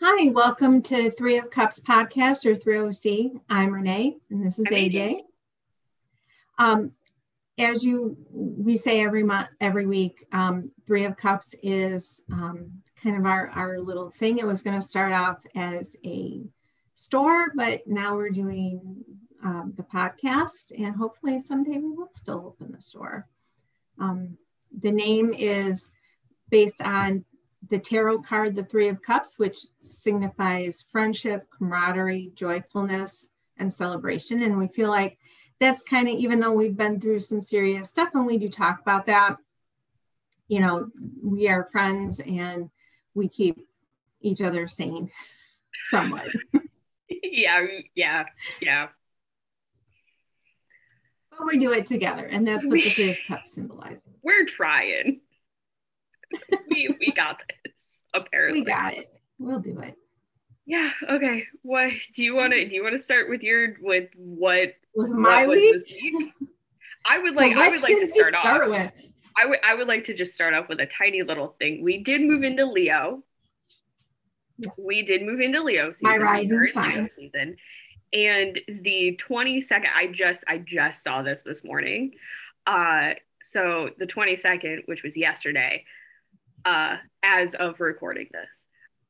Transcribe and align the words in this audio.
Hi, 0.00 0.28
welcome 0.28 0.80
to 0.82 1.10
Three 1.10 1.38
of 1.38 1.50
Cups 1.50 1.80
podcast 1.80 2.46
or 2.46 2.54
3OC. 2.54 3.40
I'm 3.50 3.74
Renee 3.74 4.18
and 4.30 4.46
this 4.46 4.60
is 4.60 4.68
AJ. 4.68 5.22
Um, 6.56 6.92
as 7.58 7.82
you 7.82 8.16
we 8.30 8.76
say 8.76 9.00
every 9.00 9.24
month, 9.24 9.48
every 9.60 9.86
week, 9.86 10.24
um, 10.30 10.70
Three 10.86 11.04
of 11.04 11.16
Cups 11.16 11.56
is 11.64 12.22
um, 12.30 12.70
kind 13.02 13.16
of 13.16 13.26
our, 13.26 13.48
our 13.48 13.80
little 13.80 14.08
thing. 14.08 14.38
It 14.38 14.46
was 14.46 14.62
going 14.62 14.78
to 14.78 14.86
start 14.86 15.12
off 15.12 15.44
as 15.56 15.96
a 16.04 16.44
store, 16.94 17.48
but 17.56 17.80
now 17.88 18.14
we're 18.14 18.30
doing 18.30 19.04
um, 19.42 19.74
the 19.76 19.82
podcast 19.82 20.70
and 20.78 20.94
hopefully 20.94 21.40
someday 21.40 21.78
we 21.78 21.90
will 21.90 22.10
still 22.14 22.44
open 22.46 22.70
the 22.70 22.80
store. 22.80 23.26
Um, 23.98 24.38
the 24.80 24.92
name 24.92 25.34
is 25.36 25.90
based 26.50 26.80
on 26.82 27.24
the 27.70 27.78
tarot 27.78 28.20
card, 28.22 28.54
the 28.54 28.64
Three 28.64 28.88
of 28.88 29.02
Cups, 29.02 29.38
which 29.38 29.58
signifies 29.88 30.84
friendship, 30.90 31.46
camaraderie, 31.56 32.32
joyfulness, 32.34 33.26
and 33.56 33.72
celebration. 33.72 34.42
And 34.42 34.58
we 34.58 34.68
feel 34.68 34.88
like 34.88 35.18
that's 35.60 35.82
kind 35.82 36.08
of, 36.08 36.14
even 36.14 36.40
though 36.40 36.52
we've 36.52 36.76
been 36.76 37.00
through 37.00 37.20
some 37.20 37.40
serious 37.40 37.88
stuff 37.88 38.10
and 38.14 38.26
we 38.26 38.38
do 38.38 38.48
talk 38.48 38.80
about 38.80 39.06
that, 39.06 39.36
you 40.46 40.60
know, 40.60 40.88
we 41.22 41.48
are 41.48 41.68
friends 41.70 42.20
and 42.20 42.70
we 43.14 43.28
keep 43.28 43.66
each 44.20 44.40
other 44.40 44.68
sane 44.68 45.10
somewhat. 45.90 46.28
yeah, 47.08 47.66
yeah, 47.94 48.24
yeah. 48.60 48.88
But 51.30 51.46
we 51.46 51.58
do 51.58 51.72
it 51.72 51.86
together, 51.86 52.24
and 52.24 52.46
that's 52.46 52.64
what 52.64 52.74
the 52.74 52.90
Three 52.90 53.10
of 53.10 53.16
Cups 53.28 53.52
symbolizes. 53.52 54.02
We're 54.22 54.44
trying. 54.44 55.20
we 56.70 56.94
we 57.00 57.12
got 57.12 57.38
this. 57.64 57.72
Apparently, 58.14 58.60
we 58.60 58.66
got 58.66 58.94
it. 58.94 59.10
We'll 59.38 59.60
do 59.60 59.78
it. 59.80 59.94
Yeah. 60.66 60.90
Okay. 61.08 61.44
What 61.62 61.90
do 62.14 62.22
you 62.22 62.34
want 62.34 62.52
to 62.52 62.68
do? 62.68 62.74
You 62.74 62.82
want 62.82 62.94
to 62.94 63.02
start 63.02 63.28
with 63.30 63.42
your 63.42 63.76
with 63.80 64.10
what 64.16 64.74
with 64.94 65.10
my 65.10 65.46
what 65.46 65.56
week? 65.56 65.82
week? 66.02 66.32
I 67.06 67.18
would 67.18 67.34
so 67.34 67.40
like. 67.40 67.56
I 67.56 67.70
would 67.70 67.82
like 67.82 68.00
to 68.00 68.06
start, 68.06 68.34
start 68.34 68.62
off. 68.64 68.68
With? 68.68 68.92
I 69.36 69.46
would. 69.46 69.58
I 69.66 69.74
would 69.74 69.88
like 69.88 70.04
to 70.04 70.14
just 70.14 70.34
start 70.34 70.52
off 70.52 70.68
with 70.68 70.80
a 70.80 70.86
tiny 70.86 71.22
little 71.22 71.56
thing. 71.58 71.82
We 71.82 72.02
did 72.02 72.20
move 72.20 72.42
into 72.42 72.66
Leo. 72.66 73.22
Yeah. 74.58 74.70
We 74.76 75.02
did 75.02 75.22
move 75.22 75.40
into 75.40 75.62
Leo 75.62 75.92
season. 75.92 76.08
My 76.10 76.16
rising 76.16 76.66
sign 76.66 77.08
season, 77.16 77.56
and 78.12 78.60
the 78.68 79.16
twenty 79.18 79.62
second. 79.62 79.90
I 79.96 80.08
just 80.08 80.44
I 80.46 80.58
just 80.58 81.02
saw 81.02 81.22
this 81.22 81.40
this 81.46 81.64
morning. 81.64 82.12
Uh, 82.66 83.14
so 83.42 83.88
the 83.98 84.06
twenty 84.06 84.36
second, 84.36 84.82
which 84.84 85.02
was 85.02 85.16
yesterday, 85.16 85.84
uh, 86.64 86.96
as 87.22 87.54
of 87.54 87.80
recording 87.80 88.28
this 88.32 88.48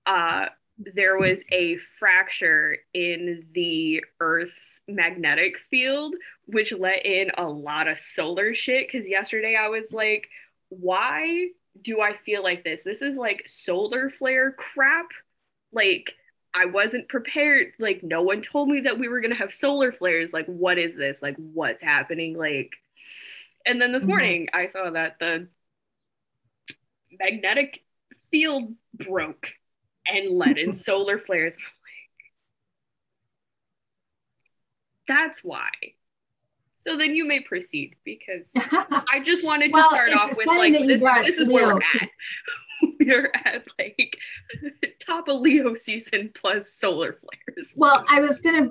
uh, 0.06 0.46
there 0.78 1.18
was 1.18 1.42
a 1.50 1.76
fracture 1.98 2.78
in 2.94 3.46
the 3.52 4.02
Earth's 4.20 4.80
magnetic 4.86 5.58
field, 5.70 6.14
which 6.46 6.72
let 6.72 7.04
in 7.04 7.30
a 7.36 7.46
lot 7.46 7.88
of 7.88 7.98
solar 7.98 8.54
shit. 8.54 8.88
Because 8.90 9.06
yesterday 9.06 9.56
I 9.60 9.68
was 9.68 9.86
like, 9.90 10.28
why 10.68 11.48
do 11.82 12.00
I 12.00 12.16
feel 12.16 12.42
like 12.42 12.64
this? 12.64 12.84
This 12.84 13.02
is 13.02 13.16
like 13.16 13.42
solar 13.48 14.08
flare 14.08 14.52
crap. 14.52 15.08
Like, 15.72 16.12
I 16.54 16.66
wasn't 16.66 17.08
prepared. 17.08 17.72
Like, 17.78 18.02
no 18.02 18.22
one 18.22 18.40
told 18.40 18.68
me 18.68 18.80
that 18.82 18.98
we 18.98 19.08
were 19.08 19.20
going 19.20 19.32
to 19.32 19.38
have 19.38 19.52
solar 19.52 19.92
flares. 19.92 20.32
Like, 20.32 20.46
what 20.46 20.78
is 20.78 20.96
this? 20.96 21.18
Like, 21.20 21.36
what's 21.36 21.82
happening? 21.82 22.36
Like, 22.36 22.70
and 23.66 23.80
then 23.80 23.92
this 23.92 24.02
mm-hmm. 24.02 24.10
morning 24.10 24.48
I 24.52 24.66
saw 24.66 24.90
that 24.90 25.18
the 25.18 25.48
magnetic 27.10 27.84
field 28.30 28.74
broke 28.94 29.48
and 30.06 30.30
let 30.30 30.58
in 30.58 30.74
solar 30.74 31.18
flares. 31.18 31.54
I'm 31.56 31.62
like, 35.08 35.18
that's 35.18 35.44
why. 35.44 35.70
So 36.74 36.96
then 36.96 37.14
you 37.14 37.26
may 37.26 37.40
proceed 37.40 37.96
because 38.04 38.46
I 38.56 39.20
just 39.22 39.44
wanted 39.44 39.72
well, 39.72 39.90
to 39.90 39.94
start 39.94 40.12
off 40.14 40.36
with 40.36 40.46
like 40.46 40.72
this, 40.72 41.00
this 41.00 41.38
is 41.38 41.48
where 41.48 41.74
we're 41.74 41.80
at. 42.00 42.08
we're 43.00 43.32
at 43.44 43.64
like 43.78 44.16
top 45.00 45.28
of 45.28 45.40
Leo 45.40 45.74
season 45.74 46.30
plus 46.34 46.72
solar 46.72 47.14
flares. 47.14 47.68
Well, 47.74 48.04
I 48.08 48.20
was 48.20 48.38
gonna 48.38 48.70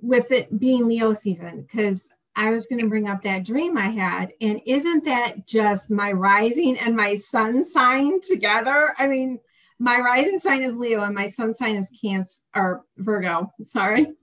with 0.00 0.30
it 0.30 0.58
being 0.58 0.86
Leo 0.86 1.14
season 1.14 1.62
because 1.62 2.08
I 2.34 2.50
was 2.50 2.66
going 2.66 2.80
to 2.80 2.88
bring 2.88 3.08
up 3.08 3.22
that 3.22 3.44
dream 3.44 3.76
I 3.76 3.88
had. 3.88 4.32
And 4.40 4.60
isn't 4.66 5.04
that 5.04 5.46
just 5.46 5.90
my 5.90 6.12
rising 6.12 6.78
and 6.78 6.96
my 6.96 7.14
sun 7.14 7.62
sign 7.62 8.20
together? 8.20 8.94
I 8.98 9.06
mean, 9.06 9.38
my 9.78 9.98
rising 9.98 10.38
sign 10.38 10.62
is 10.62 10.74
Leo 10.74 11.02
and 11.02 11.14
my 11.14 11.26
sun 11.26 11.52
sign 11.52 11.76
is 11.76 11.90
Cancer 12.00 12.40
or 12.54 12.84
Virgo. 12.96 13.52
Sorry. 13.64 14.04
And 14.04 14.14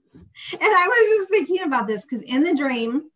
I 0.60 0.86
was 0.88 1.18
just 1.18 1.30
thinking 1.30 1.62
about 1.62 1.86
this 1.86 2.04
because 2.04 2.22
in 2.22 2.42
the 2.42 2.56
dream, 2.56 3.10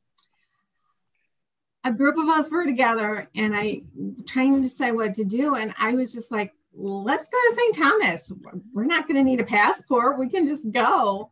a 1.83 1.93
group 1.93 2.17
of 2.17 2.29
us 2.29 2.51
were 2.51 2.65
together 2.65 3.29
and 3.35 3.55
I 3.55 3.83
trying 4.27 4.55
to 4.57 4.63
decide 4.63 4.93
what 4.93 5.15
to 5.17 5.25
do. 5.25 5.57
And 5.57 5.75
I 5.79 5.95
was 5.95 6.13
just 6.13 6.31
like, 6.31 6.53
well, 6.73 7.03
let's 7.03 7.29
go 7.29 7.39
to 7.39 7.57
St. 7.57 7.75
Thomas. 7.75 8.33
We're 8.73 8.85
not 8.85 9.07
going 9.07 9.17
to 9.17 9.25
need 9.25 9.41
a 9.41 9.45
passport. 9.45 10.19
We 10.19 10.29
can 10.29 10.47
just 10.47 10.71
go. 10.71 11.31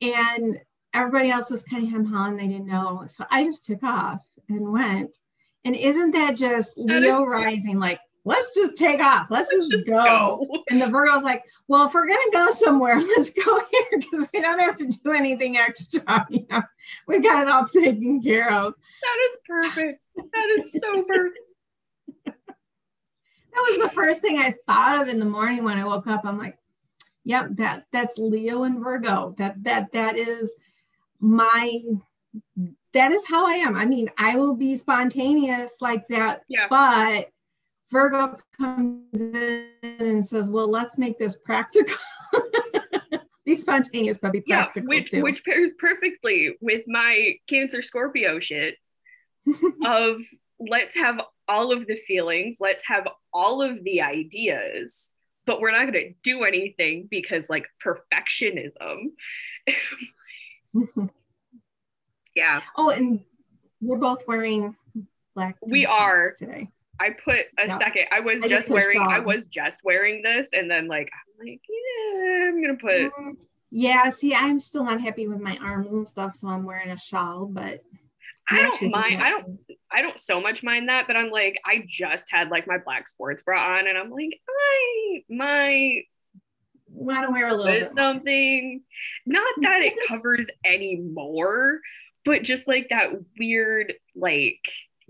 And 0.00 0.60
everybody 0.94 1.30
else 1.30 1.50
was 1.50 1.62
kind 1.62 1.84
of 1.84 1.90
hem 1.90 2.04
hawing. 2.04 2.36
They 2.36 2.48
didn't 2.48 2.66
know. 2.66 3.04
So 3.06 3.24
I 3.30 3.44
just 3.44 3.64
took 3.64 3.82
off 3.82 4.20
and 4.48 4.72
went. 4.72 5.16
And 5.64 5.76
isn't 5.76 6.12
that 6.12 6.36
just 6.36 6.74
Leo 6.78 7.24
rising? 7.24 7.78
Like, 7.78 8.00
let's 8.24 8.54
just 8.54 8.76
take 8.76 9.00
off. 9.00 9.26
Let's, 9.30 9.52
let's 9.52 9.68
just, 9.68 9.86
go. 9.86 10.04
go. 10.04 10.62
And 10.70 10.80
the 10.80 10.86
Virgo's 10.86 11.22
like, 11.22 11.44
well, 11.66 11.86
if 11.86 11.94
we're 11.94 12.06
gonna 12.06 12.20
go 12.32 12.50
somewhere, 12.50 13.00
let's 13.16 13.30
go 13.30 13.60
here 13.70 13.98
because 13.98 14.28
we 14.32 14.40
don't 14.40 14.60
have 14.60 14.76
to 14.76 14.86
do 14.86 15.12
anything 15.12 15.56
extra. 15.56 16.26
You 16.30 16.46
know, 16.50 16.62
we 17.06 17.20
got 17.20 17.42
it 17.42 17.48
all 17.48 17.66
taken 17.66 18.22
care 18.22 18.52
of. 18.52 18.74
That 19.02 19.28
is 19.30 19.38
perfect. 19.46 20.02
That 20.16 20.58
is 20.58 20.80
so 20.82 21.02
perfect. 21.04 21.38
that 22.26 22.34
was 23.54 23.78
the 23.82 23.94
first 23.94 24.20
thing 24.20 24.38
I 24.38 24.54
thought 24.66 25.00
of 25.00 25.08
in 25.08 25.18
the 25.18 25.24
morning 25.24 25.64
when 25.64 25.78
I 25.78 25.84
woke 25.84 26.06
up. 26.06 26.22
I'm 26.24 26.38
like, 26.38 26.58
yep, 27.24 27.48
that 27.52 27.86
that's 27.92 28.18
Leo 28.18 28.64
and 28.64 28.82
Virgo. 28.82 29.34
That 29.38 29.62
that 29.64 29.92
that 29.92 30.16
is 30.18 30.54
my 31.20 31.80
that 32.94 33.12
is 33.12 33.24
how 33.26 33.46
I 33.46 33.52
am. 33.52 33.76
I 33.76 33.84
mean, 33.84 34.10
I 34.18 34.36
will 34.36 34.54
be 34.54 34.76
spontaneous 34.76 35.76
like 35.80 36.08
that, 36.08 36.42
yeah. 36.48 36.66
but 36.70 37.28
Virgo 37.90 38.38
comes 38.56 39.20
in 39.20 39.68
and 39.82 40.24
says, 40.24 40.48
"Well, 40.48 40.70
let's 40.70 40.98
make 40.98 41.18
this 41.18 41.36
practical." 41.36 41.96
be 43.44 43.54
spontaneous, 43.56 44.18
but 44.18 44.32
be 44.32 44.40
practical 44.40 44.92
yeah, 44.92 45.00
which 45.00 45.10
too. 45.10 45.22
which 45.22 45.44
pairs 45.44 45.72
perfectly 45.78 46.56
with 46.60 46.82
my 46.86 47.36
Cancer 47.46 47.82
Scorpio 47.82 48.40
shit 48.40 48.76
of 49.84 50.16
let's 50.60 50.96
have 50.96 51.20
all 51.46 51.72
of 51.72 51.86
the 51.86 51.96
feelings, 51.96 52.56
let's 52.60 52.84
have 52.86 53.08
all 53.32 53.62
of 53.62 53.82
the 53.84 54.02
ideas, 54.02 54.98
but 55.46 55.60
we're 55.60 55.70
not 55.70 55.90
going 55.90 55.92
to 55.92 56.14
do 56.22 56.44
anything 56.44 57.08
because 57.10 57.48
like 57.48 57.66
perfectionism. 57.84 59.12
yeah. 62.34 62.60
Oh, 62.76 62.90
and 62.90 63.20
we're 63.80 63.98
both 63.98 64.26
wearing 64.26 64.76
black. 65.34 65.56
We 65.62 65.86
are 65.86 66.34
today. 66.38 66.70
I 67.00 67.10
put 67.10 67.46
a 67.58 67.70
second. 67.70 68.06
I 68.10 68.20
was 68.20 68.42
I 68.42 68.48
just, 68.48 68.62
just 68.62 68.70
wearing. 68.70 69.00
I 69.00 69.20
was 69.20 69.46
just 69.46 69.84
wearing 69.84 70.22
this, 70.22 70.48
and 70.52 70.70
then 70.70 70.88
like 70.88 71.10
I'm 71.12 71.46
like, 71.46 71.60
yeah, 71.68 72.48
I'm 72.48 72.60
gonna 72.60 72.76
put. 72.76 73.12
Mm, 73.12 73.36
yeah. 73.70 74.08
See, 74.10 74.34
I'm 74.34 74.58
still 74.60 74.84
not 74.84 75.00
happy 75.00 75.28
with 75.28 75.40
my 75.40 75.56
arms 75.62 75.88
and 75.92 76.06
stuff, 76.06 76.34
so 76.34 76.48
I'm 76.48 76.64
wearing 76.64 76.90
a 76.90 76.98
shawl. 76.98 77.46
But 77.46 77.82
I'm 78.48 78.66
I 78.66 78.76
do 78.76 78.88
not 78.88 79.00
mind. 79.00 79.22
I 79.22 79.30
don't. 79.30 79.58
I 79.90 80.02
don't 80.02 80.18
so 80.18 80.40
much 80.40 80.62
mind 80.62 80.88
that, 80.88 81.06
but 81.06 81.16
I'm 81.16 81.30
like, 81.30 81.60
I 81.64 81.84
just 81.86 82.26
had 82.30 82.48
like 82.48 82.66
my 82.66 82.78
black 82.78 83.08
sports 83.08 83.42
bra 83.42 83.76
on, 83.76 83.86
and 83.86 83.96
I'm 83.96 84.10
like, 84.10 84.40
I 84.48 85.22
my 85.30 86.02
want 86.98 87.26
to 87.26 87.32
wear 87.32 87.48
a 87.48 87.54
little 87.54 87.64
bit 87.64 87.92
something. 87.96 88.82
Not 89.26 89.54
that 89.62 89.82
it 89.82 89.94
covers 90.08 90.46
anymore, 90.64 91.80
but 92.24 92.42
just 92.42 92.66
like 92.68 92.88
that 92.90 93.10
weird 93.38 93.94
like 94.14 94.60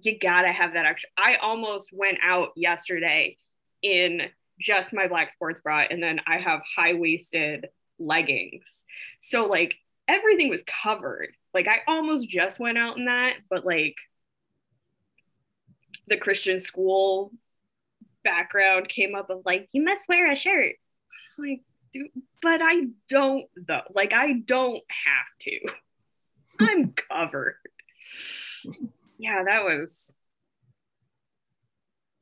you 0.02 0.18
gotta 0.18 0.52
have 0.52 0.74
that 0.74 0.86
extra. 0.86 1.10
I 1.16 1.36
almost 1.36 1.90
went 1.92 2.18
out 2.22 2.50
yesterday 2.56 3.36
in 3.82 4.22
just 4.60 4.92
my 4.92 5.08
black 5.08 5.32
sports 5.32 5.60
bra, 5.60 5.84
and 5.90 6.02
then 6.02 6.20
I 6.26 6.38
have 6.38 6.62
high 6.76 6.94
waisted 6.94 7.68
leggings. 7.98 8.84
So, 9.20 9.46
like, 9.46 9.74
everything 10.06 10.48
was 10.48 10.62
covered. 10.64 11.30
Like, 11.54 11.68
I 11.68 11.80
almost 11.86 12.28
just 12.28 12.60
went 12.60 12.78
out 12.78 12.96
in 12.96 13.06
that, 13.06 13.34
but 13.50 13.64
like, 13.64 13.96
the 16.06 16.16
Christian 16.16 16.58
school 16.60 17.32
background 18.24 18.88
came 18.88 19.14
up 19.14 19.30
of 19.30 19.42
like, 19.44 19.68
you 19.72 19.82
must 19.82 20.08
wear 20.08 20.30
a 20.30 20.36
shirt. 20.36 20.76
like, 21.38 21.60
dude, 21.92 22.10
but 22.42 22.60
I 22.62 22.86
don't 23.08 23.46
though. 23.56 23.82
Like, 23.94 24.12
I 24.12 24.32
don't 24.44 24.82
have 25.06 25.26
to. 25.42 25.60
I'm 26.60 26.92
covered 26.92 27.56
yeah, 29.18 29.42
that 29.44 29.64
was 29.64 30.20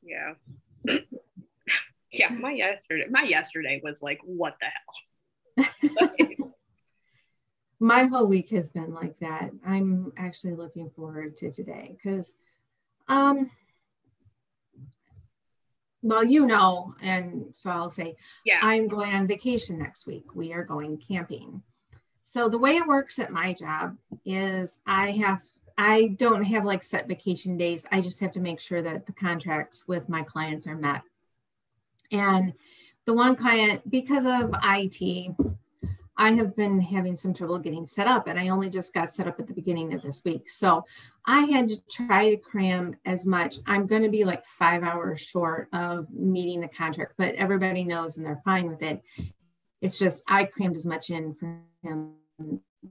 yeah. 0.02 0.34
yeah, 2.12 2.30
my 2.30 2.52
yesterday, 2.52 3.06
my 3.10 3.22
yesterday 3.22 3.80
was 3.82 4.00
like, 4.00 4.20
what 4.24 4.56
the 5.56 5.64
hell? 5.64 5.72
my 7.80 8.04
whole 8.04 8.26
week 8.26 8.50
has 8.50 8.70
been 8.70 8.94
like 8.94 9.18
that. 9.20 9.50
I'm 9.64 10.12
actually 10.16 10.54
looking 10.54 10.90
forward 10.90 11.36
to 11.38 11.50
today 11.50 11.96
because, 11.96 12.34
um, 13.08 13.50
well, 16.06 16.24
you 16.24 16.46
know, 16.46 16.94
and 17.02 17.46
so 17.52 17.68
I'll 17.68 17.90
say, 17.90 18.16
yeah, 18.44 18.60
I'm 18.62 18.86
going 18.86 19.12
on 19.12 19.26
vacation 19.26 19.78
next 19.78 20.06
week. 20.06 20.34
We 20.34 20.52
are 20.52 20.62
going 20.62 20.98
camping. 20.98 21.62
So 22.22 22.48
the 22.48 22.58
way 22.58 22.76
it 22.76 22.86
works 22.86 23.18
at 23.18 23.32
my 23.32 23.52
job 23.52 23.96
is 24.24 24.78
I 24.86 25.10
have 25.12 25.40
I 25.76 26.14
don't 26.16 26.44
have 26.44 26.64
like 26.64 26.82
set 26.82 27.08
vacation 27.08 27.56
days. 27.56 27.86
I 27.90 28.00
just 28.00 28.20
have 28.20 28.32
to 28.32 28.40
make 28.40 28.60
sure 28.60 28.82
that 28.82 29.06
the 29.06 29.12
contracts 29.12 29.86
with 29.88 30.08
my 30.08 30.22
clients 30.22 30.66
are 30.66 30.76
met. 30.76 31.02
And 32.12 32.52
the 33.04 33.12
one 33.12 33.36
client, 33.36 33.88
because 33.90 34.24
of 34.24 34.54
IT, 34.62 35.34
I 36.18 36.32
have 36.32 36.56
been 36.56 36.80
having 36.80 37.14
some 37.16 37.34
trouble 37.34 37.58
getting 37.58 37.86
set 37.86 38.06
up, 38.06 38.26
and 38.26 38.38
I 38.38 38.48
only 38.48 38.70
just 38.70 38.94
got 38.94 39.10
set 39.10 39.28
up 39.28 39.38
at 39.38 39.46
the 39.46 39.52
beginning 39.52 39.92
of 39.92 40.02
this 40.02 40.22
week. 40.24 40.48
So 40.48 40.84
I 41.26 41.44
had 41.44 41.68
to 41.68 41.76
try 41.90 42.30
to 42.30 42.36
cram 42.36 42.96
as 43.04 43.26
much. 43.26 43.58
I'm 43.66 43.86
going 43.86 44.02
to 44.02 44.08
be 44.08 44.24
like 44.24 44.44
five 44.44 44.82
hours 44.82 45.20
short 45.20 45.68
of 45.72 46.10
meeting 46.10 46.60
the 46.60 46.68
contract, 46.68 47.14
but 47.18 47.34
everybody 47.34 47.84
knows 47.84 48.16
and 48.16 48.24
they're 48.24 48.40
fine 48.44 48.68
with 48.68 48.82
it. 48.82 49.02
It's 49.82 49.98
just 49.98 50.22
I 50.26 50.44
crammed 50.44 50.76
as 50.76 50.86
much 50.86 51.10
in 51.10 51.34
for 51.34 51.60
him 51.82 52.14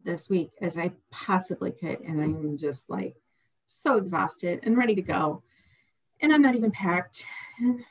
this 0.03 0.29
week 0.29 0.51
as 0.61 0.77
I 0.77 0.91
possibly 1.11 1.71
could. 1.71 2.01
And 2.01 2.21
I'm 2.21 2.57
just 2.57 2.89
like 2.89 3.15
so 3.65 3.97
exhausted 3.97 4.59
and 4.63 4.77
ready 4.77 4.93
to 4.95 5.01
go. 5.01 5.41
And 6.21 6.31
I'm 6.31 6.41
not 6.41 6.55
even 6.55 6.71
packed. 6.71 7.25
And, 7.59 7.83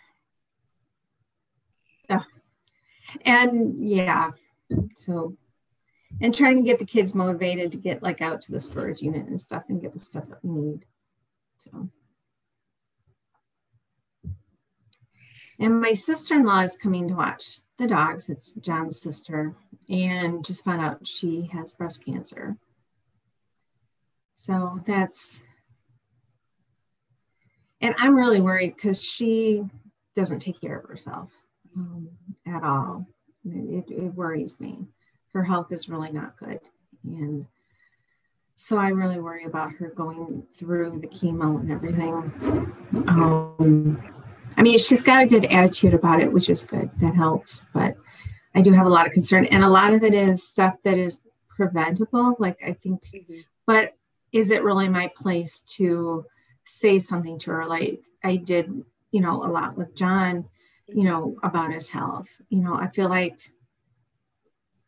and 3.25 3.89
yeah, 3.89 4.31
so, 4.95 5.37
and 6.21 6.35
trying 6.35 6.57
to 6.57 6.63
get 6.63 6.79
the 6.79 6.85
kids 6.85 7.15
motivated 7.15 7.73
to 7.73 7.79
get 7.79 8.03
like 8.03 8.21
out 8.21 8.41
to 8.43 8.53
the 8.53 8.61
storage 8.61 9.03
unit 9.03 9.27
and 9.27 9.41
stuff 9.41 9.65
and 9.69 9.83
get 9.83 9.93
the 9.93 10.01
stuff 10.01 10.29
that 10.29 10.45
we 10.45 10.51
need. 10.51 10.85
So, 11.59 11.89
and 15.59 15.81
my 15.81 15.93
sister 15.93 16.35
in 16.35 16.45
law 16.45 16.61
is 16.61 16.77
coming 16.77 17.09
to 17.09 17.15
watch 17.15 17.61
the 17.79 17.87
dogs. 17.87 18.29
It's 18.29 18.53
John's 18.53 19.01
sister, 19.01 19.55
and 19.89 20.45
just 20.45 20.65
found 20.65 20.81
out 20.81 21.07
she 21.07 21.49
has 21.53 21.75
breast 21.75 22.05
cancer. 22.05 22.57
So 24.35 24.81
that's, 24.85 25.39
and 27.81 27.95
I'm 27.99 28.17
really 28.17 28.41
worried 28.41 28.75
because 28.75 29.03
she 29.03 29.65
doesn't 30.15 30.41
take 30.41 30.61
care 30.61 30.79
of 30.79 30.89
herself 30.89 31.31
um, 31.77 32.09
at 32.47 32.63
all. 32.63 33.07
It, 33.45 33.91
it 33.91 34.15
worries 34.15 34.61
me. 34.61 34.87
Her 35.33 35.45
health 35.45 35.73
is 35.73 35.89
really 35.89 36.13
not 36.13 36.39
good. 36.39 36.61
And 37.05 37.47
so 38.55 38.79
I 38.79 38.89
really 38.89 39.19
worry 39.19 39.45
about 39.45 39.73
her 39.73 39.89
going 39.89 40.45
through 40.55 41.01
the 41.01 41.09
chemo 41.09 41.61
and 41.61 41.71
everything. 41.71 42.13
Um, 43.09 44.03
I 44.57 44.63
mean, 44.63 44.79
she's 44.79 45.03
got 45.03 45.23
a 45.23 45.27
good 45.27 45.45
attitude 45.47 45.95
about 45.95 46.21
it, 46.21 46.33
which 46.33 46.49
is 46.49 46.63
good. 46.63 46.91
That 47.01 47.15
helps. 47.15 47.67
But 47.75 47.97
I 48.55 48.63
do 48.63 48.73
have 48.73 48.87
a 48.87 48.91
lot 48.91 49.07
of 49.07 49.13
concern. 49.13 49.47
And 49.47 49.65
a 49.65 49.69
lot 49.69 49.93
of 49.93 50.05
it 50.05 50.15
is 50.15 50.47
stuff 50.47 50.77
that 50.85 50.97
is 50.97 51.21
preventable. 51.49 52.37
Like, 52.39 52.59
I 52.65 52.73
think, 52.75 53.03
mm-hmm. 53.13 53.41
but 53.67 53.97
is 54.33 54.51
it 54.51 54.63
really 54.63 54.89
my 54.89 55.11
place 55.17 55.61
to 55.77 56.25
say 56.65 56.99
something 57.01 57.39
to 57.41 57.51
her? 57.51 57.67
Like, 57.67 58.05
I 58.23 58.37
did, 58.37 58.85
you 59.11 59.21
know, 59.21 59.43
a 59.43 59.51
lot 59.51 59.77
with 59.77 59.95
John, 59.97 60.49
you 60.89 61.05
know, 61.05 61.37
about 61.43 61.73
his 61.73 61.89
health. 61.89 62.41
You 62.49 62.61
know, 62.61 62.75
I 62.75 62.89
feel 62.89 63.09
like 63.09 63.39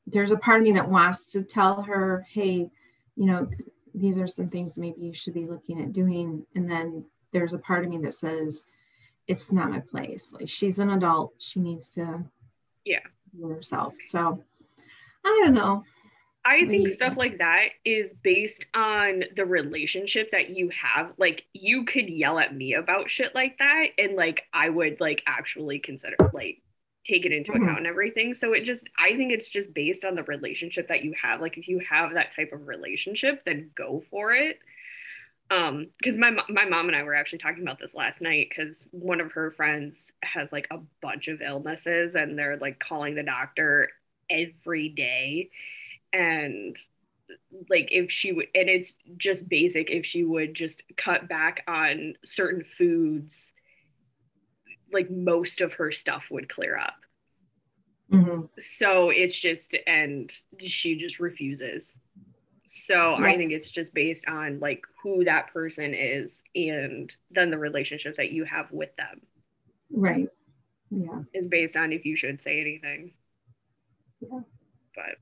there's 0.06 0.32
a 0.32 0.36
part 0.36 0.60
of 0.60 0.64
me 0.64 0.72
that 0.72 0.88
wants 0.88 1.32
to 1.32 1.42
tell 1.42 1.82
her, 1.82 2.26
hey, 2.30 2.70
you 3.16 3.26
know, 3.26 3.48
these 3.94 4.18
are 4.18 4.26
some 4.26 4.48
things 4.48 4.78
maybe 4.78 5.00
you 5.00 5.14
should 5.14 5.34
be 5.34 5.46
looking 5.46 5.80
at 5.80 5.92
doing. 5.92 6.46
And 6.54 6.70
then 6.70 7.04
there's 7.32 7.54
a 7.54 7.58
part 7.58 7.84
of 7.84 7.90
me 7.90 7.98
that 7.98 8.14
says, 8.14 8.66
it's 9.26 9.50
not 9.50 9.70
my 9.70 9.80
place. 9.80 10.32
Like 10.32 10.48
she's 10.48 10.78
an 10.78 10.90
adult. 10.90 11.34
She 11.38 11.60
needs 11.60 11.88
to 11.90 12.24
yeah 12.84 13.00
herself. 13.42 13.94
So 14.06 14.42
I 15.24 15.42
don't 15.44 15.54
know. 15.54 15.84
I 16.46 16.64
think 16.66 16.88
stuff 16.88 17.16
like 17.16 17.38
that 17.38 17.70
is 17.84 18.12
based 18.22 18.66
on 18.72 19.24
the 19.34 19.44
relationship 19.44 20.30
that 20.30 20.50
you 20.50 20.70
have. 20.70 21.12
Like 21.18 21.44
you 21.52 21.84
could 21.84 22.08
yell 22.08 22.38
at 22.38 22.54
me 22.54 22.74
about 22.74 23.10
shit 23.10 23.34
like 23.34 23.58
that 23.58 23.86
and 23.98 24.14
like 24.14 24.44
I 24.52 24.68
would 24.68 25.00
like 25.00 25.24
actually 25.26 25.80
consider 25.80 26.14
like 26.32 26.62
take 27.04 27.26
it 27.26 27.32
into 27.32 27.50
mm-hmm. 27.50 27.64
account 27.64 27.78
and 27.78 27.86
everything. 27.88 28.32
So 28.32 28.52
it 28.52 28.60
just 28.60 28.88
I 28.96 29.16
think 29.16 29.32
it's 29.32 29.48
just 29.48 29.74
based 29.74 30.04
on 30.04 30.14
the 30.14 30.22
relationship 30.22 30.86
that 30.88 31.04
you 31.04 31.14
have. 31.20 31.40
Like 31.40 31.58
if 31.58 31.66
you 31.66 31.80
have 31.90 32.14
that 32.14 32.34
type 32.34 32.52
of 32.52 32.68
relationship, 32.68 33.44
then 33.44 33.70
go 33.74 34.04
for 34.08 34.32
it 34.32 34.60
um 35.50 35.86
because 35.98 36.18
my 36.18 36.32
my 36.48 36.64
mom 36.64 36.88
and 36.88 36.96
i 36.96 37.04
were 37.04 37.14
actually 37.14 37.38
talking 37.38 37.62
about 37.62 37.78
this 37.78 37.94
last 37.94 38.20
night 38.20 38.48
because 38.48 38.84
one 38.90 39.20
of 39.20 39.30
her 39.30 39.52
friends 39.52 40.06
has 40.24 40.50
like 40.50 40.66
a 40.72 40.78
bunch 41.00 41.28
of 41.28 41.40
illnesses 41.40 42.16
and 42.16 42.36
they're 42.36 42.56
like 42.56 42.80
calling 42.80 43.14
the 43.14 43.22
doctor 43.22 43.88
every 44.28 44.88
day 44.88 45.48
and 46.12 46.76
like 47.70 47.88
if 47.90 48.10
she 48.10 48.32
would 48.32 48.46
and 48.54 48.68
it's 48.68 48.94
just 49.16 49.48
basic 49.48 49.90
if 49.90 50.04
she 50.04 50.24
would 50.24 50.54
just 50.54 50.82
cut 50.96 51.28
back 51.28 51.64
on 51.66 52.14
certain 52.24 52.64
foods 52.64 53.52
like 54.92 55.10
most 55.10 55.60
of 55.60 55.74
her 55.74 55.90
stuff 55.90 56.26
would 56.30 56.48
clear 56.48 56.76
up 56.76 56.96
mm-hmm. 58.12 58.42
so 58.58 59.10
it's 59.10 59.38
just 59.38 59.74
and 59.86 60.30
she 60.60 60.96
just 60.96 61.18
refuses 61.18 61.98
so 62.66 63.16
yeah. 63.18 63.26
I 63.26 63.36
think 63.36 63.52
it's 63.52 63.70
just 63.70 63.94
based 63.94 64.26
on 64.28 64.58
like 64.58 64.84
who 65.02 65.24
that 65.24 65.52
person 65.52 65.94
is 65.94 66.42
and 66.54 67.14
then 67.30 67.50
the 67.50 67.58
relationship 67.58 68.16
that 68.16 68.32
you 68.32 68.44
have 68.44 68.70
with 68.72 68.94
them. 68.96 69.22
Right. 69.90 70.28
Yeah. 70.90 71.22
Is 71.32 71.48
based 71.48 71.76
on 71.76 71.92
if 71.92 72.04
you 72.04 72.16
should 72.16 72.42
say 72.42 72.60
anything. 72.60 73.12
Yeah. 74.20 74.40
But 74.94 75.16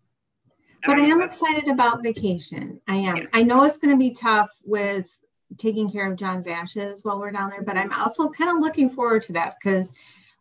but 0.87 0.99
I 0.99 1.03
am 1.03 1.23
excited 1.23 1.69
about 1.69 2.03
vacation. 2.03 2.81
I 2.89 2.97
am. 2.97 3.17
Yeah. 3.17 3.27
I 3.33 3.43
know 3.43 3.65
it's 3.65 3.79
going 3.79 3.95
to 3.95 3.99
be 3.99 4.13
tough 4.13 4.51
with 4.65 5.11
taking 5.57 5.91
care 5.91 6.11
of 6.11 6.19
John's 6.19 6.47
ashes 6.47 7.05
while 7.05 7.19
we're 7.19 7.31
down 7.31 7.51
there, 7.51 7.63
but 7.63 7.77
I'm 7.77 7.93
also 7.93 8.29
kind 8.29 8.51
of 8.51 8.59
looking 8.59 8.91
forward 8.91 9.23
to 9.25 9.33
that 9.35 9.57
because 9.63 9.93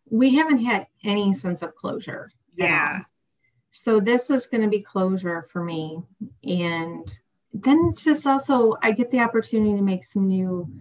we 0.09 0.35
haven't 0.35 0.59
had 0.59 0.87
any 1.03 1.33
sense 1.33 1.61
of 1.61 1.75
closure. 1.75 2.31
Yeah 2.55 3.01
so 3.73 3.99
this 3.99 4.29
is 4.29 4.45
going 4.45 4.61
to 4.61 4.69
be 4.69 4.79
closure 4.79 5.47
for 5.51 5.63
me 5.63 6.01
and 6.43 7.17
then 7.53 7.89
it's 7.91 8.03
just 8.03 8.25
also 8.25 8.75
i 8.81 8.91
get 8.91 9.11
the 9.11 9.19
opportunity 9.19 9.75
to 9.75 9.81
make 9.81 10.03
some 10.03 10.27
new 10.27 10.71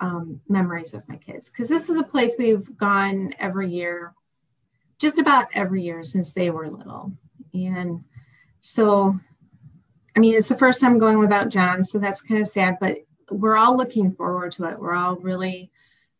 um, 0.00 0.40
memories 0.48 0.92
with 0.92 1.08
my 1.08 1.16
kids 1.16 1.48
because 1.48 1.68
this 1.68 1.88
is 1.88 1.96
a 1.96 2.02
place 2.02 2.34
we've 2.36 2.76
gone 2.76 3.32
every 3.38 3.70
year 3.70 4.12
just 4.98 5.20
about 5.20 5.46
every 5.54 5.82
year 5.82 6.02
since 6.02 6.32
they 6.32 6.50
were 6.50 6.68
little 6.68 7.12
and 7.54 8.02
so 8.62 9.18
i 10.16 10.20
mean 10.20 10.34
it's 10.34 10.48
the 10.48 10.56
first 10.56 10.80
time 10.80 10.96
going 10.96 11.18
without 11.18 11.48
john 11.48 11.84
so 11.84 11.98
that's 11.98 12.22
kind 12.22 12.40
of 12.40 12.46
sad 12.46 12.78
but 12.80 12.96
we're 13.30 13.56
all 13.56 13.76
looking 13.76 14.12
forward 14.12 14.52
to 14.52 14.64
it 14.64 14.78
we're 14.78 14.94
all 14.94 15.16
really 15.16 15.70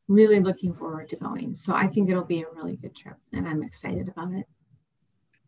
really 0.09 0.41
looking 0.41 0.75
forward 0.75 1.09
to 1.09 1.17
going 1.17 1.55
so 1.55 1.73
i 1.73 1.87
think 1.87 2.11
it'll 2.11 2.25
be 2.25 2.43
a 2.43 2.51
really 2.55 2.77
good 2.77 2.95
trip 2.95 3.17
and 3.33 3.49
i'm 3.49 3.63
excited 3.63 4.09
about 4.09 4.33
it 4.33 4.47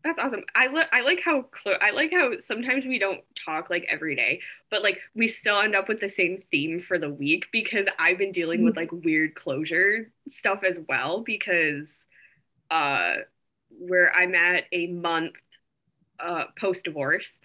that's 0.05 0.19
awesome. 0.19 0.43
I 0.53 0.67
li- 0.67 0.85
I 0.91 1.01
like 1.01 1.23
how 1.23 1.41
close. 1.41 1.77
I 1.81 1.89
like 1.89 2.13
how 2.13 2.33
sometimes 2.37 2.85
we 2.85 2.99
don't 2.99 3.21
talk 3.43 3.71
like 3.71 3.87
every 3.89 4.15
day, 4.15 4.39
but 4.69 4.83
like 4.83 4.99
we 5.15 5.27
still 5.27 5.59
end 5.59 5.75
up 5.75 5.87
with 5.87 5.99
the 5.99 6.07
same 6.07 6.43
theme 6.51 6.79
for 6.79 6.99
the 6.99 7.09
week 7.09 7.47
because 7.51 7.87
I've 7.97 8.19
been 8.19 8.31
dealing 8.31 8.63
with 8.63 8.77
like 8.77 8.91
weird 8.91 9.33
closure 9.33 10.11
stuff 10.29 10.63
as 10.63 10.79
well 10.87 11.21
because 11.21 11.87
uh 12.69 13.15
where 13.79 14.13
I'm 14.15 14.35
at 14.35 14.65
a 14.71 14.87
month 14.87 15.33
uh 16.19 16.45
post 16.59 16.85
divorce 16.85 17.39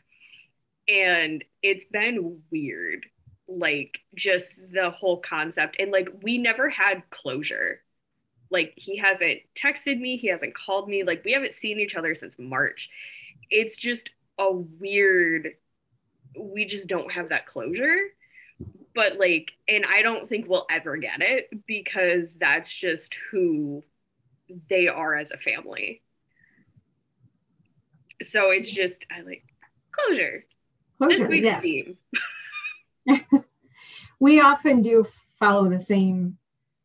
and 0.89 1.45
it's 1.63 1.85
been 1.87 2.41
weird 2.51 3.07
like 3.49 3.99
just 4.15 4.47
the 4.73 4.91
whole 4.91 5.19
concept 5.19 5.77
and 5.79 5.91
like 5.91 6.09
we 6.23 6.39
never 6.39 6.69
had 6.69 7.03
closure 7.11 7.81
like 8.51 8.75
he 8.77 8.97
hasn't 8.97 9.41
texted 9.57 9.99
me, 10.01 10.17
he 10.17 10.29
hasn't 10.29 10.55
called 10.55 10.89
me. 10.89 11.05
Like 11.05 11.25
we 11.25 11.33
haven't 11.33 11.55
seen 11.55 11.79
each 11.79 11.95
other 11.95 12.15
since 12.15 12.35
March. 12.39 12.91
It's 13.49 13.77
just 13.77 14.11
a 14.39 14.53
weird 14.53 15.55
we 16.39 16.65
just 16.65 16.87
don't 16.87 17.13
have 17.13 17.31
that 17.31 17.47
closure. 17.47 17.97
But 18.95 19.19
like 19.19 19.53
and 19.69 19.85
I 19.87 20.03
don't 20.03 20.29
think 20.29 20.49
we'll 20.49 20.67
ever 20.71 20.97
get 20.97 21.23
it 21.23 21.49
because 21.67 22.35
that's 22.35 22.73
just 22.73 23.17
who 23.31 23.85
they 24.69 24.89
are 24.89 25.15
as 25.15 25.31
a 25.31 25.37
family. 25.37 26.03
So 28.23 28.51
it's 28.51 28.71
just 28.71 29.05
I 29.11 29.23
like 29.23 29.45
closure. 29.93 30.45
closure 30.99 31.19
this 31.19 31.29
week's 31.29 31.45
yes. 31.45 31.63
theme. 31.63 31.97
we 34.21 34.41
often 34.41 34.83
do 34.83 35.07
follow 35.39 35.69
the 35.69 35.81
same 35.81 36.39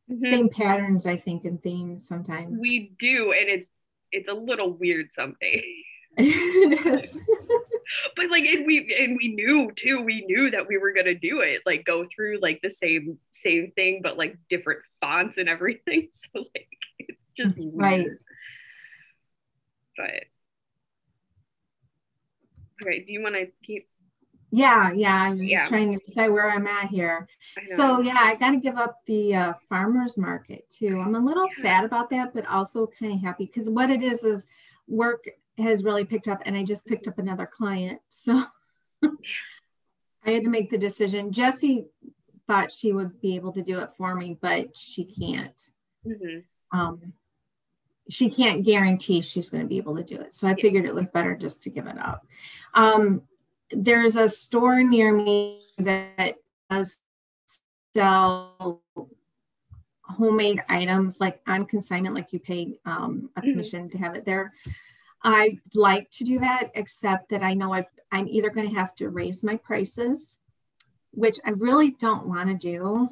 mm-hmm. 0.10 0.24
same 0.24 0.50
patterns, 0.50 1.06
I 1.06 1.18
think, 1.18 1.46
and 1.46 1.62
themes 1.62 2.08
sometimes. 2.08 2.58
We 2.60 2.94
do, 2.98 3.34
and 3.34 3.50
it's 3.50 3.70
it's 4.12 4.30
a 4.30 4.34
little 4.34 4.72
weird 4.72 5.10
some 5.14 5.36
days. 5.42 5.64
it 6.18 6.86
is. 6.86 7.18
but 8.16 8.32
like 8.32 8.46
and 8.46 8.66
we 8.66 8.96
and 9.00 9.18
we 9.18 9.30
knew 9.30 9.72
too 9.76 10.02
we 10.02 10.26
knew 10.26 10.50
that 10.52 10.68
we 10.68 10.78
were 10.78 10.94
going 10.94 11.06
to 11.06 11.16
do 11.16 11.42
it 11.42 11.62
like 11.66 11.86
go 11.86 12.08
through 12.14 12.40
like 12.42 12.60
the 12.62 12.72
same 12.72 13.18
same 13.32 13.72
thing 13.76 14.00
but 14.02 14.18
like 14.18 14.38
different 14.50 14.80
fonts 15.00 15.38
and 15.38 15.48
everything 15.48 16.10
so 16.34 16.40
like 16.40 16.68
it's 17.00 17.30
just 17.38 17.56
weird. 17.58 17.74
right 17.76 18.08
but 19.98 20.24
okay 22.82 23.04
do 23.04 23.14
you 23.14 23.22
want 23.22 23.36
to 23.36 23.48
keep 23.64 23.88
yeah, 24.56 24.94
yeah. 24.94 25.16
I'm 25.16 25.38
just 25.38 25.50
yeah. 25.50 25.68
trying 25.68 25.92
to 25.92 26.06
decide 26.06 26.30
where 26.30 26.50
I'm 26.50 26.66
at 26.66 26.88
here. 26.88 27.28
So 27.76 28.00
yeah, 28.00 28.20
I 28.22 28.36
got 28.36 28.52
to 28.52 28.58
give 28.58 28.78
up 28.78 29.02
the 29.06 29.36
uh, 29.36 29.54
farmers 29.68 30.18
market 30.18 30.70
too. 30.72 31.02
I'm 31.02 31.16
a 31.16 31.20
little 31.20 31.48
yeah. 31.58 31.64
sad 31.64 31.84
about 31.84 32.10
that, 32.12 32.34
but 32.34 32.48
also 32.48 32.90
kind 32.98 33.12
of 33.14 33.20
happy 33.20 33.48
because 33.48 33.70
what 33.70 33.90
it 33.90 34.02
is 34.02 34.24
is 34.24 34.46
work 34.88 35.26
has 35.58 35.84
really 35.84 36.06
picked 36.06 36.30
up, 36.30 36.42
and 36.46 36.56
I 36.56 36.64
just 36.64 36.86
picked 36.86 37.08
up 37.08 37.18
another 37.18 37.46
client, 37.46 38.00
so 38.10 38.44
I 39.04 40.32
had 40.32 40.44
to 40.44 40.50
make 40.50 40.70
the 40.70 40.78
decision. 40.78 41.34
Jesse 41.34 41.88
thought 42.48 42.72
she 42.72 42.94
would 42.94 43.20
be 43.20 43.36
able 43.36 43.52
to 43.54 43.62
do 43.62 43.80
it 43.80 43.90
for 43.98 44.16
me, 44.16 44.38
but 44.42 44.78
she 44.78 45.04
can't. 45.04 45.70
Mm-hmm. 46.08 46.80
Um, 46.80 47.14
she 48.10 48.30
can't 48.30 48.64
guarantee 48.64 49.22
she's 49.22 49.50
going 49.50 49.64
to 49.64 49.68
be 49.68 49.78
able 49.78 49.96
to 49.96 50.04
do 50.04 50.16
it. 50.16 50.34
So 50.34 50.48
I 50.48 50.56
figured 50.56 50.86
it 50.86 50.94
was 50.94 51.08
better 51.14 51.36
just 51.36 51.64
to 51.64 51.70
give 51.70 51.88
it 51.88 51.98
up. 51.98 52.26
Um, 52.74 53.24
there's 53.72 54.16
a 54.16 54.30
store 54.30 54.84
near 54.84 55.12
me 55.12 55.62
that 55.80 56.38
does 56.70 57.02
sell 57.96 58.82
homemade 60.02 60.64
items 60.70 61.20
like 61.20 61.42
on 61.48 61.66
consignment, 61.66 62.16
like 62.16 62.32
you 62.32 62.40
pay 62.40 62.80
um, 62.86 63.30
a 63.36 63.42
mm-hmm. 63.42 63.52
commission 63.52 63.90
to 63.90 63.98
have 63.98 64.16
it 64.16 64.26
there. 64.26 64.54
I 65.24 65.60
like 65.74 66.12
to 66.12 66.24
do 66.24 66.40
that, 66.40 66.70
except 66.76 67.30
that 67.30 67.42
I 67.42 67.56
know 67.56 67.74
I, 67.74 67.88
I'm 68.12 68.28
either 68.28 68.52
going 68.52 68.70
to 68.70 68.76
have 68.76 68.94
to 68.96 69.10
raise 69.10 69.44
my 69.44 69.56
prices, 69.56 70.38
which 71.12 71.40
I 71.46 71.52
really 71.52 71.92
don't 71.92 72.28
want 72.28 72.50
to 72.50 72.56
do, 72.56 73.10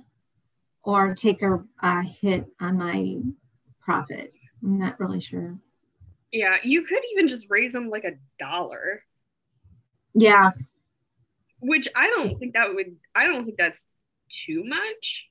or 0.84 1.16
take 1.16 1.42
a, 1.42 1.64
a 1.82 2.04
hit 2.04 2.46
on 2.60 2.78
my 2.78 3.18
profit. 3.82 4.32
I'm 4.64 4.80
not 4.80 5.00
really 5.00 5.20
sure. 5.20 5.58
Yeah, 6.32 6.58
you 6.64 6.84
could 6.84 7.02
even 7.12 7.28
just 7.28 7.48
raise 7.50 7.74
them 7.74 7.90
like 7.90 8.06
a 8.06 8.18
dollar. 8.40 9.04
Yeah. 10.14 10.52
Which 11.60 11.88
I 11.96 12.08
don't 12.08 12.34
think 12.36 12.54
that 12.54 12.74
would 12.74 12.96
I 13.14 13.28
don't 13.28 13.46
think 13.46 13.58
that's 13.58 13.86
too 14.30 14.64
much. 14.66 15.28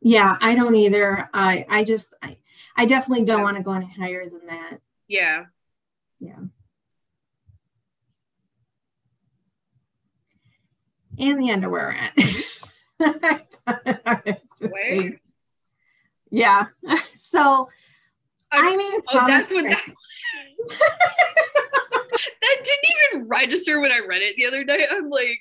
Yeah, 0.00 0.36
I 0.40 0.54
don't 0.54 0.76
either. 0.76 1.28
I 1.32 1.66
I 1.68 1.84
just 1.84 2.14
I, 2.22 2.36
I 2.76 2.84
definitely 2.84 3.24
don't 3.24 3.38
yeah. 3.38 3.44
want 3.44 3.56
to 3.56 3.62
go 3.62 3.72
any 3.72 3.86
higher 3.86 4.28
than 4.28 4.46
that. 4.46 4.78
Yeah. 5.08 5.46
Yeah. 6.20 6.40
And 11.18 11.40
the 11.40 11.52
underwear 11.52 12.10
Where? 14.58 15.20
Yeah. 16.30 16.66
So 17.14 17.68
I 18.56 18.76
mean, 18.76 19.00
oh, 19.08 19.26
that's 19.26 19.50
what 19.50 19.64
that. 19.64 19.82
that 22.40 22.56
didn't 22.64 23.14
even 23.14 23.28
register 23.28 23.80
when 23.80 23.92
I 23.92 24.00
read 24.06 24.22
it 24.22 24.36
the 24.36 24.46
other 24.46 24.64
day. 24.64 24.86
I'm 24.90 25.10
like, 25.10 25.40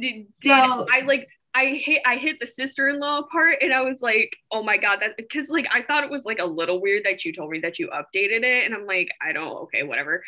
did, 0.00 0.26
so, 0.40 0.86
I 0.90 1.00
like 1.06 1.28
I 1.54 1.66
hit 1.66 2.02
I 2.06 2.16
hit 2.16 2.40
the 2.40 2.46
sister-in-law 2.46 3.22
part 3.30 3.58
and 3.60 3.72
I 3.72 3.82
was 3.82 4.00
like, 4.00 4.36
oh 4.50 4.62
my 4.62 4.78
god, 4.78 5.00
that 5.00 5.16
because 5.16 5.48
like 5.48 5.66
I 5.72 5.82
thought 5.82 6.04
it 6.04 6.10
was 6.10 6.24
like 6.24 6.38
a 6.38 6.44
little 6.44 6.80
weird 6.80 7.04
that 7.04 7.24
you 7.24 7.32
told 7.32 7.50
me 7.50 7.60
that 7.60 7.78
you 7.78 7.88
updated 7.88 8.42
it. 8.42 8.64
And 8.64 8.74
I'm 8.74 8.86
like, 8.86 9.10
I 9.20 9.32
don't 9.32 9.56
okay, 9.64 9.82
whatever. 9.82 10.24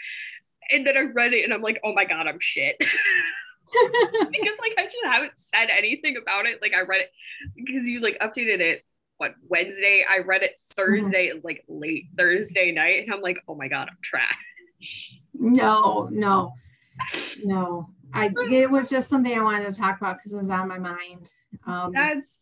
And 0.71 0.87
then 0.87 0.97
I 0.97 1.03
read 1.03 1.33
it 1.33 1.45
and 1.45 1.53
I'm 1.53 1.63
like, 1.63 1.81
oh 1.85 1.95
my 1.95 2.05
god, 2.05 2.27
I'm 2.27 2.41
shit. 2.41 2.77
because 2.79 4.59
like 4.61 4.75
I 4.79 4.85
just 4.85 5.05
haven't 5.05 5.33
said 5.55 5.69
anything 5.71 6.17
about 6.17 6.47
it. 6.47 6.61
Like 6.61 6.75
I 6.75 6.83
read 6.83 7.01
it 7.01 7.11
because 7.55 7.87
you 7.87 8.01
like 8.01 8.19
updated 8.19 8.61
it 8.61 8.85
what 9.17 9.35
Wednesday. 9.49 10.05
I 10.09 10.19
read 10.19 10.43
it 10.43 10.59
Thursday, 10.77 11.29
mm-hmm. 11.29 11.41
like 11.45 11.65
late 11.69 12.07
Thursday 12.17 12.73
night, 12.73 13.05
and 13.05 13.15
I'm 13.15 13.21
like, 13.21 13.39
oh 13.49 13.55
my 13.55 13.69
god, 13.69 13.89
I'm 13.91 13.99
trash. 14.03 15.19
No, 15.35 16.09
no, 16.11 16.53
no. 17.45 17.89
I 18.13 18.31
it 18.51 18.71
was 18.71 18.89
just 18.89 19.09
something 19.09 19.37
I 19.37 19.43
wanted 19.43 19.73
to 19.73 19.79
talk 19.79 19.99
about 19.99 20.19
because 20.19 20.33
it 20.33 20.39
was 20.39 20.51
on 20.51 20.69
my 20.69 20.79
mind. 20.79 21.31
Um, 21.67 21.93
That's. 21.93 22.39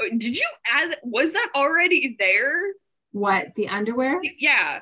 Oh, 0.00 0.08
did 0.08 0.36
you 0.36 0.48
add? 0.66 0.96
Was 1.04 1.32
that 1.32 1.50
already 1.54 2.16
there? 2.18 2.56
What 3.12 3.54
the 3.56 3.68
underwear? 3.68 4.20
Yeah. 4.38 4.80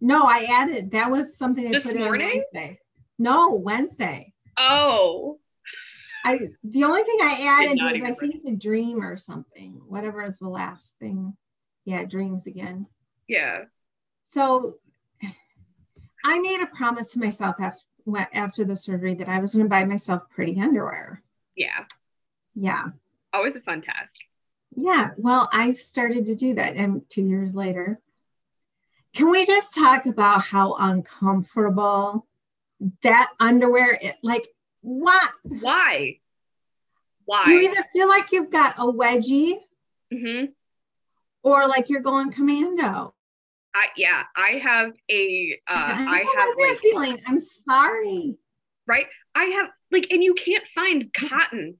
No, 0.00 0.24
I 0.24 0.46
added. 0.50 0.90
That 0.90 1.10
was 1.10 1.36
something 1.36 1.68
I 1.68 1.72
this 1.72 1.86
put 1.86 1.96
morning. 1.96 2.42
Wednesday. 2.52 2.80
No, 3.18 3.54
Wednesday. 3.54 4.32
Oh. 4.58 5.38
I 6.24 6.40
the 6.64 6.84
only 6.84 7.04
thing 7.04 7.18
I 7.20 7.44
added 7.46 7.78
was 7.80 8.02
I 8.02 8.12
think 8.12 8.42
the 8.42 8.56
dream 8.56 9.02
or 9.02 9.16
something. 9.16 9.80
Whatever 9.86 10.24
is 10.24 10.38
the 10.38 10.48
last 10.48 10.96
thing. 10.98 11.36
Yeah, 11.86 12.04
dreams 12.04 12.46
again. 12.46 12.86
Yeah. 13.28 13.64
So 14.24 14.76
I 16.24 16.38
made 16.40 16.60
a 16.60 16.66
promise 16.66 17.12
to 17.12 17.20
myself 17.20 17.56
after 17.58 17.80
after 18.34 18.64
the 18.64 18.76
surgery 18.76 19.14
that 19.14 19.28
I 19.28 19.40
was 19.40 19.54
going 19.54 19.64
to 19.64 19.70
buy 19.70 19.84
myself 19.84 20.22
pretty 20.30 20.60
underwear. 20.60 21.22
Yeah. 21.56 21.84
Yeah. 22.54 22.84
Always 23.32 23.56
a 23.56 23.60
fun 23.60 23.82
task. 23.82 24.16
Yeah. 24.76 25.10
Well, 25.16 25.48
I 25.52 25.74
started 25.74 26.26
to 26.26 26.34
do 26.34 26.54
that, 26.54 26.74
and 26.74 27.08
two 27.08 27.22
years 27.22 27.54
later, 27.54 28.00
can 29.14 29.30
we 29.30 29.46
just 29.46 29.74
talk 29.74 30.06
about 30.06 30.42
how 30.42 30.74
uncomfortable 30.74 32.26
that 33.02 33.32
underwear? 33.40 33.98
It, 34.00 34.16
like 34.22 34.46
what? 34.82 35.30
Why? 35.42 36.18
Why? 37.24 37.44
You 37.46 37.60
either 37.60 37.84
feel 37.92 38.08
like 38.08 38.30
you've 38.32 38.50
got 38.50 38.74
a 38.78 38.84
wedgie, 38.84 39.56
mm-hmm. 40.12 40.46
Or 41.46 41.68
like 41.68 41.88
you're 41.88 42.00
going 42.00 42.32
commando. 42.32 43.14
I 43.72 43.86
yeah, 43.96 44.24
I 44.34 44.60
have 44.62 44.92
a 45.10 45.58
uh 45.68 45.72
I, 45.72 46.24
I 46.24 46.34
have 46.36 46.54
like 46.58 46.78
feeling. 46.78 47.20
I'm 47.26 47.40
sorry. 47.40 48.36
Right? 48.86 49.06
I 49.34 49.44
have 49.44 49.70
like 49.92 50.08
and 50.10 50.24
you 50.24 50.34
can't 50.34 50.66
find 50.66 51.12
cotton 51.12 51.76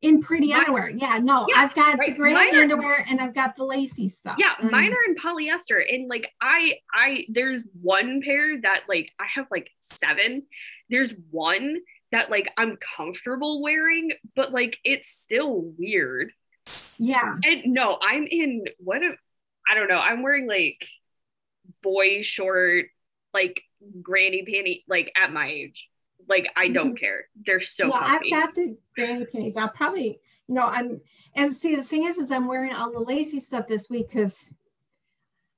in 0.00 0.22
pretty 0.22 0.48
My, 0.48 0.60
underwear. 0.60 0.88
Yeah, 0.88 1.18
no, 1.18 1.46
yeah, 1.48 1.56
I've 1.58 1.74
got 1.74 1.98
right. 1.98 2.12
the 2.12 2.16
gray 2.16 2.34
underwear 2.34 3.04
and 3.08 3.20
I've 3.20 3.34
got 3.34 3.56
the 3.56 3.64
lacy 3.64 4.08
stuff. 4.08 4.36
Yeah, 4.38 4.54
and, 4.60 4.70
mine 4.70 4.92
are 4.92 5.04
in 5.08 5.16
polyester. 5.16 5.82
And 5.86 6.08
like 6.08 6.30
I 6.40 6.74
I 6.92 7.26
there's 7.28 7.62
one 7.82 8.22
pair 8.24 8.60
that 8.62 8.82
like 8.88 9.10
I 9.20 9.26
have 9.34 9.46
like 9.50 9.68
seven. 9.80 10.44
There's 10.88 11.12
one 11.30 11.78
that 12.12 12.30
like 12.30 12.50
I'm 12.56 12.78
comfortable 12.96 13.60
wearing, 13.60 14.12
but 14.34 14.52
like 14.52 14.78
it's 14.84 15.10
still 15.10 15.74
weird. 15.76 16.32
Yeah. 16.98 17.36
And 17.42 17.72
no, 17.72 17.98
I'm 18.00 18.26
in 18.26 18.64
what 18.78 19.02
a 19.02 19.12
I 19.68 19.74
don't 19.74 19.88
know. 19.88 19.98
I'm 19.98 20.22
wearing 20.22 20.46
like 20.46 20.86
boy 21.82 22.22
short, 22.22 22.86
like 23.34 23.62
granny 24.02 24.44
panty, 24.48 24.84
like 24.88 25.12
at 25.16 25.32
my 25.32 25.48
age. 25.48 25.88
Like 26.28 26.50
I 26.56 26.68
don't 26.68 26.88
mm-hmm. 26.88 26.96
care. 26.96 27.28
They're 27.44 27.60
so. 27.60 27.86
No, 27.86 27.92
comfy. 27.92 28.32
I've 28.32 28.44
got 28.44 28.54
the 28.54 28.76
granny 28.94 29.24
panties. 29.24 29.56
I'll 29.56 29.68
probably, 29.68 30.20
you 30.46 30.54
know, 30.54 30.64
I'm. 30.64 31.00
And 31.34 31.54
see, 31.54 31.76
the 31.76 31.82
thing 31.82 32.04
is, 32.04 32.18
is 32.18 32.30
I'm 32.30 32.48
wearing 32.48 32.74
all 32.74 32.92
the 32.92 32.98
lacy 32.98 33.40
stuff 33.40 33.68
this 33.68 33.88
week 33.88 34.08
because 34.08 34.52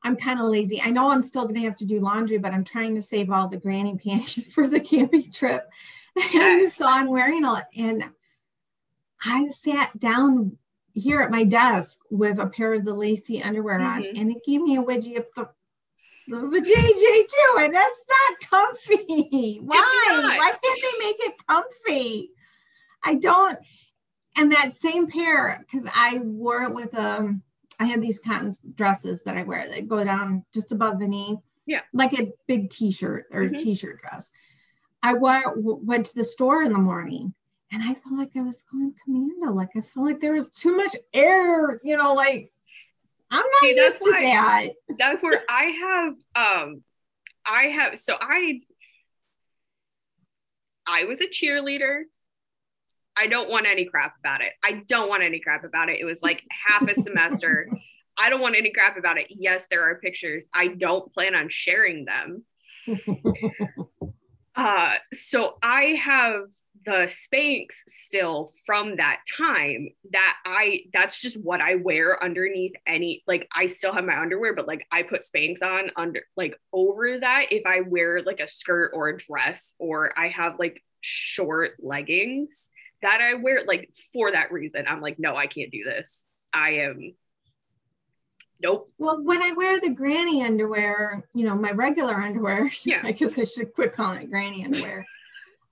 I'm 0.02 0.16
kind 0.16 0.40
of 0.40 0.46
lazy. 0.46 0.80
I 0.80 0.90
know 0.90 1.10
I'm 1.10 1.22
still 1.22 1.42
going 1.42 1.56
to 1.56 1.62
have 1.62 1.76
to 1.76 1.86
do 1.86 2.00
laundry, 2.00 2.38
but 2.38 2.52
I'm 2.52 2.64
trying 2.64 2.94
to 2.94 3.02
save 3.02 3.30
all 3.30 3.48
the 3.48 3.56
granny 3.56 3.96
panties 4.04 4.52
for 4.52 4.68
the 4.68 4.80
camping 4.80 5.30
trip. 5.30 5.68
And 6.34 6.70
so 6.70 6.86
I'm 6.86 7.06
wearing 7.06 7.44
all. 7.44 7.62
And 7.76 8.02
I 9.22 9.48
sat 9.50 9.96
down 9.98 10.58
here 11.00 11.20
at 11.20 11.30
my 11.30 11.44
desk 11.44 11.98
with 12.10 12.38
a 12.38 12.46
pair 12.46 12.74
of 12.74 12.84
the 12.84 12.94
lacy 12.94 13.42
underwear 13.42 13.78
mm-hmm. 13.78 13.86
on, 13.86 14.06
and 14.16 14.30
it 14.30 14.44
gave 14.46 14.60
me 14.60 14.76
a 14.76 14.82
wedgie 14.82 15.18
up 15.18 15.26
the 15.34 15.48
the 16.28 16.60
JJ 16.60 17.28
too, 17.28 17.56
and 17.58 17.74
that's 17.74 18.02
not 18.08 18.50
comfy. 18.50 19.58
Why? 19.64 20.06
Not. 20.10 20.38
Why 20.38 20.50
can't 20.50 20.62
they 20.82 21.04
make 21.04 21.16
it 21.18 21.34
comfy? 21.48 22.30
I 23.02 23.14
don't. 23.16 23.58
And 24.36 24.52
that 24.52 24.72
same 24.72 25.08
pair, 25.08 25.58
because 25.60 25.90
I 25.92 26.20
wore 26.22 26.62
it 26.62 26.72
with 26.72 26.96
um, 26.96 27.42
I 27.80 27.86
had 27.86 28.02
these 28.02 28.18
cotton 28.18 28.52
dresses 28.74 29.24
that 29.24 29.36
I 29.36 29.42
wear 29.42 29.66
that 29.66 29.88
go 29.88 30.04
down 30.04 30.44
just 30.52 30.70
above 30.70 31.00
the 31.00 31.08
knee. 31.08 31.38
Yeah. 31.66 31.80
Like 31.92 32.12
a 32.12 32.32
big 32.46 32.70
t-shirt 32.70 33.26
or 33.32 33.42
mm-hmm. 33.42 33.54
t-shirt 33.54 34.00
dress. 34.00 34.30
I 35.02 35.14
wore, 35.14 35.54
went 35.56 36.06
to 36.06 36.14
the 36.14 36.24
store 36.24 36.62
in 36.62 36.72
the 36.72 36.78
morning 36.78 37.32
and 37.72 37.82
I 37.82 37.94
felt 37.94 38.16
like 38.16 38.30
I 38.36 38.42
was 38.42 38.64
going 38.70 38.94
commando. 39.04 39.52
Like 39.52 39.70
I 39.76 39.80
felt 39.80 40.06
like 40.06 40.20
there 40.20 40.34
was 40.34 40.48
too 40.50 40.76
much 40.76 40.94
air, 41.12 41.80
you 41.84 41.96
know, 41.96 42.14
like 42.14 42.52
I'm 43.30 43.40
not 43.40 43.60
See, 43.60 43.76
used 43.76 44.02
to 44.02 44.10
that. 44.10 44.68
That's 44.98 45.22
where 45.22 45.42
I 45.48 45.64
have 45.64 46.14
um 46.34 46.82
I 47.46 47.64
have 47.64 47.98
so 47.98 48.16
I 48.20 48.60
I 50.86 51.04
was 51.04 51.20
a 51.20 51.26
cheerleader. 51.26 52.02
I 53.16 53.26
don't 53.26 53.50
want 53.50 53.66
any 53.66 53.84
crap 53.84 54.14
about 54.18 54.40
it. 54.40 54.52
I 54.64 54.82
don't 54.88 55.08
want 55.08 55.22
any 55.22 55.40
crap 55.40 55.64
about 55.64 55.88
it. 55.88 56.00
It 56.00 56.04
was 56.04 56.18
like 56.22 56.42
half 56.50 56.88
a 56.88 56.94
semester. 56.94 57.68
I 58.18 58.30
don't 58.30 58.40
want 58.40 58.56
any 58.56 58.72
crap 58.72 58.96
about 58.96 59.18
it. 59.18 59.26
Yes, 59.30 59.66
there 59.70 59.82
are 59.82 59.96
pictures. 59.96 60.46
I 60.52 60.68
don't 60.68 61.12
plan 61.12 61.34
on 61.34 61.48
sharing 61.48 62.06
them. 62.06 62.44
uh, 64.56 64.94
so 65.12 65.56
I 65.62 66.00
have 66.02 66.44
the 66.84 67.10
Spanx 67.10 67.66
still 67.88 68.52
from 68.64 68.96
that 68.96 69.20
time 69.36 69.88
that 70.12 70.36
I 70.46 70.82
that's 70.92 71.20
just 71.20 71.36
what 71.40 71.60
I 71.60 71.74
wear 71.74 72.22
underneath 72.22 72.72
any 72.86 73.22
like 73.26 73.48
I 73.54 73.66
still 73.66 73.92
have 73.92 74.04
my 74.04 74.18
underwear 74.18 74.54
but 74.54 74.66
like 74.66 74.86
I 74.90 75.02
put 75.02 75.22
Spanx 75.22 75.62
on 75.62 75.90
under 75.96 76.22
like 76.36 76.58
over 76.72 77.18
that 77.18 77.46
if 77.50 77.66
I 77.66 77.82
wear 77.82 78.22
like 78.22 78.40
a 78.40 78.48
skirt 78.48 78.92
or 78.94 79.08
a 79.08 79.16
dress 79.16 79.74
or 79.78 80.18
I 80.18 80.28
have 80.28 80.58
like 80.58 80.82
short 81.02 81.72
leggings 81.80 82.70
that 83.02 83.20
I 83.20 83.34
wear 83.34 83.64
like 83.66 83.90
for 84.12 84.32
that 84.32 84.52
reason. 84.52 84.86
I'm 84.88 85.02
like 85.02 85.18
no 85.18 85.36
I 85.36 85.48
can't 85.48 85.70
do 85.70 85.84
this. 85.84 86.24
I 86.54 86.70
am 86.70 87.14
nope. 88.62 88.90
Well 88.96 89.22
when 89.22 89.42
I 89.42 89.52
wear 89.52 89.78
the 89.80 89.90
granny 89.90 90.42
underwear 90.42 91.28
you 91.34 91.44
know 91.44 91.56
my 91.56 91.72
regular 91.72 92.14
underwear 92.14 92.70
yeah. 92.84 93.02
I 93.04 93.12
guess 93.12 93.38
I 93.38 93.44
should 93.44 93.74
quit 93.74 93.92
calling 93.92 94.22
it 94.22 94.30
granny 94.30 94.64
underwear 94.64 95.06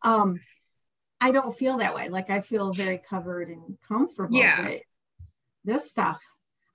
um 0.02 0.38
I 1.20 1.32
don't 1.32 1.56
feel 1.56 1.78
that 1.78 1.94
way. 1.94 2.08
Like 2.08 2.30
I 2.30 2.40
feel 2.40 2.72
very 2.72 2.98
covered 2.98 3.48
and 3.48 3.76
comfortable. 3.86 4.38
Yeah. 4.38 4.76
this 5.64 5.90
stuff. 5.90 6.22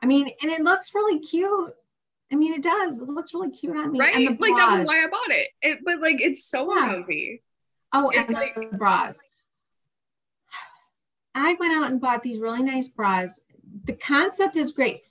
I 0.02 0.06
mean, 0.06 0.28
and 0.42 0.52
it 0.52 0.62
looks 0.62 0.94
really 0.94 1.20
cute. 1.20 1.74
I 2.32 2.36
mean, 2.36 2.54
it 2.54 2.64
does. 2.64 3.00
It 3.00 3.08
looks 3.08 3.34
really 3.34 3.52
cute 3.52 3.78
on 3.78 3.92
me. 3.92 4.00
Right? 4.00 4.16
Like 4.16 4.40
that 4.40 4.80
was 4.80 4.88
why 4.88 5.04
I 5.04 5.08
bought 5.08 5.30
it. 5.30 5.50
it 5.62 5.80
but 5.86 6.02
like 6.02 6.20
it's 6.20 6.46
so 6.46 6.74
yeah. 6.74 6.88
comfy. 6.88 7.42
Oh, 7.94 8.10
it's 8.10 8.20
and 8.20 8.34
like, 8.34 8.56
the 8.56 8.78
bras. 8.78 9.22
I 11.36 11.56
went 11.60 11.74
out 11.74 11.92
and 11.92 12.02
bought 12.02 12.24
these 12.24 12.40
really 12.40 12.64
nice 12.64 12.88
bras. 12.88 13.40
The 13.86 13.94
concept 13.94 14.56
is 14.56 14.72
great. 14.72 15.04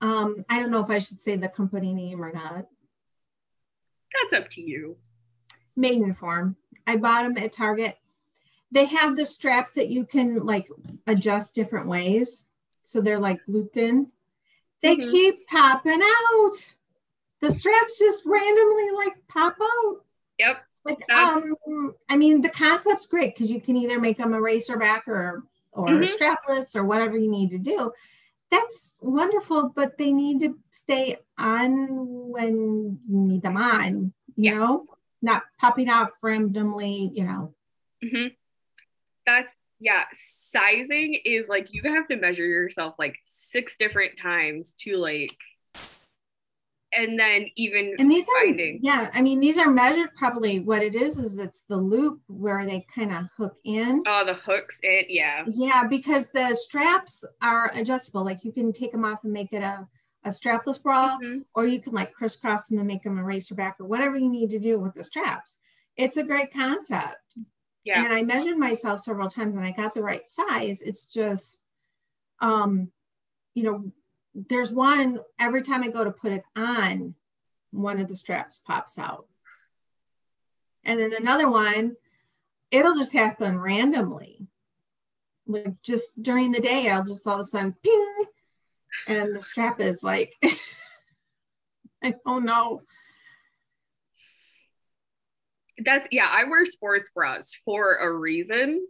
Um, 0.00 0.44
I 0.48 0.60
don't 0.60 0.70
know 0.70 0.80
if 0.80 0.90
I 0.90 0.98
should 0.98 1.20
say 1.20 1.36
the 1.36 1.48
company 1.48 1.92
name 1.92 2.22
or 2.22 2.32
not. 2.32 2.66
That's 4.30 4.44
up 4.44 4.50
to 4.52 4.60
you. 4.60 4.96
Maidenform. 5.78 6.56
I 6.86 6.96
bought 6.96 7.22
them 7.22 7.38
at 7.38 7.52
Target 7.52 7.96
they 8.70 8.84
have 8.86 9.16
the 9.16 9.26
straps 9.26 9.74
that 9.74 9.88
you 9.88 10.04
can 10.04 10.44
like 10.44 10.68
adjust 11.06 11.54
different 11.54 11.88
ways. 11.88 12.46
So 12.84 13.00
they're 13.00 13.18
like 13.18 13.40
looped 13.46 13.76
in. 13.76 14.08
They 14.82 14.96
mm-hmm. 14.96 15.10
keep 15.10 15.46
popping 15.46 16.00
out. 16.02 16.74
The 17.40 17.50
straps 17.50 17.98
just 17.98 18.24
randomly 18.26 18.90
like 18.90 19.14
pop 19.28 19.56
out. 19.60 20.04
Yep. 20.38 20.56
Like 20.84 21.12
um, 21.12 21.94
I 22.08 22.16
mean, 22.16 22.40
the 22.40 22.48
concept's 22.48 23.06
great 23.06 23.34
because 23.34 23.50
you 23.50 23.60
can 23.60 23.76
either 23.76 24.00
make 24.00 24.18
them 24.18 24.32
a 24.32 24.40
racer 24.40 24.78
back 24.78 25.06
or 25.06 25.44
or 25.72 25.88
mm-hmm. 25.88 26.04
strapless 26.04 26.74
or 26.76 26.84
whatever 26.84 27.16
you 27.16 27.30
need 27.30 27.50
to 27.50 27.58
do. 27.58 27.92
That's 28.50 28.88
wonderful, 29.00 29.70
but 29.74 29.98
they 29.98 30.12
need 30.12 30.40
to 30.40 30.58
stay 30.70 31.18
on 31.36 32.30
when 32.30 32.98
you 33.08 33.18
need 33.18 33.42
them 33.42 33.56
on. 33.56 34.12
You 34.36 34.52
yeah. 34.52 34.54
know, 34.54 34.86
not 35.20 35.42
popping 35.58 35.88
out 35.88 36.12
randomly. 36.22 37.10
You 37.14 37.24
know. 37.24 37.54
Mm-hmm 38.02 38.28
that's 39.28 39.56
yeah 39.78 40.04
sizing 40.12 41.20
is 41.24 41.46
like 41.48 41.68
you 41.70 41.82
have 41.84 42.08
to 42.08 42.16
measure 42.16 42.44
yourself 42.44 42.94
like 42.98 43.16
six 43.24 43.76
different 43.78 44.12
times 44.20 44.74
to 44.78 44.96
like 44.96 45.36
and 46.96 47.18
then 47.18 47.46
even 47.56 47.94
and 47.98 48.10
these 48.10 48.26
finding. 48.40 48.76
are 48.76 48.80
yeah 48.82 49.10
i 49.12 49.20
mean 49.20 49.38
these 49.38 49.58
are 49.58 49.68
measured 49.68 50.08
probably 50.16 50.60
what 50.60 50.82
it 50.82 50.94
is 50.94 51.18
is 51.18 51.36
it's 51.36 51.62
the 51.62 51.76
loop 51.76 52.20
where 52.28 52.64
they 52.64 52.84
kind 52.92 53.12
of 53.12 53.26
hook 53.36 53.56
in 53.64 54.02
oh 54.06 54.24
the 54.24 54.34
hooks 54.34 54.80
in 54.82 55.04
yeah 55.08 55.44
yeah 55.46 55.84
because 55.84 56.28
the 56.28 56.54
straps 56.54 57.24
are 57.42 57.70
adjustable 57.74 58.24
like 58.24 58.42
you 58.42 58.52
can 58.52 58.72
take 58.72 58.90
them 58.90 59.04
off 59.04 59.22
and 59.24 59.32
make 59.32 59.52
it 59.52 59.62
a, 59.62 59.86
a 60.24 60.30
strapless 60.30 60.82
bra 60.82 61.18
mm-hmm. 61.22 61.40
or 61.54 61.66
you 61.66 61.78
can 61.78 61.92
like 61.92 62.12
crisscross 62.14 62.68
them 62.68 62.78
and 62.78 62.86
make 62.86 63.02
them 63.02 63.18
a 63.18 63.22
racer 63.22 63.54
back 63.54 63.76
or 63.78 63.84
whatever 63.84 64.16
you 64.16 64.30
need 64.30 64.48
to 64.48 64.58
do 64.58 64.80
with 64.80 64.94
the 64.94 65.04
straps 65.04 65.56
it's 65.96 66.16
a 66.16 66.24
great 66.24 66.50
concept 66.52 67.16
yeah. 67.88 68.04
And 68.04 68.12
I 68.12 68.22
measured 68.22 68.58
myself 68.58 69.00
several 69.00 69.28
times 69.28 69.56
and 69.56 69.64
I 69.64 69.70
got 69.70 69.94
the 69.94 70.02
right 70.02 70.26
size. 70.26 70.82
It's 70.82 71.06
just, 71.06 71.58
um, 72.38 72.90
you 73.54 73.62
know, 73.62 73.92
there's 74.34 74.70
one 74.70 75.20
every 75.40 75.62
time 75.62 75.82
I 75.82 75.88
go 75.88 76.04
to 76.04 76.10
put 76.10 76.32
it 76.32 76.44
on, 76.54 77.14
one 77.70 77.98
of 77.98 78.06
the 78.06 78.14
straps 78.14 78.58
pops 78.58 78.98
out. 78.98 79.26
And 80.84 81.00
then 81.00 81.14
another 81.14 81.50
one, 81.50 81.96
it'll 82.70 82.94
just 82.94 83.14
happen 83.14 83.58
randomly. 83.58 84.46
Like 85.46 85.80
just 85.82 86.22
during 86.22 86.52
the 86.52 86.60
day, 86.60 86.90
I'll 86.90 87.06
just 87.06 87.26
all 87.26 87.34
of 87.34 87.40
a 87.40 87.44
sudden 87.44 87.74
ping, 87.82 88.24
and 89.06 89.34
the 89.34 89.42
strap 89.42 89.80
is 89.80 90.02
like, 90.02 90.34
I 92.02 92.14
don't 92.26 92.44
know 92.44 92.82
that's 95.84 96.08
yeah, 96.10 96.28
I 96.30 96.44
wear 96.44 96.66
sports 96.66 97.10
bras 97.14 97.52
for 97.64 97.96
a 97.96 98.12
reason 98.12 98.86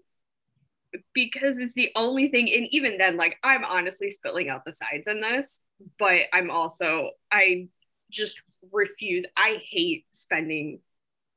because 1.13 1.59
it's 1.59 1.75
the 1.75 1.91
only 1.95 2.29
thing 2.29 2.51
and 2.53 2.67
even 2.71 2.97
then 2.97 3.17
like 3.17 3.37
I'm 3.43 3.65
honestly 3.65 4.11
spilling 4.11 4.49
out 4.49 4.65
the 4.65 4.73
sides 4.73 5.07
in 5.07 5.21
this, 5.21 5.61
but 5.99 6.23
I'm 6.33 6.51
also 6.51 7.11
I 7.31 7.69
just 8.11 8.41
refuse. 8.73 9.25
I 9.37 9.61
hate 9.71 10.07
spending 10.13 10.81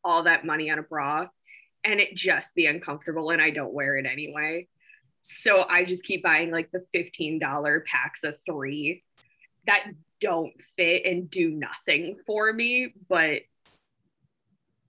all 0.03 0.23
that 0.23 0.45
money 0.45 0.71
on 0.71 0.79
a 0.79 0.83
bra 0.83 1.27
and 1.83 1.99
it 1.99 2.15
just 2.15 2.55
be 2.55 2.65
uncomfortable 2.65 3.31
and 3.31 3.41
I 3.41 3.49
don't 3.49 3.73
wear 3.73 3.97
it 3.97 4.05
anyway. 4.05 4.67
So 5.23 5.65
I 5.67 5.85
just 5.85 6.03
keep 6.03 6.23
buying 6.23 6.51
like 6.51 6.71
the 6.71 6.83
$15 6.95 7.85
packs 7.85 8.23
of 8.23 8.35
3 8.45 9.03
that 9.67 9.85
don't 10.19 10.53
fit 10.75 11.05
and 11.05 11.29
do 11.29 11.51
nothing 11.51 12.17
for 12.25 12.51
me, 12.51 12.93
but 13.09 13.41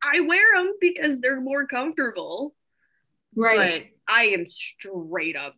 I 0.02 0.20
wear 0.20 0.44
them 0.56 0.74
because 0.80 1.20
they're 1.20 1.40
more 1.40 1.66
comfortable. 1.66 2.54
Right. 3.36 3.90
But 4.06 4.14
I 4.14 4.24
am 4.26 4.46
straight 4.46 5.36
up 5.36 5.54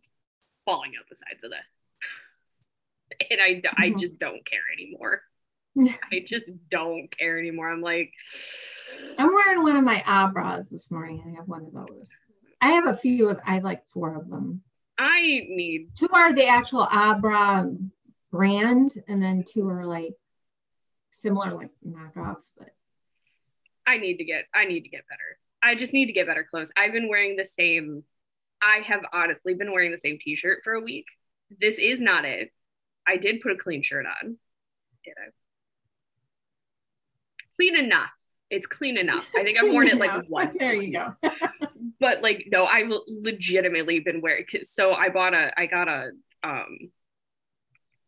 falling 0.65 0.93
out 0.97 1.05
the 1.09 1.15
sides 1.15 1.43
of 1.43 1.51
this. 1.51 1.59
And 3.31 3.39
I, 3.39 3.49
mm-hmm. 3.51 3.81
I 3.81 3.91
just 3.91 4.19
don't 4.19 4.43
care 4.45 4.63
anymore. 4.73 5.21
I 5.77 6.25
just 6.27 6.45
don't 6.69 7.07
care 7.17 7.37
anymore. 7.37 7.69
I'm 7.69 7.81
like, 7.81 8.11
I'm 9.17 9.33
wearing 9.33 9.63
one 9.63 9.75
of 9.75 9.83
my 9.83 10.03
Abras 10.05 10.69
this 10.69 10.91
morning. 10.91 11.23
I 11.25 11.37
have 11.37 11.47
one 11.47 11.65
of 11.65 11.73
those. 11.73 12.11
I 12.61 12.71
have 12.71 12.87
a 12.87 12.97
few 12.97 13.29
of, 13.29 13.39
I 13.45 13.55
have 13.55 13.63
like 13.63 13.83
four 13.93 14.15
of 14.15 14.29
them. 14.29 14.63
I 14.97 15.21
need 15.21 15.89
two 15.93 16.09
are 16.11 16.33
the 16.33 16.47
actual 16.47 16.87
Abra 16.89 17.69
brand, 18.31 19.03
and 19.07 19.21
then 19.21 19.43
two 19.43 19.67
are 19.69 19.85
like 19.85 20.15
similar, 21.11 21.53
like 21.53 21.71
knockoffs, 21.85 22.51
but 22.57 22.69
I 23.87 23.97
need 23.97 24.17
to 24.17 24.23
get 24.25 24.45
I 24.53 24.65
need 24.65 24.81
to 24.81 24.89
get 24.89 25.07
better. 25.07 25.37
I 25.61 25.75
just 25.75 25.93
need 25.93 26.07
to 26.07 26.13
get 26.13 26.27
better 26.27 26.47
clothes. 26.49 26.71
I've 26.77 26.93
been 26.93 27.09
wearing 27.09 27.35
the 27.35 27.45
same 27.45 28.03
I 28.61 28.79
have 28.85 29.01
honestly 29.13 29.53
been 29.53 29.71
wearing 29.71 29.91
the 29.91 29.99
same 29.99 30.17
t-shirt 30.19 30.59
for 30.63 30.73
a 30.73 30.81
week. 30.81 31.05
This 31.59 31.77
is 31.77 31.99
not 31.99 32.25
it. 32.25 32.51
I 33.07 33.17
did 33.17 33.41
put 33.41 33.51
a 33.51 33.57
clean 33.57 33.83
shirt 33.83 34.05
on. 34.05 34.37
Did 35.03 35.13
I? 35.17 35.29
Clean 37.57 37.77
enough. 37.77 38.09
It's 38.49 38.67
clean 38.67 38.97
enough. 38.97 39.25
I 39.35 39.43
think 39.43 39.57
I've 39.57 39.71
worn 39.71 39.87
it 39.87 39.97
like 39.97 40.29
once. 40.29 40.55
There 40.57 40.73
you 40.73 40.93
go. 40.93 41.15
but 41.99 42.21
like 42.21 42.47
no, 42.51 42.65
I've 42.65 42.91
legitimately 43.07 43.99
been 43.99 44.21
wearing 44.21 44.45
it. 44.51 44.67
so 44.67 44.93
I 44.93 45.09
bought 45.09 45.33
a 45.33 45.51
I 45.59 45.65
got 45.65 45.87
a 45.87 46.11
um 46.43 46.91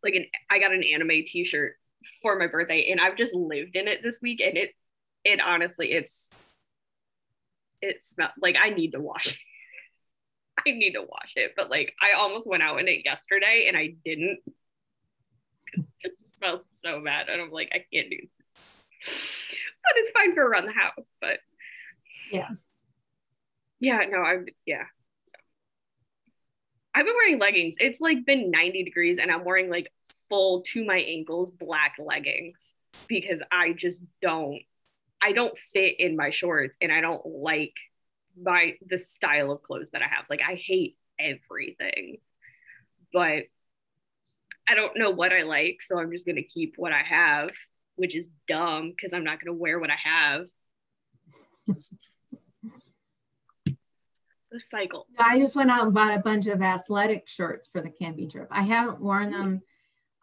like 0.03 0.13
an 0.13 0.25
I 0.49 0.59
got 0.59 0.73
an 0.73 0.83
anime 0.83 1.23
t-shirt 1.25 1.73
for 2.21 2.37
my 2.37 2.47
birthday 2.47 2.89
and 2.91 3.01
I've 3.01 3.17
just 3.17 3.33
lived 3.33 3.75
in 3.75 3.87
it 3.87 4.01
this 4.03 4.19
week 4.21 4.41
and 4.41 4.57
it 4.57 4.75
it 5.27 5.41
honestly 5.41 5.91
it's 5.91 6.15
it 7.81 8.03
smelled 8.03 8.31
like 8.41 8.55
I 8.59 8.69
need 8.69 8.93
to 8.93 8.99
wash 8.99 9.27
it. 9.27 9.37
I 10.65 10.71
need 10.71 10.93
to 10.93 11.01
wash 11.01 11.33
it, 11.35 11.53
but 11.55 11.69
like 11.69 11.93
I 12.01 12.13
almost 12.13 12.47
went 12.47 12.63
out 12.63 12.79
in 12.79 12.87
it 12.87 13.05
yesterday 13.05 13.65
and 13.67 13.77
I 13.77 13.95
didn't. 14.03 14.39
It 16.01 16.13
smells 16.29 16.61
so 16.83 17.03
bad, 17.03 17.29
and 17.29 17.41
I'm 17.41 17.51
like, 17.51 17.69
I 17.73 17.83
can't 17.91 18.09
do. 18.09 18.17
This. 19.03 19.53
But 19.83 19.93
it's 19.95 20.11
fine 20.11 20.35
for 20.35 20.47
around 20.47 20.65
the 20.65 20.71
house. 20.71 21.11
But 21.19 21.39
yeah, 22.31 22.49
yeah, 23.79 24.01
no, 24.09 24.19
I'm 24.19 24.45
yeah. 24.65 24.83
I've 26.95 27.05
been 27.05 27.15
wearing 27.15 27.39
leggings. 27.39 27.75
It's 27.79 27.99
like 27.99 28.25
been 28.25 28.49
90 28.49 28.83
degrees, 28.83 29.17
and 29.19 29.31
I'm 29.31 29.43
wearing 29.43 29.69
like 29.69 29.91
full 30.29 30.61
to 30.73 30.85
my 30.85 30.97
ankles 30.97 31.51
black 31.51 31.95
leggings 31.99 32.75
because 33.07 33.39
I 33.51 33.73
just 33.73 34.01
don't 34.21 34.61
I 35.21 35.31
don't 35.31 35.57
fit 35.57 35.99
in 35.99 36.15
my 36.15 36.29
shorts 36.29 36.77
and 36.81 36.91
I 36.91 37.01
don't 37.01 37.25
like 37.25 37.73
my 38.39 38.75
the 38.87 38.97
style 38.97 39.51
of 39.51 39.63
clothes 39.63 39.89
that 39.91 40.01
I 40.01 40.07
have. 40.07 40.25
Like 40.29 40.41
I 40.47 40.55
hate 40.55 40.97
everything. 41.19 42.17
But 43.13 43.45
I 44.69 44.75
don't 44.75 44.97
know 44.97 45.11
what 45.11 45.31
I 45.31 45.43
like, 45.43 45.81
so 45.81 45.97
I'm 45.97 46.11
just 46.11 46.25
going 46.25 46.35
to 46.35 46.43
keep 46.43 46.73
what 46.75 46.91
I 46.91 47.01
have, 47.01 47.49
which 47.95 48.15
is 48.15 48.29
dumb 48.47 48.91
because 48.91 49.13
I'm 49.13 49.23
not 49.23 49.39
going 49.39 49.55
to 49.55 49.59
wear 49.59 49.79
what 49.79 49.89
I 49.89 49.95
have. 50.03 50.45
the 54.57 54.59
cycle. 54.59 55.07
I 55.17 55.39
just 55.39 55.55
went 55.55 55.71
out 55.71 55.85
and 55.85 55.93
bought 55.93 56.15
a 56.15 56.19
bunch 56.19 56.47
of 56.47 56.61
athletic 56.61 57.27
shorts 57.27 57.67
for 57.67 57.81
the 57.81 57.89
camping 57.89 58.29
trip. 58.29 58.47
I 58.51 58.63
haven't 58.63 59.01
worn 59.01 59.31
them. 59.31 59.61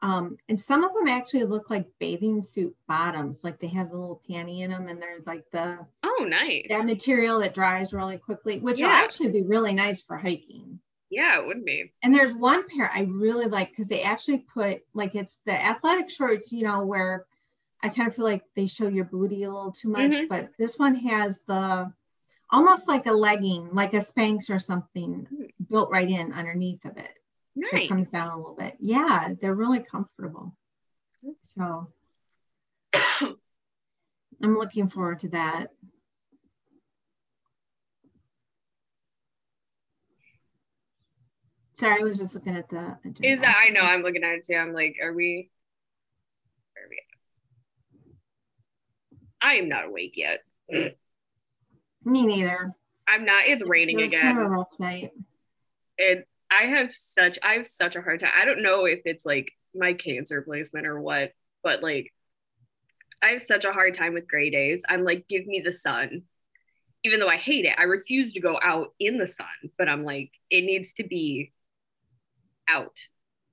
Um, 0.04 0.36
and 0.50 0.60
some 0.60 0.84
of 0.84 0.92
them 0.92 1.08
actually 1.08 1.44
look 1.44 1.70
like 1.70 1.86
bathing 1.98 2.42
suit 2.42 2.76
bottoms, 2.86 3.40
like 3.42 3.58
they 3.58 3.68
have 3.68 3.88
the 3.90 3.96
little 3.96 4.20
panty 4.28 4.60
in 4.60 4.70
them, 4.70 4.86
and 4.88 5.00
they're 5.00 5.20
like 5.24 5.44
the 5.50 5.78
oh 6.02 6.26
nice 6.28 6.66
that 6.68 6.84
material 6.84 7.38
that 7.40 7.54
dries 7.54 7.94
really 7.94 8.18
quickly, 8.18 8.58
which 8.58 8.80
Yeah. 8.80 8.88
will 8.88 8.94
actually 8.96 9.30
be 9.32 9.42
really 9.42 9.72
nice 9.72 10.02
for 10.02 10.18
hiking. 10.18 10.80
Yeah, 11.08 11.40
it 11.40 11.46
would 11.46 11.64
be. 11.64 11.90
And 12.02 12.14
there's 12.14 12.34
one 12.34 12.68
pair 12.68 12.90
I 12.94 13.02
really 13.02 13.46
like 13.46 13.70
because 13.70 13.88
they 13.88 14.02
actually 14.02 14.38
put 14.40 14.82
like 14.92 15.14
it's 15.14 15.36
the 15.46 15.52
athletic 15.58 16.10
shorts, 16.10 16.52
you 16.52 16.64
know, 16.64 16.84
where 16.84 17.24
I 17.82 17.88
kind 17.88 18.06
of 18.06 18.14
feel 18.14 18.26
like 18.26 18.42
they 18.54 18.66
show 18.66 18.88
your 18.88 19.04
booty 19.06 19.44
a 19.44 19.50
little 19.50 19.72
too 19.72 19.88
much, 19.88 20.12
Mhm. 20.12 20.28
but 20.28 20.50
this 20.58 20.78
one 20.78 20.96
has 20.96 21.40
the 21.42 21.90
almost 22.50 22.88
like 22.88 23.06
a 23.06 23.12
legging, 23.12 23.70
like 23.72 23.94
a 23.94 23.98
Spanx 23.98 24.50
or 24.50 24.58
something 24.58 25.26
Hmm. 25.30 25.44
built 25.70 25.90
right 25.90 26.08
in 26.08 26.32
underneath 26.34 26.84
of 26.84 26.98
it. 26.98 27.16
It 27.56 27.66
Nice. 27.72 27.88
comes 27.88 28.08
down 28.08 28.30
a 28.30 28.36
little 28.36 28.56
bit. 28.56 28.76
Yeah, 28.80 29.28
they're 29.40 29.54
really 29.54 29.80
comfortable. 29.80 30.56
So 31.40 31.88
I'm 34.42 34.58
looking 34.58 34.88
forward 34.88 35.20
to 35.20 35.28
that. 35.30 35.68
Sorry, 41.74 42.00
I 42.00 42.04
was 42.04 42.18
just 42.18 42.34
looking 42.34 42.56
at 42.56 42.68
the 42.68 42.96
agenda. 43.04 43.28
Is 43.28 43.40
that 43.40 43.60
I 43.66 43.70
know 43.70 43.80
I'm 43.80 44.02
looking 44.02 44.22
at 44.22 44.34
it 44.36 44.46
too. 44.46 44.54
I'm 44.54 44.72
like, 44.72 44.96
are 45.02 45.12
we 45.12 45.50
are 46.76 46.88
we? 46.88 47.02
I 49.42 49.54
am 49.56 49.68
not 49.68 49.84
awake 49.86 50.14
yet. 50.16 50.40
Me 52.04 52.26
neither. 52.26 52.72
I'm 53.08 53.24
not 53.24 53.42
it's 53.46 53.64
raining 53.64 53.98
It 53.98 54.02
was 54.04 54.12
again. 54.12 54.24
kind 54.24 54.38
of 54.38 54.44
a 54.44 54.48
rough 54.48 54.68
night. 54.78 55.10
and 55.98 56.24
I 56.50 56.66
have 56.66 56.94
such 56.94 57.38
I 57.42 57.54
have 57.54 57.66
such 57.66 57.96
a 57.96 58.02
hard 58.02 58.20
time. 58.20 58.32
I 58.36 58.44
don't 58.44 58.62
know 58.62 58.84
if 58.84 59.00
it's 59.04 59.26
like 59.26 59.52
my 59.74 59.94
cancer 59.94 60.42
placement 60.42 60.86
or 60.86 61.00
what, 61.00 61.32
but 61.62 61.82
like 61.82 62.12
I 63.22 63.28
have 63.28 63.42
such 63.42 63.64
a 63.64 63.72
hard 63.72 63.94
time 63.94 64.14
with 64.14 64.28
gray 64.28 64.50
days. 64.50 64.82
I'm 64.88 65.04
like, 65.04 65.26
give 65.28 65.46
me 65.46 65.60
the 65.64 65.72
sun. 65.72 66.22
Even 67.04 67.20
though 67.20 67.28
I 67.28 67.36
hate 67.36 67.64
it, 67.64 67.74
I 67.78 67.84
refuse 67.84 68.32
to 68.32 68.40
go 68.40 68.58
out 68.62 68.94
in 68.98 69.18
the 69.18 69.26
sun, 69.26 69.46
but 69.76 69.88
I'm 69.88 70.04
like, 70.04 70.30
it 70.50 70.62
needs 70.62 70.94
to 70.94 71.04
be 71.04 71.52
out. 72.68 72.98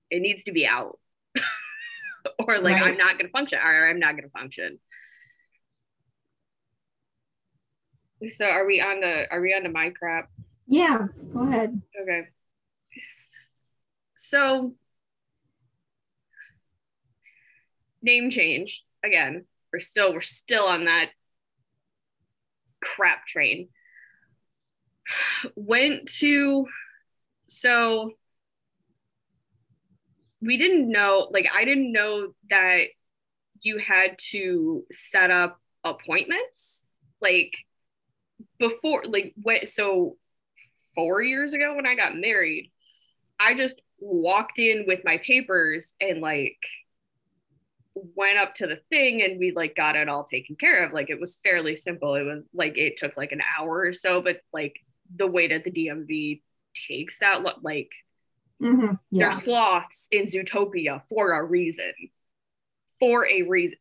It 0.10 0.22
needs 0.22 0.46
to 0.46 0.52
be 0.52 0.66
out. 0.68 1.00
or 2.40 2.60
like 2.60 2.76
Right. 2.76 2.84
I'm 2.84 2.98
not 2.98 3.18
gonna 3.18 3.30
function, 3.30 3.60
or 3.60 3.90
I'm 3.90 4.00
not 4.00 4.16
gonna 4.16 4.30
function. 4.30 4.80
So 8.30 8.46
are 8.46 8.66
we 8.66 8.80
on 8.82 9.02
the 9.02 9.32
are 9.32 9.42
we 9.42 9.54
on 9.54 9.64
to 9.64 9.70
my 9.70 9.90
crap? 9.90 10.30
Yeah, 10.68 11.08
go 11.34 11.48
ahead. 11.48 11.82
Okay. 12.02 12.28
So, 14.32 14.76
name 18.02 18.30
change 18.30 18.86
again. 19.04 19.44
We're 19.74 19.82
still 19.82 20.14
we're 20.14 20.22
still 20.22 20.68
on 20.68 20.86
that 20.86 21.10
crap 22.82 23.26
train. 23.28 23.68
Went 25.58 26.10
to 26.20 26.66
so 27.48 28.14
we 30.42 30.56
didn't 30.56 30.90
know 30.90 31.28
like 31.30 31.48
I 31.54 31.66
didn't 31.66 31.92
know 31.92 32.34
that 32.50 32.86
you 33.60 33.80
had 33.80 34.18
to 34.32 34.86
set 34.94 35.30
up 35.30 35.60
appointments 35.84 36.86
like 37.20 37.54
before 38.60 39.04
like 39.04 39.34
what 39.36 39.68
so 39.68 40.16
four 40.96 41.22
years 41.22 41.52
ago 41.52 41.76
when 41.76 41.86
I 41.86 41.96
got 41.96 42.16
married, 42.16 42.72
I 43.38 43.56
just 43.56 43.82
walked 44.02 44.60
in 44.60 44.84
with 44.88 45.06
my 45.06 45.18
papers 45.20 45.94
and 46.02 46.20
like 46.22 46.58
went 47.94 48.38
up 48.40 48.56
to 48.56 48.68
the 48.68 48.80
thing 48.90 49.22
and 49.22 49.40
we 49.40 49.52
like 49.52 49.76
got 49.76 49.96
it 49.96 50.10
all 50.10 50.24
taken 50.24 50.56
care 50.56 50.84
of. 50.86 50.92
Like 50.94 51.10
it 51.10 51.20
was 51.20 51.38
fairly 51.44 51.76
simple. 51.76 52.16
It 52.16 52.24
was 52.24 52.44
like 52.54 52.78
it 52.78 52.98
took 52.98 53.16
like 53.16 53.32
an 53.32 53.42
hour 53.58 53.82
or 53.86 53.94
so, 53.94 54.22
but 54.22 54.42
like 54.52 54.76
the 55.16 55.28
way 55.28 55.48
that 55.50 55.64
the 55.64 55.72
DMV 55.72 56.42
takes 56.88 57.20
that, 57.20 57.42
lo- 57.44 57.54
like 57.62 57.92
Mhm, 58.62 59.00
Yeah. 59.10 59.24
they're 59.30 59.32
sloths 59.32 60.08
in 60.12 60.26
Zootopia 60.26 61.02
for 61.10 61.32
a 61.34 61.44
reason. 61.44 61.92
For 63.00 63.28
a 63.28 63.42
reason. 63.42 63.78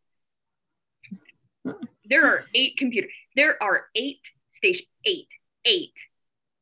There 2.06 2.24
are 2.26 2.44
eight 2.54 2.76
computers. 2.78 3.12
There 3.36 3.62
are 3.62 3.86
eight 3.94 4.20
station 4.48 4.86
eight. 5.04 5.28
Eight. 5.64 5.92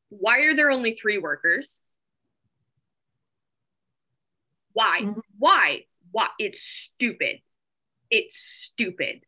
Why 0.09 0.39
are 0.41 0.55
there 0.55 0.69
only 0.69 0.95
three 0.95 1.17
workers? 1.17 1.79
Why? 4.79 5.01
Mhm. 5.01 5.21
Why? 5.37 5.85
Why? 6.11 6.29
It's 6.39 6.61
stupid. 6.61 7.41
It's 8.09 8.37
stupid. 8.37 9.21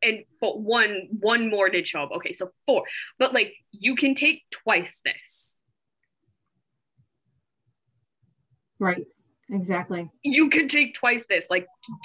And 0.00 0.24
for 0.40 0.58
one 0.58 1.08
one 1.20 1.50
more 1.50 1.68
did 1.68 1.86
show 1.86 2.02
up. 2.04 2.10
Okay, 2.12 2.32
so 2.32 2.52
four. 2.66 2.84
But 3.18 3.34
like 3.34 3.52
you 3.72 3.96
can 3.96 4.14
take 4.14 4.44
twice 4.50 5.00
this. 5.04 5.58
Right. 8.78 9.04
Exactly. 9.50 10.10
you 10.22 10.50
can 10.50 10.68
take 10.68 10.94
twice 10.94 11.24
this 11.26 11.46
like 11.48 11.66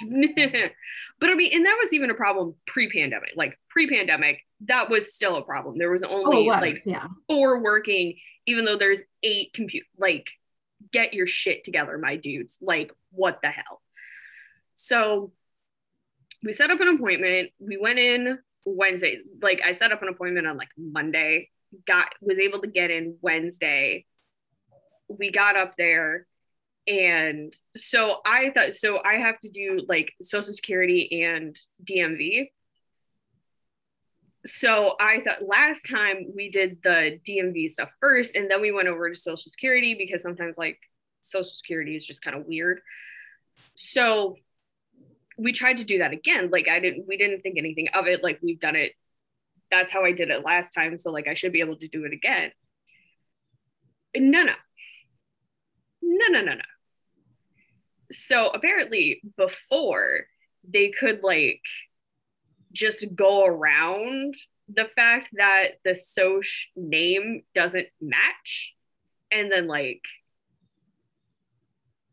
but 1.20 1.28
i 1.28 1.34
mean 1.34 1.50
and 1.52 1.66
that 1.66 1.76
was 1.82 1.92
even 1.92 2.08
a 2.10 2.14
problem 2.14 2.54
pre-pandemic 2.66 3.32
like 3.36 3.58
pre-pandemic 3.68 4.38
that 4.66 4.88
was 4.88 5.12
still 5.14 5.36
a 5.36 5.42
problem 5.42 5.76
there 5.76 5.90
was 5.90 6.02
Oh, 6.02 6.24
only 6.24 6.44
it 6.44 6.46
was. 6.46 6.60
like 6.62 6.78
yeah. 6.86 7.06
four 7.28 7.62
working 7.62 8.16
even 8.46 8.64
though 8.64 8.78
there's 8.78 9.02
eight 9.22 9.52
compute 9.52 9.84
like 9.98 10.26
get 10.92 11.14
your 11.14 11.26
shit 11.26 11.64
together 11.64 11.98
my 11.98 12.16
dudes. 12.16 12.56
Like 12.60 12.92
what 13.10 13.40
the 13.42 13.48
hell? 13.48 13.80
So 14.74 15.32
we 16.42 16.52
set 16.52 16.70
up 16.70 16.80
an 16.80 16.88
appointment. 16.88 17.50
We 17.58 17.76
went 17.76 17.98
in 17.98 18.38
wednesday. 18.64 19.18
Like 19.42 19.60
i 19.64 19.74
set 19.74 19.92
up 19.92 20.02
an 20.02 20.08
appointment 20.08 20.46
on 20.46 20.56
like 20.56 20.70
monday. 20.76 21.50
Got 21.86 22.08
was 22.20 22.38
able 22.38 22.60
to 22.60 22.68
get 22.68 22.90
in 22.90 23.16
wednesday. 23.20 24.06
We 25.08 25.30
got 25.30 25.56
up 25.56 25.74
there 25.76 26.26
and 26.86 27.54
so 27.76 28.16
i 28.26 28.50
thought 28.50 28.74
so 28.74 29.00
i 29.04 29.14
have 29.14 29.40
to 29.40 29.48
do 29.48 29.80
like 29.88 30.12
social 30.20 30.52
security 30.52 31.22
and 31.22 31.58
dmv 31.82 32.50
so 34.46 34.94
I 35.00 35.20
thought 35.24 35.46
last 35.46 35.88
time 35.88 36.32
we 36.34 36.50
did 36.50 36.78
the 36.82 37.18
DMV 37.26 37.70
stuff 37.70 37.90
first, 38.00 38.36
and 38.36 38.50
then 38.50 38.60
we 38.60 38.72
went 38.72 38.88
over 38.88 39.08
to 39.08 39.18
Social 39.18 39.50
Security 39.50 39.94
because 39.94 40.22
sometimes 40.22 40.58
like 40.58 40.78
Social 41.22 41.50
Security 41.50 41.96
is 41.96 42.04
just 42.04 42.22
kind 42.22 42.36
of 42.36 42.46
weird. 42.46 42.80
So 43.74 44.36
we 45.38 45.52
tried 45.52 45.78
to 45.78 45.84
do 45.84 45.98
that 45.98 46.12
again. 46.12 46.50
Like 46.50 46.68
I 46.68 46.78
didn't, 46.78 47.06
we 47.08 47.16
didn't 47.16 47.40
think 47.40 47.56
anything 47.56 47.88
of 47.94 48.06
it. 48.06 48.22
Like 48.22 48.38
we've 48.42 48.60
done 48.60 48.76
it. 48.76 48.92
That's 49.70 49.90
how 49.90 50.04
I 50.04 50.12
did 50.12 50.30
it 50.30 50.44
last 50.44 50.70
time. 50.70 50.98
So 50.98 51.10
like 51.10 51.26
I 51.26 51.34
should 51.34 51.52
be 51.52 51.60
able 51.60 51.76
to 51.76 51.88
do 51.88 52.04
it 52.04 52.12
again. 52.12 52.52
No, 54.14 54.42
no, 54.42 54.52
no, 56.02 56.26
no, 56.28 56.40
no, 56.42 56.54
no. 56.54 56.62
So 58.12 58.50
apparently 58.50 59.22
before 59.36 60.26
they 60.68 60.90
could 60.90 61.22
like 61.22 61.62
just 62.74 63.06
go 63.14 63.46
around 63.46 64.34
the 64.68 64.86
fact 64.96 65.28
that 65.34 65.78
the 65.84 65.94
Soch 65.94 66.68
name 66.76 67.42
doesn't 67.54 67.86
match 68.00 68.74
and 69.30 69.50
then 69.50 69.66
like 69.66 70.02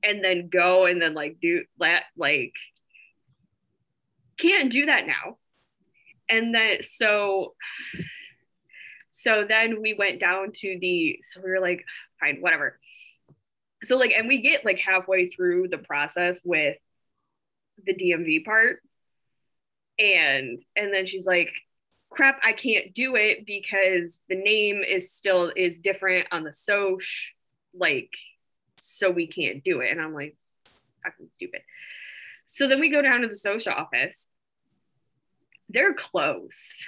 and 0.04 0.24
then 0.24 0.50
go 0.50 0.86
and 0.86 1.02
then 1.02 1.14
like 1.14 1.38
do 1.42 1.64
that 1.80 2.04
like 2.18 2.54
can't 4.38 4.72
do 4.72 4.88
that 4.88 5.06
now. 5.06 5.38
And 6.30 6.54
then 6.54 6.82
so 6.82 7.54
so 9.12 9.46
then 9.48 9.82
we 9.82 9.94
went 9.94 10.20
down 10.20 10.52
to 10.54 10.78
the 10.80 11.20
so 11.24 11.42
we 11.44 11.52
were 11.52 11.60
like 11.60 11.86
fine 12.20 12.38
whatever. 12.40 12.80
So 13.84 13.98
like 13.98 14.12
and 14.12 14.28
we 14.28 14.42
get 14.42 14.66
like 14.66 14.80
halfway 14.80 15.28
through 15.28 15.68
the 15.70 15.78
process 15.78 16.42
with 16.44 16.78
the 17.84 17.96
dmv 17.96 18.46
part 18.46 18.80
and 20.02 20.60
and 20.76 20.94
then 20.94 21.06
she's 21.06 21.26
like 21.26 21.52
crap 22.10 22.40
i 22.44 22.52
can't 22.52 22.94
do 22.94 23.16
it 23.16 23.46
because 23.46 24.18
the 24.28 24.36
name 24.36 24.82
is 24.88 25.12
still 25.14 25.52
is 25.56 25.80
different 25.80 26.28
on 26.32 26.44
the 26.44 26.52
soch 26.52 27.04
like 27.74 28.14
so 28.82 29.12
we 29.12 29.28
can't 29.28 29.64
do 29.64 29.82
it. 29.82 29.92
And 29.92 30.02
i'm 30.02 30.14
like 30.14 30.38
fucking 31.04 31.30
stupid. 31.34 31.62
So 32.46 32.68
then 32.68 32.80
we 32.80 32.90
go 32.92 33.02
down 33.02 33.22
to 33.22 33.28
the 33.28 33.36
social 33.36 33.72
office. 33.72 34.28
They're 35.70 35.94
closed. 35.94 36.86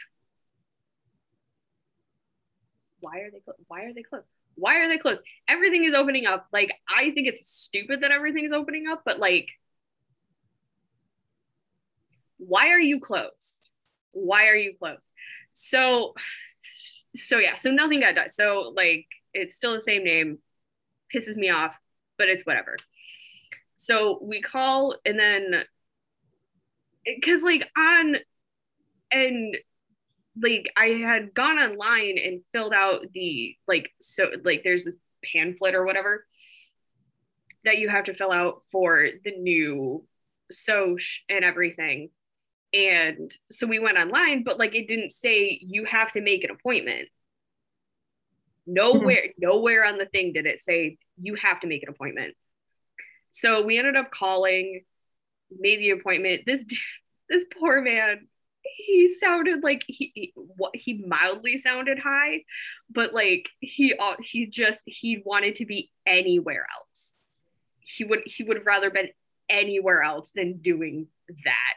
Why 2.99 3.19
are 3.19 3.31
they 3.31 3.39
closed 3.39 3.59
why 3.67 3.83
are 3.83 3.93
they 3.93 4.03
closed? 4.03 4.27
Why 4.55 4.77
are 4.79 4.87
they 4.87 4.97
closed? 4.97 5.21
Everything 5.47 5.83
is 5.83 5.93
opening 5.93 6.25
up. 6.25 6.47
Like 6.51 6.71
i 6.89 7.11
think 7.11 7.27
it's 7.27 7.47
stupid 7.47 8.01
that 8.01 8.11
everything's 8.11 8.53
opening 8.53 8.87
up 8.87 9.03
but 9.05 9.19
like 9.19 9.47
why 12.47 12.69
are 12.69 12.79
you 12.79 12.99
closed 12.99 13.55
why 14.11 14.47
are 14.47 14.55
you 14.55 14.73
closed 14.77 15.07
so 15.51 16.13
so 17.15 17.37
yeah 17.37 17.55
so 17.55 17.69
nothing 17.71 17.99
got 17.99 18.15
done 18.15 18.29
so 18.29 18.73
like 18.75 19.07
It's 19.33 19.55
still 19.55 19.73
the 19.73 19.81
same 19.81 20.03
name. 20.03 20.37
Pisses 21.13 21.35
me 21.35 21.49
off, 21.49 21.75
but 22.17 22.29
it's 22.29 22.45
whatever. 22.45 22.75
So 23.77 24.19
we 24.21 24.41
call 24.41 24.95
and 25.05 25.19
then 25.19 25.63
because 27.03 27.41
like 27.41 27.69
on 27.77 28.17
and 29.11 29.57
like 30.41 30.71
I 30.77 30.85
had 30.85 31.33
gone 31.33 31.57
online 31.57 32.17
and 32.17 32.41
filled 32.51 32.73
out 32.73 33.05
the 33.13 33.55
like 33.67 33.91
so 34.01 34.29
like 34.43 34.61
there's 34.63 34.85
this 34.85 34.97
pamphlet 35.33 35.75
or 35.75 35.85
whatever 35.85 36.25
that 37.65 37.77
you 37.77 37.89
have 37.89 38.05
to 38.05 38.13
fill 38.13 38.31
out 38.31 38.61
for 38.71 39.09
the 39.23 39.31
new 39.31 40.05
soch 40.51 41.21
and 41.29 41.43
everything. 41.43 42.09
And 42.73 43.31
so 43.51 43.67
we 43.67 43.79
went 43.79 43.99
online, 43.99 44.43
but 44.43 44.57
like 44.57 44.73
it 44.73 44.87
didn't 44.87 45.11
say 45.11 45.59
you 45.61 45.85
have 45.85 46.11
to 46.13 46.21
make 46.21 46.43
an 46.43 46.51
appointment. 46.51 47.07
Nowhere, 48.65 49.27
mm-hmm. 49.27 49.45
nowhere 49.45 49.85
on 49.85 49.97
the 49.97 50.05
thing 50.05 50.33
did 50.33 50.45
it 50.45 50.61
say 50.61 50.97
you 51.21 51.35
have 51.35 51.59
to 51.59 51.67
make 51.67 51.83
an 51.83 51.89
appointment. 51.89 52.35
So 53.31 53.63
we 53.63 53.77
ended 53.77 53.95
up 53.95 54.11
calling, 54.11 54.83
made 55.51 55.79
the 55.79 55.91
appointment. 55.91 56.43
This 56.45 56.63
this 57.29 57.45
poor 57.59 57.81
man, 57.81 58.27
he 58.61 59.13
sounded 59.19 59.63
like 59.63 59.83
he 59.87 60.33
what 60.35 60.75
he 60.75 61.03
mildly 61.05 61.57
sounded 61.59 61.99
high, 61.99 62.43
but 62.89 63.13
like 63.13 63.49
he 63.59 63.93
he 64.21 64.47
just 64.47 64.79
he 64.85 65.21
wanted 65.23 65.55
to 65.55 65.65
be 65.65 65.91
anywhere 66.07 66.65
else. 66.73 67.13
He 67.79 68.03
would 68.03 68.21
he 68.25 68.43
would 68.43 68.57
have 68.57 68.65
rather 68.65 68.89
been 68.89 69.09
anywhere 69.49 70.01
else 70.01 70.29
than 70.33 70.57
doing 70.57 71.07
that. 71.45 71.73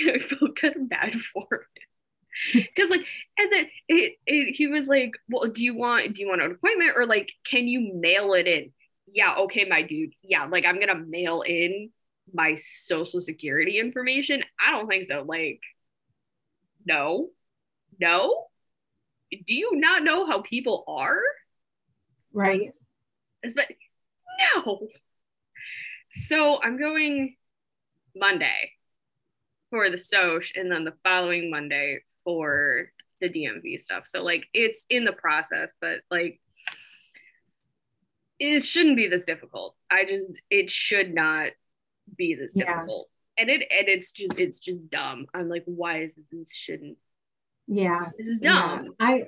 And 0.00 0.10
I 0.14 0.18
felt 0.18 0.56
kind 0.56 0.76
of 0.76 0.88
bad 0.88 1.14
for 1.20 1.46
it. 1.52 2.68
Cause 2.76 2.88
like, 2.88 3.04
and 3.38 3.52
then 3.52 3.66
it, 3.88 4.14
it, 4.26 4.54
he 4.56 4.66
was 4.66 4.86
like, 4.86 5.12
well, 5.28 5.50
do 5.50 5.62
you 5.62 5.76
want, 5.76 6.14
do 6.14 6.22
you 6.22 6.28
want 6.28 6.40
an 6.42 6.50
appointment 6.50 6.92
or 6.96 7.06
like, 7.06 7.30
can 7.44 7.68
you 7.68 7.92
mail 7.94 8.32
it 8.32 8.46
in? 8.46 8.72
Yeah. 9.06 9.34
Okay. 9.40 9.66
My 9.68 9.82
dude. 9.82 10.14
Yeah. 10.22 10.46
Like 10.46 10.64
I'm 10.64 10.76
going 10.76 10.88
to 10.88 10.94
mail 10.94 11.42
in 11.42 11.90
my 12.32 12.54
social 12.56 13.20
security 13.20 13.78
information. 13.78 14.42
I 14.64 14.70
don't 14.70 14.88
think 14.88 15.06
so. 15.06 15.24
Like, 15.26 15.60
no, 16.86 17.28
no. 18.00 18.46
Do 19.30 19.54
you 19.54 19.76
not 19.76 20.02
know 20.02 20.26
how 20.26 20.42
people 20.42 20.84
are? 20.88 21.20
Right. 22.32 22.72
But 23.42 23.70
no. 24.54 24.88
So 26.12 26.60
I'm 26.62 26.78
going 26.78 27.36
Monday 28.14 28.72
for 29.72 29.88
the 29.88 29.96
Soch 29.96 30.52
and 30.54 30.70
then 30.70 30.84
the 30.84 30.92
following 31.02 31.50
Monday 31.50 32.00
for 32.24 32.90
the 33.22 33.30
DMV 33.30 33.80
stuff. 33.80 34.04
So 34.06 34.22
like 34.22 34.44
it's 34.52 34.84
in 34.90 35.06
the 35.06 35.12
process, 35.12 35.74
but 35.80 36.00
like 36.10 36.40
it 38.38 38.60
shouldn't 38.60 38.96
be 38.96 39.08
this 39.08 39.24
difficult. 39.24 39.74
I 39.90 40.04
just 40.04 40.30
it 40.50 40.70
should 40.70 41.14
not 41.14 41.52
be 42.14 42.34
this 42.34 42.52
yeah. 42.54 42.66
difficult. 42.66 43.08
And 43.38 43.48
it 43.48 43.62
and 43.72 43.88
it's 43.88 44.12
just 44.12 44.38
it's 44.38 44.60
just 44.60 44.90
dumb. 44.90 45.24
I'm 45.32 45.48
like, 45.48 45.62
why 45.64 46.00
is 46.00 46.14
this 46.30 46.54
shouldn't 46.54 46.98
yeah 47.66 48.10
this 48.18 48.26
is 48.26 48.40
dumb. 48.40 48.84
Yeah. 48.84 48.90
I 49.00 49.24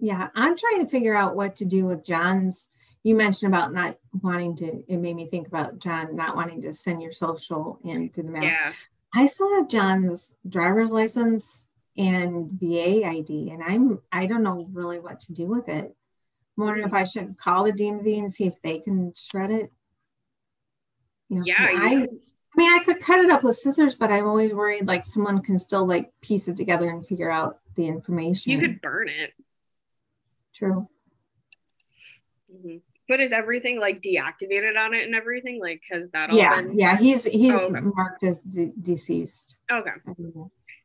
yeah, 0.00 0.28
I'm 0.34 0.56
trying 0.56 0.84
to 0.84 0.90
figure 0.90 1.14
out 1.14 1.36
what 1.36 1.56
to 1.56 1.64
do 1.64 1.84
with 1.84 2.04
John's 2.04 2.68
you 3.02 3.14
mentioned 3.14 3.54
about 3.54 3.72
not 3.72 3.98
wanting 4.20 4.56
to 4.56 4.82
it 4.88 4.98
made 4.98 5.16
me 5.16 5.26
think 5.26 5.46
about 5.46 5.78
john 5.78 6.14
not 6.14 6.36
wanting 6.36 6.60
to 6.60 6.74
send 6.74 7.00
your 7.00 7.12
social 7.12 7.78
in 7.82 8.10
through 8.10 8.24
the 8.24 8.30
mail 8.30 8.42
yeah 8.42 8.72
i 9.14 9.26
still 9.26 9.54
have 9.56 9.68
john's 9.68 10.36
driver's 10.48 10.90
license 10.90 11.66
and 11.96 12.50
va 12.52 13.06
id 13.06 13.50
and 13.50 13.62
i'm 13.62 14.00
i 14.12 14.26
don't 14.26 14.42
know 14.42 14.68
really 14.72 14.98
what 14.98 15.20
to 15.20 15.32
do 15.32 15.46
with 15.46 15.68
it. 15.68 15.94
I'm 16.56 16.64
wondering 16.64 16.86
if 16.86 16.94
i 16.94 17.04
should 17.04 17.36
call 17.38 17.64
the 17.64 17.72
dmv 17.72 18.18
and 18.18 18.32
see 18.32 18.44
if 18.44 18.54
they 18.62 18.78
can 18.78 19.12
shred 19.14 19.50
it. 19.50 19.72
You 21.28 21.38
know, 21.38 21.42
yeah 21.46 21.56
I, 21.58 21.94
I 21.94 22.56
mean 22.56 22.72
i 22.72 22.82
could 22.84 23.00
cut 23.00 23.20
it 23.20 23.30
up 23.30 23.42
with 23.42 23.56
scissors 23.56 23.94
but 23.94 24.10
i'm 24.10 24.26
always 24.26 24.52
worried 24.52 24.86
like 24.86 25.04
someone 25.04 25.42
can 25.42 25.58
still 25.58 25.86
like 25.86 26.12
piece 26.20 26.48
it 26.48 26.56
together 26.56 26.88
and 26.88 27.06
figure 27.06 27.30
out 27.30 27.60
the 27.80 27.88
information. 27.88 28.52
You 28.52 28.60
could 28.60 28.80
burn 28.80 29.08
it. 29.08 29.32
True. 30.54 30.88
Mm-hmm. 32.52 32.76
But 33.10 33.18
is 33.18 33.32
everything 33.32 33.80
like 33.80 34.02
deactivated 34.02 34.78
on 34.78 34.94
it 34.94 35.02
and 35.02 35.16
everything? 35.16 35.58
Like, 35.60 35.82
has 35.90 36.08
that 36.12 36.30
all 36.30 36.36
yeah, 36.36 36.62
been? 36.62 36.78
Yeah, 36.78 36.96
he's 36.96 37.24
he's 37.24 37.60
oh, 37.60 37.70
okay. 37.70 37.80
marked 37.92 38.22
as 38.22 38.38
de- 38.38 38.72
deceased. 38.80 39.58
Okay. 39.68 39.90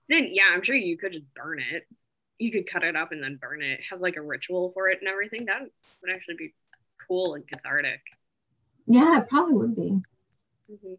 Then 0.09 0.29
yeah, 0.31 0.45
I'm 0.51 0.63
sure 0.63 0.75
you 0.75 0.97
could 0.97 1.13
just 1.13 1.31
burn 1.35 1.59
it. 1.59 1.83
You 2.39 2.51
could 2.51 2.67
cut 2.67 2.83
it 2.83 2.95
up 2.95 3.11
and 3.11 3.21
then 3.21 3.37
burn 3.39 3.61
it. 3.61 3.79
Have 3.91 4.01
like 4.01 4.15
a 4.15 4.23
ritual 4.23 4.71
for 4.73 4.89
it 4.89 4.97
and 5.01 5.07
everything. 5.07 5.45
That 5.45 5.61
would 6.01 6.11
actually 6.11 6.37
be 6.39 6.55
cool 7.07 7.35
and 7.35 7.47
cathartic. 7.47 8.01
Yeah, 8.87 9.21
it 9.21 9.29
probably 9.29 9.53
would 9.53 9.75
be. 9.75 10.01
Mm-hmm. 10.71 10.93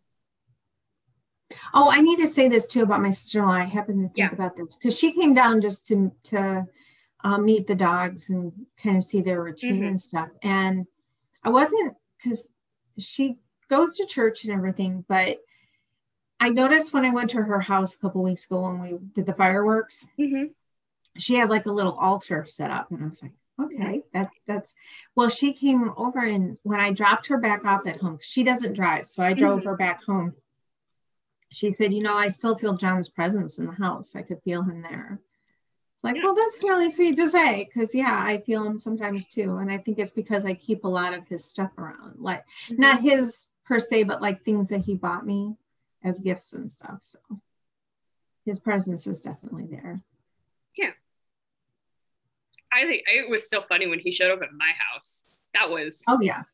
Oh, 1.75 1.91
I 1.91 2.03
need 2.03 2.21
to 2.21 2.29
say 2.29 2.49
this 2.49 2.69
too 2.69 2.85
about 2.85 3.03
my 3.03 3.11
sister-in-law. 3.11 3.51
I 3.51 3.65
happened 3.65 3.99
to 3.99 4.15
think 4.15 4.31
yeah. 4.31 4.33
about 4.33 4.57
this 4.57 4.77
because 4.77 4.97
she 4.97 5.11
came 5.11 5.35
down 5.35 5.61
just 5.61 5.89
to 5.89 6.13
to 6.31 6.67
uh, 7.25 7.39
meet 7.39 7.67
the 7.67 7.75
dogs 7.75 8.31
and 8.31 8.53
kind 8.81 8.97
of 8.97 9.03
see 9.03 9.23
their 9.23 9.43
routine 9.43 9.79
mm-hmm. 9.79 9.87
and 9.87 10.01
stuff. 10.01 10.29
And 10.41 10.87
I 11.47 11.51
wasn't 11.51 11.95
because 12.19 12.49
she 12.99 13.39
goes 13.71 13.97
to 13.97 14.07
church 14.07 14.45
and 14.45 14.53
everything, 14.53 15.05
but 15.09 15.39
I 16.41 16.51
noticed 16.51 16.93
when 16.93 17.05
I 17.05 17.11
went 17.11 17.31
to 17.31 17.43
her 17.43 17.61
house 17.61 17.95
a 17.95 17.99
couple 17.99 18.25
weeks 18.25 18.47
ago 18.47 18.63
when 18.63 18.81
we 18.81 18.99
did 19.15 19.27
the 19.27 19.33
fireworks, 19.33 20.05
mm-hmm. 20.19 20.47
she 21.17 21.37
had 21.37 21.49
like 21.49 21.67
a 21.67 21.73
little 21.73 21.97
altar 21.99 22.47
set 22.49 22.73
up, 22.73 22.91
and 22.91 23.05
I 23.05 23.07
was 23.07 23.23
like, 23.23 23.33
okay, 23.63 24.03
that 24.13 24.31
that's 24.49 24.73
well. 25.15 25.29
She 25.29 25.53
came 25.53 25.93
over, 25.97 26.19
and 26.19 26.59
when 26.65 26.81
I 26.81 26.91
dropped 26.91 27.29
her 27.29 27.39
back 27.39 27.65
off 27.65 27.87
at 27.87 28.01
home, 28.01 28.19
she 28.21 28.43
doesn't 28.43 28.75
drive, 28.75 29.07
so 29.07 29.23
I 29.23 29.33
drove 29.33 29.61
mm-hmm. 29.61 29.69
her 29.69 29.77
back 29.77 30.03
home. 30.03 30.35
She 31.53 31.71
said, 31.71 31.93
you 31.93 32.03
know, 32.03 32.17
I 32.17 32.27
still 32.27 32.59
feel 32.59 32.77
John's 32.77 33.09
presence 33.09 33.57
in 33.57 33.67
the 33.67 33.73
house. 33.73 34.17
I 34.17 34.23
could 34.23 34.43
feel 34.43 34.65
him 34.65 34.83
there 34.83 35.21
like, 36.07 36.23
well, 36.23 36.35
that's 36.35 36.63
really 36.63 36.89
sweet 36.89 37.17
to 37.17 37.29
say, 37.29 37.65
because 37.65 37.93
yeah, 37.95 38.23
I 38.25 38.39
feel 38.39 38.65
him 38.65 38.79
sometimes 38.79 39.27
too, 39.27 39.57
and 39.57 39.71
I 39.71 39.79
think 39.79 39.99
it's 39.99 40.13
because 40.13 40.45
I 40.45 40.55
keep 40.55 40.85
a 40.85 40.89
lot 40.89 41.13
of 41.13 41.27
his 41.27 41.45
stuff 41.45 41.77
around, 41.77 42.21
like 42.21 42.45
mm-hmm. 42.69 42.81
not 42.81 43.01
his 43.01 43.47
per 43.65 43.81
se, 43.81 44.05
but 44.05 44.23
like 44.23 44.43
things 44.43 44.69
that 44.69 44.83
he 44.83 44.95
bought 44.95 45.27
me 45.27 45.57
as 46.05 46.21
gifts 46.21 46.53
and 46.53 46.71
stuff. 46.71 46.99
So 47.03 47.19
his 48.45 48.61
presence 48.61 49.07
is 49.09 49.21
definitely 49.21 49.67
there. 49.69 50.03
Yeah, 50.77 50.91
I 52.73 52.85
think 52.85 53.03
it 53.09 53.29
was 53.29 53.45
still 53.45 53.63
funny 53.63 53.89
when 53.89 53.99
he 53.99 54.13
showed 54.13 54.31
up 54.31 54.43
at 54.43 54.53
my 54.53 54.73
house. 54.79 55.15
That 55.55 55.71
was 55.71 55.99
oh 56.07 56.21
yeah. 56.21 56.45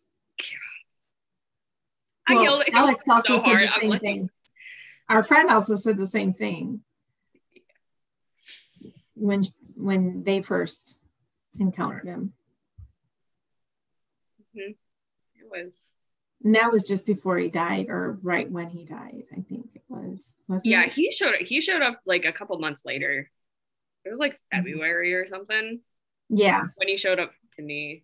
I 2.27 2.35
well, 2.35 2.43
yelled 2.43 2.65
Alex 2.73 3.03
also 3.07 3.37
so 3.37 3.45
said 3.45 3.51
hard. 3.51 3.69
the 3.69 3.81
same 3.81 3.91
like, 3.91 4.01
thing. 4.01 4.31
Our 5.11 5.23
friend 5.23 5.51
also 5.51 5.75
said 5.75 5.99
the 5.99 6.07
same 6.07 6.33
thing 6.33 6.81
when 9.23 9.43
when 9.77 10.25
they 10.25 10.43
first 10.43 10.97
encountered 11.59 12.07
him. 12.07 12.33
Mm-hmm. 14.57 14.73
It 15.37 15.47
was. 15.51 15.97
And 16.45 16.57
that 16.57 16.73
was 16.73 16.83
just 16.83 17.07
before 17.07 17.39
he 17.39 17.49
died, 17.49 17.87
or 17.89 18.19
right 18.23 18.51
when 18.51 18.69
he 18.69 18.85
died. 18.85 19.23
I 19.33 19.43
think 19.43 19.69
it 19.75 19.83
was. 19.89 20.33
yeah, 20.65 20.83
it? 20.83 20.93
he 20.93 21.13
showed 21.13 21.37
he 21.37 21.61
showed 21.61 21.83
up 21.83 22.01
like 22.05 22.25
a 22.25 22.33
couple 22.33 22.59
months 22.59 22.83
later. 22.85 23.31
It 24.05 24.11
was 24.11 24.19
like 24.19 24.33
mm-hmm. 24.33 24.59
February 24.59 25.15
or 25.15 25.27
something. 25.27 25.81
Yeah, 26.29 26.65
when 26.75 26.89
he 26.89 26.97
showed 26.97 27.21
up 27.21 27.33
to 27.57 27.63
me. 27.63 28.03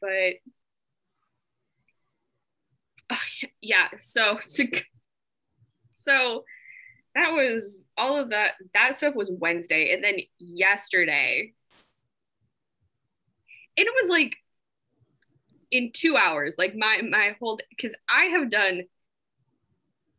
But 0.00 0.34
yeah, 3.60 3.88
so 4.00 4.38
so 5.90 6.44
that 7.14 7.30
was 7.30 7.83
all 7.96 8.16
of 8.16 8.30
that 8.30 8.54
that 8.72 8.96
stuff 8.96 9.14
was 9.14 9.30
Wednesday 9.30 9.92
and 9.92 10.02
then 10.02 10.16
yesterday 10.38 11.52
and 13.76 13.86
it 13.86 13.94
was 14.02 14.10
like 14.10 14.36
in 15.70 15.90
2 15.92 16.16
hours 16.16 16.54
like 16.58 16.74
my 16.74 17.00
my 17.02 17.36
whole 17.38 17.58
cuz 17.80 17.92
I 18.08 18.26
have 18.26 18.50
done 18.50 18.82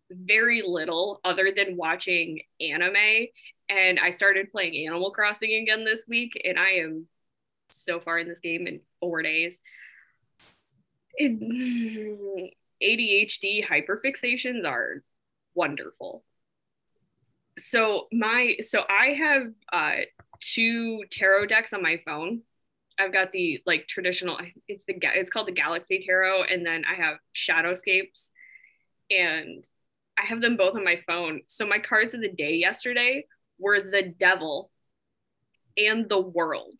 very 0.09 0.61
little 0.61 1.19
other 1.23 1.51
than 1.55 1.77
watching 1.77 2.41
anime 2.59 3.27
and 3.69 3.99
I 3.99 4.11
started 4.11 4.51
playing 4.51 4.87
Animal 4.87 5.11
Crossing 5.11 5.53
again 5.53 5.83
this 5.83 6.05
week 6.07 6.39
and 6.43 6.59
I 6.59 6.71
am 6.71 7.07
so 7.69 7.99
far 7.99 8.19
in 8.19 8.27
this 8.27 8.39
game 8.39 8.67
in 8.67 8.81
4 8.99 9.23
days. 9.23 9.59
ADHD 11.19 12.53
hyperfixations 13.69 14.65
are 14.65 15.03
wonderful 15.55 16.23
so 17.57 18.07
my 18.11 18.55
so 18.61 18.83
I 18.89 19.13
have 19.13 19.47
uh 19.71 20.03
two 20.41 21.03
tarot 21.11 21.47
decks 21.47 21.73
on 21.73 21.81
my 21.81 22.01
phone. 22.05 22.41
I've 22.99 23.13
got 23.13 23.31
the 23.31 23.61
like 23.65 23.87
traditional 23.87 24.37
it's 24.67 24.85
the 24.85 24.95
it's 25.01 25.29
called 25.29 25.47
the 25.47 25.53
Galaxy 25.53 26.03
Tarot 26.05 26.43
and 26.43 26.65
then 26.65 26.83
I 26.85 26.95
have 26.95 27.17
Shadowscapes 27.35 28.29
and 29.11 29.65
I 30.17 30.25
have 30.25 30.41
them 30.41 30.55
both 30.55 30.75
on 30.75 30.83
my 30.83 31.01
phone. 31.05 31.41
So 31.47 31.67
my 31.67 31.79
cards 31.79 32.13
of 32.13 32.21
the 32.21 32.31
day 32.31 32.55
yesterday 32.55 33.25
were 33.59 33.81
the 33.81 34.13
devil 34.17 34.71
and 35.77 36.07
the 36.07 36.21
world. 36.21 36.79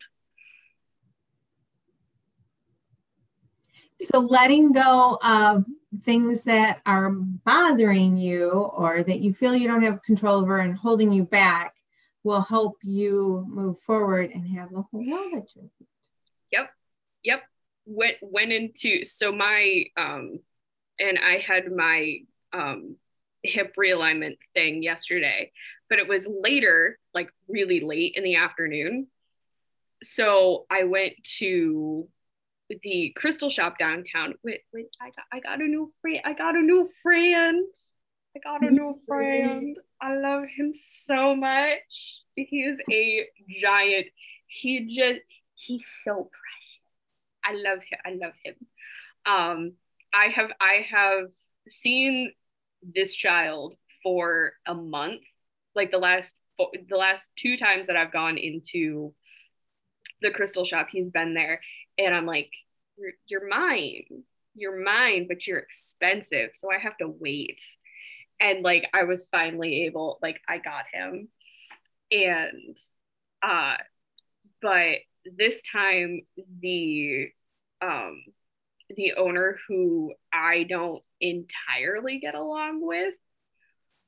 so 4.00 4.18
letting 4.18 4.72
go 4.72 5.18
of 5.22 5.64
things 6.04 6.42
that 6.42 6.80
are 6.86 7.10
bothering 7.10 8.16
you 8.16 8.50
or 8.50 9.02
that 9.02 9.20
you 9.20 9.34
feel 9.34 9.54
you 9.54 9.68
don't 9.68 9.82
have 9.82 10.02
control 10.02 10.40
over 10.40 10.58
and 10.58 10.76
holding 10.76 11.12
you 11.12 11.24
back 11.24 11.74
will 12.24 12.40
help 12.40 12.76
you 12.82 13.44
move 13.48 13.78
forward 13.80 14.30
and 14.32 14.48
have 14.56 14.70
the 14.70 14.82
whole 14.82 15.06
world 15.06 15.32
at 15.34 15.54
your 15.54 15.64
feet. 15.78 15.88
Yep. 16.52 16.70
Yep. 17.24 17.42
Went 17.86 18.16
went 18.20 18.52
into 18.52 19.04
so 19.04 19.30
my 19.30 19.84
um 19.96 20.40
and 20.98 21.18
I 21.18 21.38
had 21.38 21.70
my 21.70 22.18
um 22.52 22.96
hip 23.44 23.74
realignment 23.78 24.38
thing 24.54 24.82
yesterday, 24.82 25.52
but 25.88 25.98
it 25.98 26.08
was 26.08 26.26
later, 26.28 26.98
like 27.14 27.30
really 27.48 27.80
late 27.80 28.14
in 28.16 28.24
the 28.24 28.36
afternoon. 28.36 29.06
So 30.02 30.66
I 30.70 30.84
went 30.84 31.14
to 31.38 32.08
the 32.68 33.12
crystal 33.16 33.50
shop 33.50 33.78
downtown. 33.78 34.34
Wait, 34.42 34.60
wait, 34.72 34.96
I 35.00 35.06
got 35.06 35.24
I 35.32 35.40
got 35.40 35.60
a 35.60 35.64
new 35.64 35.92
friend. 36.00 36.20
I 36.24 36.32
got 36.32 36.56
a 36.56 36.60
new 36.60 36.90
friend. 37.02 37.64
I 38.36 38.40
got 38.40 38.66
a 38.66 38.70
new 38.70 39.00
friend. 39.06 39.76
I 40.00 40.16
love 40.16 40.44
him 40.56 40.72
so 40.74 41.34
much. 41.34 42.22
He 42.34 42.62
is 42.62 42.78
a 42.90 43.26
giant. 43.60 44.06
He 44.46 44.94
just 44.94 45.20
he's 45.54 45.86
so 46.04 46.30
precious. 46.30 46.80
I 47.44 47.54
love 47.54 47.78
him. 47.78 47.98
I 48.04 48.10
love 48.10 48.34
him. 48.44 48.54
Um, 49.24 49.72
I 50.12 50.26
have 50.26 50.50
I 50.60 50.86
have 50.90 51.28
seen 51.68 52.32
this 52.82 53.14
child 53.14 53.74
for 54.02 54.52
a 54.66 54.74
month. 54.74 55.22
Like 55.74 55.90
the 55.90 55.98
last 55.98 56.34
the 56.58 56.96
last 56.96 57.30
two 57.36 57.56
times 57.56 57.86
that 57.86 57.96
I've 57.96 58.12
gone 58.12 58.38
into 58.38 59.12
the 60.22 60.30
crystal 60.30 60.64
shop, 60.64 60.88
he's 60.90 61.10
been 61.10 61.34
there, 61.34 61.60
and 61.98 62.14
I'm 62.14 62.26
like, 62.26 62.50
you're, 62.96 63.12
you're 63.26 63.48
mine, 63.48 64.24
you're 64.54 64.82
mine, 64.82 65.26
but 65.28 65.46
you're 65.46 65.58
expensive, 65.58 66.50
so 66.54 66.70
I 66.70 66.78
have 66.78 66.96
to 66.98 67.08
wait. 67.08 67.60
And 68.40 68.62
like 68.62 68.88
I 68.92 69.04
was 69.04 69.26
finally 69.30 69.84
able, 69.86 70.18
like 70.22 70.40
I 70.48 70.58
got 70.58 70.84
him, 70.92 71.28
and 72.10 72.76
uh, 73.42 73.76
but 74.60 74.98
this 75.36 75.60
time 75.72 76.20
the 76.60 77.28
um 77.80 78.22
the 78.94 79.14
owner 79.14 79.58
who 79.68 80.14
I 80.32 80.62
don't 80.62 81.02
entirely 81.20 82.18
get 82.20 82.34
along 82.34 82.86
with 82.86 83.14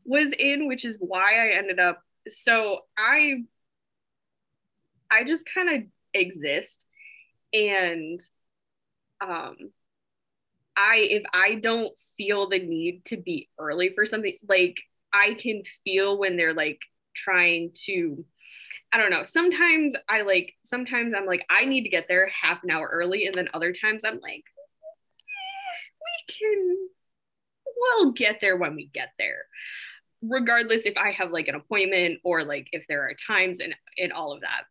was 0.04 0.32
in, 0.38 0.68
which 0.68 0.84
is 0.84 0.96
why 1.00 1.48
I 1.48 1.56
ended 1.56 1.78
up 1.78 2.02
so 2.28 2.80
I 2.96 3.44
I 5.10 5.24
just 5.24 5.48
kind 5.52 5.68
of 5.70 5.82
exist 6.14 6.84
and 7.52 8.20
um 9.20 9.56
I 10.76 10.96
if 11.10 11.22
I 11.32 11.56
don't 11.56 11.92
feel 12.16 12.48
the 12.48 12.58
need 12.58 13.04
to 13.06 13.16
be 13.16 13.48
early 13.58 13.90
for 13.94 14.06
something 14.06 14.36
like 14.48 14.76
I 15.12 15.34
can 15.34 15.62
feel 15.84 16.18
when 16.18 16.36
they're 16.36 16.54
like 16.54 16.80
trying 17.14 17.72
to 17.86 18.24
I 18.90 18.96
don't 18.96 19.10
know. 19.10 19.22
Sometimes 19.22 19.94
I 20.08 20.22
like 20.22 20.54
sometimes 20.64 21.12
I'm 21.16 21.26
like 21.26 21.44
I 21.50 21.64
need 21.64 21.82
to 21.82 21.90
get 21.90 22.06
there 22.08 22.28
half 22.28 22.62
an 22.64 22.70
hour 22.70 22.88
early 22.90 23.26
and 23.26 23.34
then 23.34 23.48
other 23.52 23.72
times 23.72 24.04
I'm 24.04 24.20
like 24.20 24.44
we 26.28 26.34
can 26.34 26.88
we'll 27.76 28.12
get 28.12 28.38
there 28.40 28.56
when 28.56 28.74
we 28.74 28.86
get 28.86 29.10
there 29.18 29.44
regardless 30.22 30.84
if 30.84 30.96
i 30.96 31.12
have 31.12 31.30
like 31.30 31.48
an 31.48 31.54
appointment 31.54 32.18
or 32.24 32.44
like 32.44 32.68
if 32.72 32.86
there 32.88 33.02
are 33.02 33.14
times 33.26 33.60
and 33.60 33.74
and 33.98 34.12
all 34.12 34.32
of 34.32 34.40
that 34.40 34.62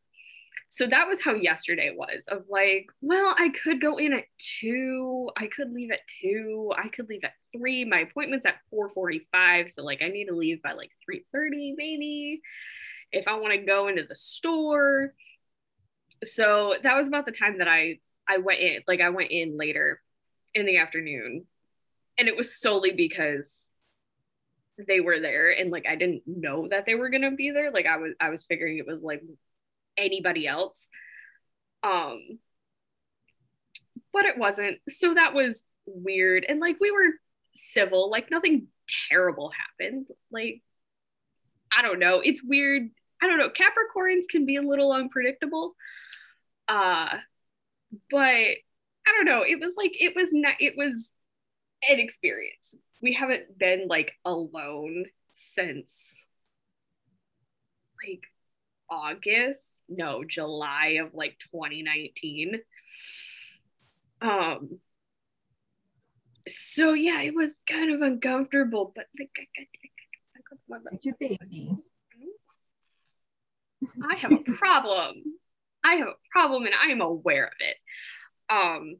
so 0.69 0.85
that 0.85 1.07
was 1.07 1.21
how 1.21 1.33
yesterday 1.33 1.93
was 1.95 2.23
of 2.27 2.43
like 2.49 2.87
well 3.01 3.33
i 3.37 3.49
could 3.63 3.81
go 3.81 3.97
in 3.97 4.13
at 4.13 4.25
two 4.59 5.29
i 5.37 5.47
could 5.47 5.71
leave 5.71 5.91
at 5.91 5.99
two 6.21 6.71
i 6.77 6.87
could 6.89 7.07
leave 7.09 7.23
at 7.23 7.33
three 7.55 7.85
my 7.85 7.99
appointment's 7.99 8.45
at 8.45 8.55
4.45 8.73 9.71
so 9.71 9.83
like 9.83 10.01
i 10.01 10.09
need 10.09 10.25
to 10.25 10.35
leave 10.35 10.61
by 10.61 10.73
like 10.73 10.91
3.30 11.09 11.73
maybe 11.77 12.41
if 13.11 13.27
i 13.27 13.35
want 13.35 13.53
to 13.53 13.65
go 13.65 13.87
into 13.87 14.03
the 14.07 14.15
store. 14.15 15.13
So 16.23 16.73
that 16.81 16.95
was 16.95 17.07
about 17.07 17.25
the 17.25 17.31
time 17.31 17.59
that 17.59 17.67
i 17.67 17.99
i 18.27 18.37
went 18.37 18.59
in 18.59 18.81
like 18.87 19.01
i 19.01 19.09
went 19.09 19.31
in 19.31 19.57
later 19.57 20.01
in 20.53 20.65
the 20.65 20.77
afternoon. 20.77 21.45
And 22.17 22.27
it 22.27 22.35
was 22.35 22.59
solely 22.59 22.91
because 22.91 23.47
they 24.87 24.99
were 24.99 25.19
there 25.19 25.51
and 25.51 25.71
like 25.71 25.85
I 25.87 25.95
didn't 25.95 26.23
know 26.25 26.67
that 26.69 26.85
they 26.85 26.95
were 26.95 27.09
to 27.09 27.31
be 27.31 27.51
there. 27.51 27.71
Like 27.71 27.85
I 27.85 27.97
was 27.97 28.13
I 28.19 28.29
was 28.29 28.43
figuring 28.43 28.77
it 28.77 28.87
was 28.87 29.01
like 29.01 29.21
anybody 29.97 30.47
else. 30.47 30.87
Um 31.83 32.39
but 34.13 34.25
it 34.25 34.37
wasn't. 34.37 34.79
So 34.89 35.13
that 35.13 35.33
was 35.33 35.63
weird. 35.85 36.45
And 36.47 36.59
like 36.59 36.77
we 36.79 36.91
were 36.91 37.13
civil. 37.55 38.09
Like 38.09 38.31
nothing 38.31 38.67
terrible 39.09 39.51
happened. 39.51 40.07
Like 40.31 40.61
I 41.77 41.81
don't 41.81 41.99
know. 41.99 42.21
It's 42.23 42.43
weird. 42.43 42.89
I 43.21 43.27
don't 43.27 43.39
know. 43.39 43.49
Capricorns 43.49 44.23
can 44.29 44.45
be 44.45 44.55
a 44.55 44.61
little 44.61 44.91
unpredictable. 44.91 45.75
Uh 46.67 47.17
but 48.09 48.55
I 49.07 49.13
don't 49.15 49.25
know. 49.25 49.43
It 49.43 49.59
was 49.59 49.73
like 49.77 49.91
it 49.99 50.13
was 50.15 50.29
not. 50.31 50.55
It 50.59 50.73
was 50.77 50.93
an 51.89 51.99
experience. 51.99 52.75
We 53.01 53.13
haven't 53.13 53.57
been 53.57 53.87
like 53.87 54.11
alone 54.25 55.05
since 55.55 55.89
like 58.05 58.23
August, 58.89 59.65
no, 59.89 60.23
July 60.23 60.99
of 61.01 61.13
like 61.13 61.37
2019. 61.51 62.55
Um 64.21 64.79
so 66.47 66.93
yeah, 66.93 67.21
it 67.21 67.35
was 67.35 67.51
kind 67.69 67.91
of 67.91 68.01
uncomfortable, 68.01 68.93
but 68.95 69.05
like 69.19 69.29
It's 70.91 71.05
your 71.05 71.15
baby. 71.19 71.71
I 74.09 74.17
have 74.17 74.31
a 74.31 74.37
problem. 74.37 75.23
I 75.83 75.95
have 75.95 76.07
a 76.07 76.13
problem 76.31 76.65
and 76.65 76.73
I 76.75 76.91
am 76.91 77.01
aware 77.01 77.45
of 77.45 77.53
it 77.59 77.77
um 78.49 78.97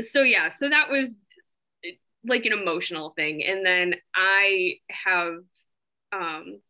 so 0.00 0.22
yeah 0.22 0.50
so 0.50 0.68
that 0.68 0.90
was 0.90 1.18
like 2.26 2.44
an 2.46 2.52
emotional 2.52 3.10
thing 3.10 3.44
and 3.44 3.64
then 3.64 3.94
i 4.14 4.74
have 4.88 5.34
um 6.12 6.60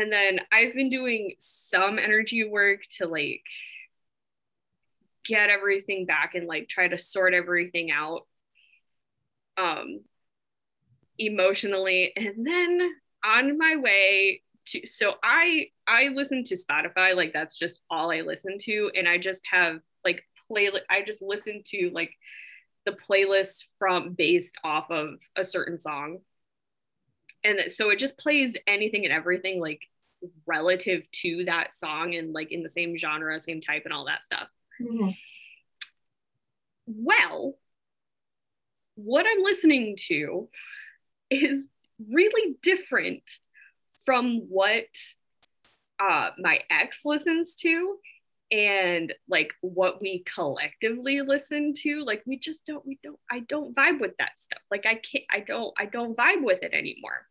and 0.00 0.12
then 0.12 0.40
i've 0.52 0.74
been 0.74 0.90
doing 0.90 1.34
some 1.38 1.98
energy 1.98 2.48
work 2.48 2.80
to 2.90 3.06
like 3.06 3.42
get 5.24 5.50
everything 5.50 6.06
back 6.06 6.34
and 6.34 6.46
like 6.46 6.68
try 6.68 6.88
to 6.88 6.98
sort 6.98 7.34
everything 7.34 7.90
out 7.90 8.26
um 9.56 10.00
emotionally. 11.18 12.12
And 12.16 12.46
then 12.46 12.92
on 13.24 13.58
my 13.58 13.76
way 13.76 14.42
to 14.66 14.86
so 14.86 15.14
i 15.22 15.66
i 15.86 16.08
listen 16.08 16.44
to 16.44 16.54
spotify. 16.54 17.14
Like 17.14 17.32
that's 17.32 17.58
just 17.58 17.80
all 17.90 18.12
i 18.12 18.20
listen 18.20 18.58
to. 18.60 18.90
And 18.94 19.08
i 19.08 19.18
just 19.18 19.42
have 19.50 19.80
like 20.04 20.22
play 20.46 20.70
i 20.88 21.02
just 21.02 21.20
listen 21.20 21.62
to 21.66 21.90
like 21.92 22.12
the 22.86 22.92
playlist 22.92 23.64
from 23.78 24.12
based 24.12 24.56
off 24.64 24.90
of 24.90 25.14
a 25.36 25.44
certain 25.44 25.78
song 25.78 26.18
and 27.44 27.70
so 27.70 27.90
it 27.90 27.98
just 27.98 28.18
plays 28.18 28.54
anything 28.66 29.04
and 29.04 29.12
everything 29.12 29.60
like 29.60 29.80
relative 30.46 31.02
to 31.12 31.44
that 31.44 31.76
song 31.76 32.14
and 32.14 32.32
like 32.32 32.50
in 32.50 32.62
the 32.62 32.70
same 32.70 32.96
genre 32.98 33.38
same 33.40 33.60
type 33.60 33.82
and 33.84 33.92
all 33.92 34.06
that 34.06 34.24
stuff 34.24 34.48
mm-hmm. 34.80 35.10
well 36.86 37.54
what 38.96 39.26
i'm 39.28 39.42
listening 39.42 39.96
to 40.08 40.48
is 41.30 41.64
really 42.10 42.56
different 42.62 43.22
from 44.04 44.46
what 44.48 44.86
uh, 46.00 46.30
my 46.38 46.60
ex 46.70 47.00
listens 47.04 47.56
to 47.56 47.96
and 48.50 49.12
like 49.28 49.52
what 49.60 50.00
we 50.00 50.24
collectively 50.34 51.20
listen 51.20 51.74
to 51.74 52.04
like 52.04 52.22
we 52.26 52.38
just 52.38 52.64
don't 52.66 52.86
we 52.86 52.98
don't 53.02 53.18
i 53.30 53.40
don't 53.40 53.74
vibe 53.76 54.00
with 54.00 54.16
that 54.18 54.38
stuff 54.38 54.60
like 54.70 54.86
i 54.86 54.94
can't 54.94 55.24
i 55.30 55.40
don't 55.40 55.74
i 55.78 55.84
don't 55.84 56.16
vibe 56.16 56.42
with 56.42 56.62
it 56.62 56.72
anymore 56.72 57.26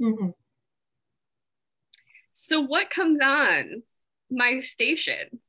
mm-hmm. 0.00 0.30
so 2.32 2.60
what 2.60 2.90
comes 2.90 3.18
on 3.22 3.82
my 4.30 4.60
station 4.60 5.40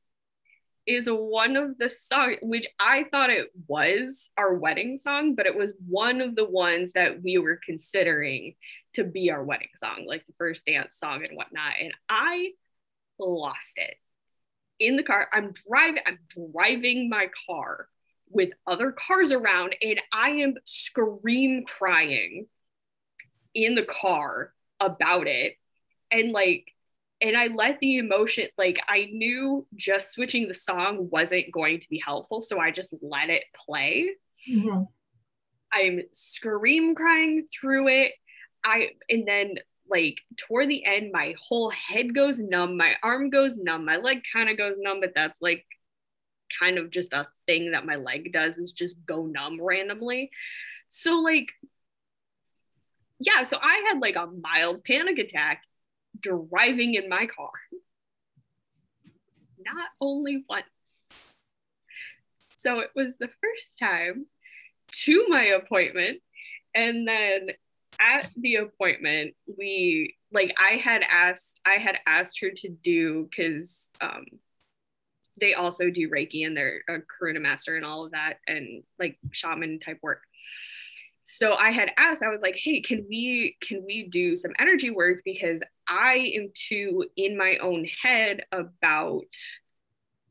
is 0.84 1.06
one 1.08 1.56
of 1.56 1.78
the 1.78 1.88
songs 1.88 2.38
which 2.42 2.66
i 2.80 3.04
thought 3.12 3.30
it 3.30 3.46
was 3.68 4.30
our 4.36 4.54
wedding 4.54 4.98
song 4.98 5.36
but 5.36 5.46
it 5.46 5.56
was 5.56 5.70
one 5.86 6.20
of 6.20 6.34
the 6.34 6.44
ones 6.44 6.90
that 6.94 7.22
we 7.22 7.38
were 7.38 7.60
considering 7.64 8.54
to 8.94 9.04
be 9.04 9.30
our 9.30 9.42
wedding 9.42 9.68
song, 9.76 10.04
like 10.06 10.26
the 10.26 10.34
first 10.38 10.66
dance 10.66 10.96
song 10.98 11.24
and 11.24 11.36
whatnot. 11.36 11.74
And 11.80 11.92
I 12.08 12.50
lost 13.18 13.74
it 13.76 13.96
in 14.82 14.96
the 14.96 15.02
car. 15.02 15.28
I'm 15.32 15.52
driving, 15.68 16.02
I'm 16.06 16.18
driving 16.52 17.08
my 17.08 17.28
car 17.46 17.88
with 18.28 18.50
other 18.66 18.92
cars 18.92 19.30
around, 19.30 19.76
and 19.80 20.00
I 20.12 20.30
am 20.30 20.54
scream 20.64 21.64
crying 21.66 22.46
in 23.54 23.74
the 23.74 23.84
car 23.84 24.52
about 24.80 25.26
it. 25.28 25.56
And 26.10 26.32
like, 26.32 26.66
and 27.20 27.36
I 27.36 27.46
let 27.46 27.78
the 27.78 27.98
emotion, 27.98 28.48
like, 28.58 28.80
I 28.88 29.08
knew 29.12 29.66
just 29.76 30.12
switching 30.12 30.48
the 30.48 30.54
song 30.54 31.08
wasn't 31.10 31.52
going 31.52 31.80
to 31.80 31.88
be 31.88 32.02
helpful. 32.04 32.42
So 32.42 32.58
I 32.58 32.72
just 32.72 32.92
let 33.00 33.30
it 33.30 33.44
play. 33.54 34.10
Mm-hmm. 34.50 34.82
I'm 35.72 36.00
scream 36.12 36.94
crying 36.96 37.46
through 37.52 37.88
it. 37.88 38.12
I, 38.64 38.90
and 39.08 39.26
then 39.26 39.54
like 39.92 40.18
toward 40.38 40.70
the 40.70 40.84
end, 40.84 41.10
my 41.12 41.34
whole 41.48 41.70
head 41.70 42.14
goes 42.14 42.40
numb, 42.40 42.76
my 42.78 42.94
arm 43.02 43.28
goes 43.28 43.56
numb, 43.56 43.84
my 43.84 43.98
leg 43.98 44.22
kind 44.32 44.48
of 44.48 44.56
goes 44.56 44.76
numb, 44.78 45.00
but 45.00 45.12
that's 45.14 45.40
like 45.42 45.66
kind 46.60 46.78
of 46.78 46.90
just 46.90 47.12
a 47.12 47.26
thing 47.46 47.72
that 47.72 47.86
my 47.86 47.96
leg 47.96 48.32
does 48.32 48.56
is 48.58 48.72
just 48.72 48.96
go 49.06 49.26
numb 49.26 49.60
randomly. 49.60 50.30
So, 50.88 51.20
like, 51.20 51.48
yeah, 53.18 53.44
so 53.44 53.58
I 53.60 53.84
had 53.88 54.00
like 54.00 54.16
a 54.16 54.26
mild 54.26 54.82
panic 54.84 55.18
attack 55.18 55.62
driving 56.18 56.94
in 56.94 57.08
my 57.08 57.26
car. 57.26 57.50
Not 59.64 59.88
only 60.00 60.44
once. 60.48 60.64
So 62.36 62.80
it 62.80 62.90
was 62.94 63.16
the 63.18 63.28
first 63.28 63.78
time 63.78 64.26
to 65.04 65.26
my 65.28 65.44
appointment. 65.44 66.20
And 66.74 67.06
then 67.06 67.48
at 68.02 68.30
the 68.36 68.56
appointment, 68.56 69.34
we 69.58 70.16
like 70.32 70.54
I 70.58 70.76
had 70.76 71.02
asked 71.08 71.60
I 71.64 71.74
had 71.74 71.98
asked 72.06 72.40
her 72.40 72.50
to 72.50 72.68
do 72.68 73.28
because 73.30 73.88
um 74.00 74.24
they 75.40 75.54
also 75.54 75.90
do 75.90 76.10
Reiki 76.10 76.46
and 76.46 76.56
they're 76.56 76.82
a 76.88 76.98
Karuna 76.98 77.40
master 77.40 77.76
and 77.76 77.84
all 77.84 78.04
of 78.04 78.12
that 78.12 78.38
and 78.46 78.82
like 78.98 79.18
shaman 79.30 79.78
type 79.78 79.98
work. 80.02 80.22
So 81.24 81.54
i 81.54 81.70
had 81.70 81.90
asked 81.96 82.22
i 82.22 82.28
was 82.28 82.42
like 82.42 82.56
hey 82.56 82.80
can 82.80 83.06
we 83.08 83.56
can 83.60 83.84
we 83.86 84.08
do 84.08 84.36
some 84.36 84.52
energy 84.58 84.90
work? 84.90 85.22
Because 85.24 85.62
i 85.88 86.32
am 86.36 86.50
too 86.54 87.04
in 87.16 87.38
my 87.38 87.56
own 87.58 87.86
head 88.02 88.44
about 88.50 89.22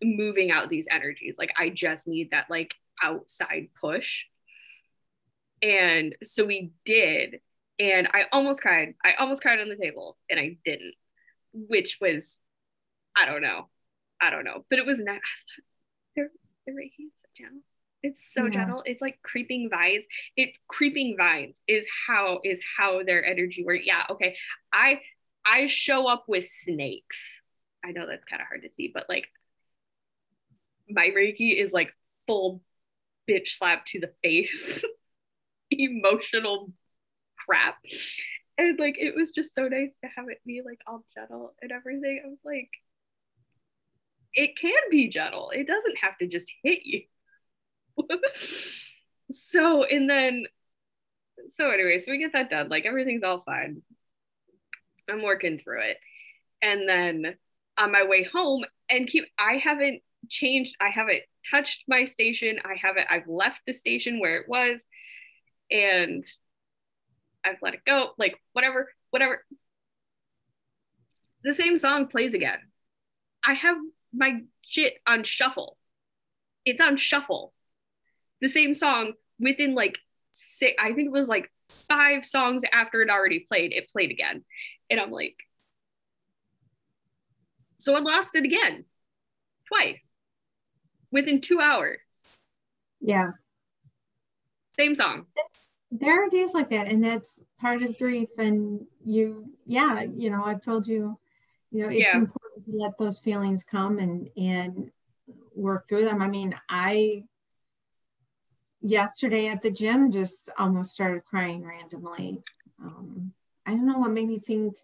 moving 0.03 0.51
out 0.51 0.69
these 0.69 0.87
energies. 0.91 1.35
Like 1.37 1.53
i 1.57 1.69
just 1.69 2.07
need 2.07 2.31
that 2.31 2.49
like 2.49 2.73
outside 3.01 3.69
push. 3.79 4.25
And 5.61 6.15
so 6.23 6.43
we 6.45 6.71
did 6.85 7.39
and 7.81 8.07
i 8.13 8.23
almost 8.31 8.61
cried 8.61 8.93
i 9.03 9.13
almost 9.19 9.41
cried 9.41 9.59
on 9.59 9.69
the 9.69 9.75
table 9.75 10.17
and 10.29 10.39
i 10.39 10.55
didn't 10.63 10.93
which 11.53 11.97
was 11.99 12.23
i 13.17 13.25
don't 13.25 13.41
know 13.41 13.67
i 14.21 14.29
don't 14.29 14.45
know 14.45 14.63
but 14.69 14.79
it 14.79 14.85
was 14.85 14.99
not 14.99 15.19
they're 16.15 16.29
they're 16.65 16.75
right 16.75 16.91
here 16.95 17.09
so 17.21 17.43
gentle. 17.43 17.61
it's 18.03 18.33
so 18.33 18.45
yeah. 18.45 18.51
gentle. 18.51 18.83
It's 18.85 19.01
like 19.01 19.19
creeping 19.23 19.69
vines. 19.69 20.03
It 20.35 20.51
creeping 20.67 21.15
vines 21.17 21.55
is 21.67 21.87
how 22.07 22.39
is 22.43 22.61
how 22.77 23.03
their 23.03 23.25
energy 23.25 23.63
works. 23.65 23.85
Yeah, 23.85 24.03
okay. 24.09 24.35
I 24.71 24.99
I 25.45 25.67
show 25.67 26.07
up 26.07 26.25
with 26.27 26.45
snakes. 26.47 27.41
I 27.83 27.91
know 27.91 28.05
that's 28.07 28.25
kind 28.25 28.41
of 28.41 28.47
hard 28.47 28.63
to 28.63 28.73
see, 28.73 28.91
but 28.93 29.05
like 29.09 29.27
my 30.89 31.09
Reiki 31.15 31.61
is 31.61 31.71
like 31.71 31.93
full 32.27 32.61
bitch 33.29 33.49
slap 33.49 33.85
to 33.87 33.99
the 33.99 34.11
face, 34.23 34.83
emotional 35.71 36.71
crap. 37.45 37.77
And 38.57 38.79
like 38.79 38.95
it 38.97 39.15
was 39.15 39.31
just 39.31 39.55
so 39.55 39.67
nice 39.67 39.91
to 40.03 40.09
have 40.15 40.25
it 40.29 40.39
be 40.45 40.61
like 40.65 40.79
all 40.87 41.03
gentle 41.15 41.53
and 41.61 41.71
everything. 41.71 42.21
I 42.23 42.29
was 42.29 42.39
like, 42.45 42.69
it 44.33 44.57
can 44.59 44.81
be 44.89 45.09
gentle. 45.09 45.51
It 45.51 45.67
doesn't 45.67 45.97
have 45.97 46.17
to 46.19 46.27
just 46.27 46.51
hit 46.63 46.81
you. 46.83 47.01
so 49.31 49.83
and 49.83 50.09
then 50.09 50.45
so 51.49 51.69
anyway 51.69 51.99
so 51.99 52.11
we 52.11 52.17
get 52.17 52.33
that 52.33 52.49
done 52.49 52.69
like 52.69 52.85
everything's 52.85 53.23
all 53.23 53.43
fine 53.45 53.81
i'm 55.09 55.23
working 55.23 55.59
through 55.59 55.81
it 55.81 55.97
and 56.61 56.87
then 56.87 57.35
on 57.77 57.91
my 57.91 58.05
way 58.05 58.23
home 58.23 58.63
and 58.89 59.07
keep 59.07 59.25
i 59.37 59.53
haven't 59.53 60.01
changed 60.29 60.75
i 60.79 60.89
haven't 60.89 61.21
touched 61.49 61.83
my 61.87 62.05
station 62.05 62.59
i 62.63 62.75
haven't 62.79 63.07
i've 63.09 63.27
left 63.27 63.59
the 63.65 63.73
station 63.73 64.19
where 64.19 64.37
it 64.37 64.47
was 64.47 64.79
and 65.69 66.23
i've 67.45 67.61
let 67.61 67.73
it 67.73 67.85
go 67.85 68.11
like 68.17 68.35
whatever 68.53 68.89
whatever 69.09 69.43
the 71.43 71.53
same 71.53 71.77
song 71.77 72.07
plays 72.07 72.33
again 72.33 72.59
i 73.45 73.53
have 73.53 73.77
my 74.13 74.41
shit 74.61 74.93
on 75.07 75.23
shuffle 75.23 75.77
it's 76.65 76.81
on 76.81 76.97
shuffle 76.97 77.53
the 78.41 78.49
same 78.49 78.73
song 78.73 79.13
within 79.39 79.75
like 79.75 79.95
six, 80.33 80.81
I 80.81 80.93
think 80.93 81.07
it 81.07 81.11
was 81.11 81.27
like 81.27 81.51
five 81.87 82.25
songs 82.25 82.63
after 82.71 83.01
it 83.01 83.09
already 83.09 83.39
played, 83.39 83.73
it 83.73 83.89
played 83.91 84.11
again. 84.11 84.43
And 84.89 84.99
I'm 84.99 85.11
like, 85.11 85.35
so 87.79 87.95
I 87.95 87.99
lost 87.99 88.35
it 88.35 88.45
again 88.45 88.85
twice 89.67 90.07
within 91.11 91.41
two 91.41 91.59
hours. 91.59 91.99
Yeah. 92.99 93.31
Same 94.69 94.95
song. 94.95 95.25
There 95.91 96.25
are 96.25 96.29
days 96.29 96.53
like 96.53 96.69
that, 96.69 96.87
and 96.87 97.03
that's 97.03 97.41
part 97.59 97.81
of 97.81 97.97
grief. 97.97 98.29
And 98.37 98.85
you, 99.03 99.51
yeah, 99.65 100.03
you 100.03 100.29
know, 100.29 100.43
I've 100.43 100.61
told 100.61 100.87
you, 100.87 101.19
you 101.71 101.83
know, 101.83 101.89
it's 101.89 101.99
yeah. 101.99 102.15
important 102.15 102.65
to 102.65 102.77
let 102.77 102.97
those 102.97 103.19
feelings 103.19 103.63
come 103.63 103.99
and 103.99 104.29
and 104.37 104.91
work 105.53 105.87
through 105.87 106.05
them. 106.05 106.21
I 106.21 106.27
mean, 106.27 106.55
I 106.69 107.25
yesterday 108.81 109.47
at 109.47 109.61
the 109.61 109.71
gym 109.71 110.11
just 110.11 110.49
almost 110.57 110.93
started 110.93 111.25
crying 111.25 111.65
randomly. 111.65 112.41
Um, 112.83 113.33
I 113.65 113.71
don't 113.71 113.85
know 113.85 113.99
what 113.99 114.11
made 114.11 114.27
me 114.27 114.39
think. 114.39 114.75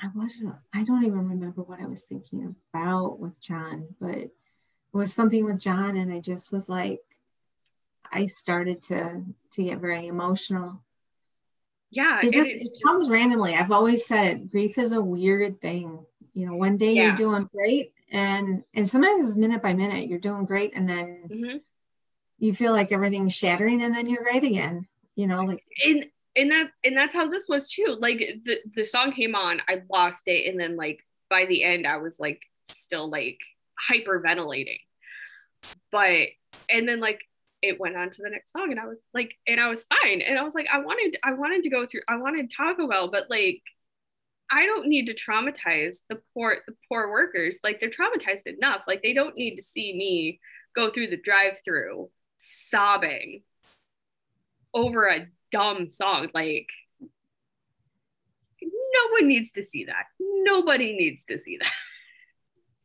I 0.00 0.08
wasn't, 0.14 0.54
I 0.74 0.84
don't 0.84 1.04
even 1.04 1.28
remember 1.28 1.62
what 1.62 1.80
I 1.80 1.86
was 1.86 2.02
thinking 2.02 2.54
about 2.72 3.18
with 3.18 3.40
John, 3.40 3.88
but 3.98 4.14
it 4.14 4.30
was 4.92 5.14
something 5.14 5.44
with 5.44 5.58
John, 5.58 5.96
and 5.96 6.12
I 6.12 6.20
just 6.20 6.52
was 6.52 6.68
like, 6.68 7.00
I 8.12 8.26
started 8.26 8.82
to 8.82 9.22
to 9.52 9.62
get 9.62 9.78
very 9.78 10.06
emotional. 10.06 10.82
Yeah, 11.90 12.20
it 12.22 12.32
just 12.32 12.48
it, 12.50 12.62
it 12.62 12.78
comes 12.84 13.08
randomly. 13.08 13.54
I've 13.54 13.72
always 13.72 14.06
said 14.06 14.26
it. 14.26 14.50
Grief 14.50 14.78
is 14.78 14.92
a 14.92 15.00
weird 15.00 15.60
thing. 15.60 16.04
You 16.34 16.46
know, 16.46 16.54
one 16.56 16.76
day 16.76 16.92
yeah. 16.92 17.06
you're 17.06 17.16
doing 17.16 17.48
great, 17.52 17.92
and 18.10 18.64
and 18.74 18.88
sometimes 18.88 19.26
it's 19.26 19.36
minute 19.36 19.62
by 19.62 19.74
minute. 19.74 20.08
You're 20.08 20.18
doing 20.18 20.44
great, 20.44 20.74
and 20.74 20.88
then 20.88 21.28
mm-hmm 21.30 21.56
you 22.38 22.54
feel 22.54 22.72
like 22.72 22.92
everything's 22.92 23.34
shattering 23.34 23.82
and 23.82 23.94
then 23.94 24.08
you're 24.08 24.22
great 24.22 24.44
again 24.44 24.86
you 25.14 25.26
know 25.26 25.42
like 25.42 25.62
and 25.84 26.06
and 26.34 26.50
that 26.52 26.70
and 26.84 26.96
that's 26.96 27.14
how 27.14 27.28
this 27.28 27.48
was 27.48 27.68
too 27.68 27.96
like 28.00 28.18
the 28.44 28.58
the 28.74 28.84
song 28.84 29.12
came 29.12 29.34
on 29.34 29.60
i 29.68 29.82
lost 29.90 30.24
it 30.26 30.48
and 30.48 30.60
then 30.60 30.76
like 30.76 31.04
by 31.30 31.44
the 31.46 31.62
end 31.62 31.86
i 31.86 31.96
was 31.96 32.20
like 32.20 32.42
still 32.66 33.08
like 33.08 33.38
hyperventilating 33.90 34.80
but 35.90 36.28
and 36.68 36.88
then 36.88 37.00
like 37.00 37.20
it 37.62 37.80
went 37.80 37.96
on 37.96 38.10
to 38.10 38.22
the 38.22 38.30
next 38.30 38.52
song 38.52 38.70
and 38.70 38.80
i 38.80 38.86
was 38.86 39.02
like 39.14 39.34
and 39.46 39.60
i 39.60 39.68
was 39.68 39.84
fine 39.84 40.20
and 40.20 40.38
i 40.38 40.42
was 40.42 40.54
like 40.54 40.66
i 40.72 40.78
wanted 40.78 41.16
i 41.24 41.32
wanted 41.32 41.62
to 41.62 41.70
go 41.70 41.86
through 41.86 42.02
i 42.08 42.16
wanted 42.16 42.50
taco 42.54 42.86
bell 42.86 43.10
but 43.10 43.24
like 43.30 43.62
i 44.52 44.66
don't 44.66 44.86
need 44.86 45.06
to 45.06 45.14
traumatize 45.14 45.96
the 46.08 46.20
poor 46.34 46.58
the 46.66 46.74
poor 46.88 47.10
workers 47.10 47.58
like 47.64 47.80
they're 47.80 47.90
traumatized 47.90 48.46
enough 48.46 48.82
like 48.86 49.02
they 49.02 49.14
don't 49.14 49.36
need 49.36 49.56
to 49.56 49.62
see 49.62 49.96
me 49.96 50.40
go 50.74 50.90
through 50.90 51.08
the 51.08 51.16
drive 51.16 51.58
through 51.64 52.08
sobbing 52.38 53.42
over 54.74 55.06
a 55.06 55.26
dumb 55.50 55.88
song. 55.88 56.28
Like, 56.34 56.68
no 58.60 59.10
one 59.12 59.26
needs 59.26 59.52
to 59.52 59.64
see 59.64 59.84
that. 59.86 60.04
Nobody 60.20 60.92
needs 60.92 61.24
to 61.28 61.38
see 61.38 61.58
that. 61.58 61.72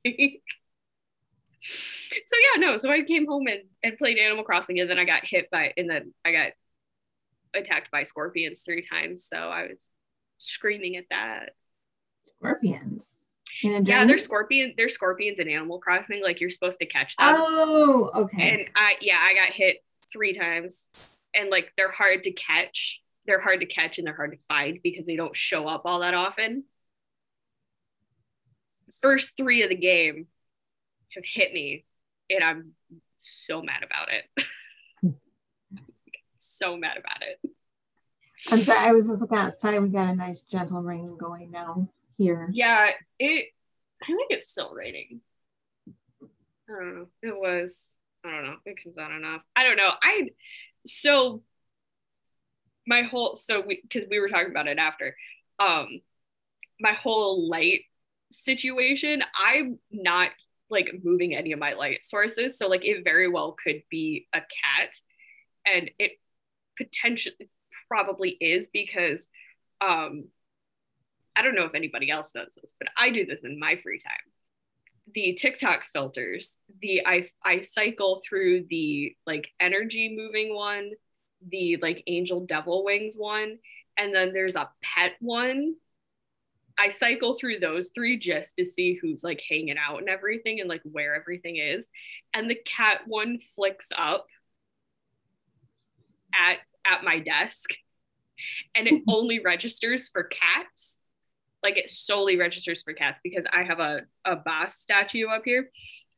so 2.26 2.36
yeah, 2.54 2.60
no. 2.60 2.78
So 2.78 2.90
I 2.90 3.02
came 3.02 3.26
home 3.26 3.48
and, 3.48 3.62
and 3.84 3.98
played 3.98 4.18
Animal 4.18 4.44
Crossing, 4.44 4.80
and 4.80 4.90
then 4.90 5.00
I 5.00 5.06
got 5.06 5.26
hit 5.26 5.50
by, 5.52 5.74
and 5.78 5.90
then 5.90 6.14
I 6.26 6.32
got 6.32 6.52
attacked 7.54 7.92
by 7.92 8.04
scorpions 8.04 8.62
three 8.62 8.86
times. 8.86 9.26
So 9.26 9.38
I 9.38 9.64
was 9.64 9.86
screaming 10.38 10.98
at 10.98 11.06
that. 11.10 11.52
Scorpions. 12.38 13.14
Yeah, 13.64 14.06
they're 14.06 14.18
scorpion. 14.18 14.74
They're 14.78 14.90
scorpions 14.90 15.40
in 15.40 15.50
Animal 15.50 15.80
Crossing. 15.80 16.24
Like 16.24 16.40
you're 16.42 16.50
supposed 16.50 16.80
to 16.80 16.86
catch 16.86 17.16
them. 17.18 17.36
Oh, 17.38 18.12
okay. 18.16 18.50
And 18.50 18.70
I, 18.76 18.96
yeah, 19.02 19.20
I 19.20 19.34
got 19.34 19.50
hit 19.50 19.78
three 20.12 20.34
times, 20.34 20.82
and 21.36 21.50
like 21.50 21.72
they're 21.78 21.92
hard 21.92 22.24
to 22.24 22.32
catch. 22.32 23.02
They're 23.28 23.42
hard 23.42 23.60
to 23.60 23.68
catch 23.68 24.00
and 24.00 24.08
they're 24.08 24.16
hard 24.16 24.32
to 24.32 24.38
find 24.48 24.80
because 24.82 25.06
they 25.06 25.16
don't 25.16 25.36
show 25.36 25.68
up 25.68 25.84
all 25.86 26.00
that 26.00 26.16
often. 26.16 26.64
First 29.02 29.38
three 29.38 29.62
of 29.62 29.70
the 29.70 29.76
game 29.76 30.26
have 31.14 31.24
hit 31.26 31.54
me, 31.54 31.86
and 32.34 32.44
I'm 32.44 32.72
so 33.18 33.62
mad 33.62 33.84
about 33.84 34.10
it. 34.12 35.14
so 36.38 36.78
mad 36.78 36.98
about 36.98 37.22
it. 37.22 37.52
I'm 38.52 38.62
sorry. 38.62 38.90
I 38.90 38.92
was 38.92 39.08
just 39.08 39.22
looking 39.22 39.38
outside. 39.38 39.80
We 39.80 39.90
got 39.90 40.10
a 40.10 40.16
nice 40.16 40.42
gentle 40.42 40.82
rain 40.82 41.18
going 41.18 41.52
now 41.52 41.90
here. 42.18 42.50
Yeah, 42.52 42.90
it. 43.20 43.48
I 44.02 44.06
think 44.08 44.32
it's 44.32 44.50
still 44.50 44.74
raining. 44.74 45.22
I 46.24 46.74
don't 46.80 46.96
know. 46.96 47.08
It 47.22 47.38
was. 47.38 48.00
I 48.26 48.32
don't 48.32 48.44
know. 48.46 48.56
It 48.66 48.84
comes 48.84 48.98
on 48.98 49.12
enough. 49.12 49.42
I 49.56 49.64
don't 49.64 49.78
know. 49.78 49.92
I. 50.02 50.30
So. 50.86 51.44
My 52.88 53.04
whole 53.04 53.36
so 53.36 53.62
we 53.62 53.80
because 53.80 54.06
we 54.10 54.20
were 54.20 54.28
talking 54.28 54.50
about 54.50 54.68
it 54.68 54.80
after. 54.80 55.16
Um, 55.60 56.02
my 56.80 56.94
whole 56.94 57.48
light 57.48 57.82
situation, 58.32 59.22
I'm 59.36 59.78
not 59.92 60.32
like 60.72 60.92
moving 61.04 61.36
any 61.36 61.52
of 61.52 61.60
my 61.60 61.74
light 61.74 62.06
sources. 62.06 62.58
So 62.58 62.68
like 62.68 62.86
it 62.86 63.04
very 63.04 63.30
well 63.30 63.56
could 63.64 63.84
be 63.90 64.28
a 64.34 64.40
cat. 64.40 64.90
And 65.66 65.92
it 66.00 66.14
potentially 66.78 67.50
probably 67.88 68.30
is 68.30 68.70
because 68.72 69.28
um 69.82 70.26
I 71.36 71.42
don't 71.44 71.56
know 71.56 71.66
if 71.66 71.76
anybody 71.76 72.10
else 72.10 72.32
does 72.34 72.50
this, 72.62 72.76
but 72.78 72.90
I 72.98 73.10
do 73.10 73.26
this 73.26 73.44
in 73.44 73.60
my 73.60 73.78
free 73.78 74.00
time. 74.00 74.12
The 75.14 75.34
TikTok 75.34 75.84
filters, 75.94 76.58
the 76.82 77.06
I 77.06 77.30
I 77.44 77.62
cycle 77.62 78.22
through 78.28 78.66
the 78.70 79.16
like 79.26 79.50
energy 79.60 80.16
moving 80.18 80.54
one, 80.56 80.92
the 81.48 81.78
like 81.82 82.04
angel 82.08 82.46
devil 82.46 82.84
wings 82.84 83.16
one, 83.18 83.58
and 83.98 84.14
then 84.14 84.34
there's 84.34 84.56
a 84.56 84.70
pet 84.82 85.14
one 85.20 85.76
I 86.78 86.90
cycle 86.90 87.34
through 87.34 87.60
those 87.60 87.92
three 87.94 88.18
just 88.18 88.56
to 88.56 88.66
see 88.66 88.98
who's 89.02 89.24
like 89.24 89.42
hanging 89.48 89.78
out 89.78 90.00
and 90.00 90.10
everything 90.10 90.60
and 90.60 90.70
like 90.70 90.82
where 90.84 91.16
everything 91.16 91.58
is. 91.58 91.88
And 92.34 92.50
the 92.50 92.56
cat 92.56 93.02
one 93.08 93.40
flicks 93.56 93.90
up 93.96 94.28
at 96.34 96.58
at 96.86 97.04
my 97.04 97.20
desk 97.20 97.72
and 98.76 98.88
it 98.88 99.04
only 99.08 99.40
registers 99.40 100.10
for 100.10 100.24
cats. 100.24 100.96
Like 101.64 101.78
it 101.78 101.92
solely 101.92 102.38
registers 102.38 102.82
for 102.82 102.94
cats 102.94 103.20
because 103.24 103.46
I 103.52 103.64
have 103.64 103.80
a, 103.80 104.02
a 104.26 104.36
boss 104.36 104.80
statue 104.80 105.28
up 105.28 105.44
here 105.46 105.70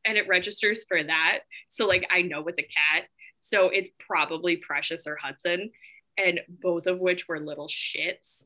and 0.06 0.18
it 0.18 0.28
registers 0.28 0.86
for 0.86 1.04
that. 1.04 1.39
So 1.68 1.86
like 1.86 2.08
I 2.10 2.22
know 2.22 2.45
it's 2.47 2.60
a 2.60 2.64
cat. 2.64 3.06
So 3.39 3.68
it's 3.70 3.89
probably 3.99 4.56
Precious 4.56 5.06
or 5.06 5.18
Hudson. 5.22 5.72
And 6.18 6.39
both 6.47 6.88
of 6.88 6.99
which 6.99 7.28
were 7.28 7.39
little 7.39 7.68
shits 7.68 8.45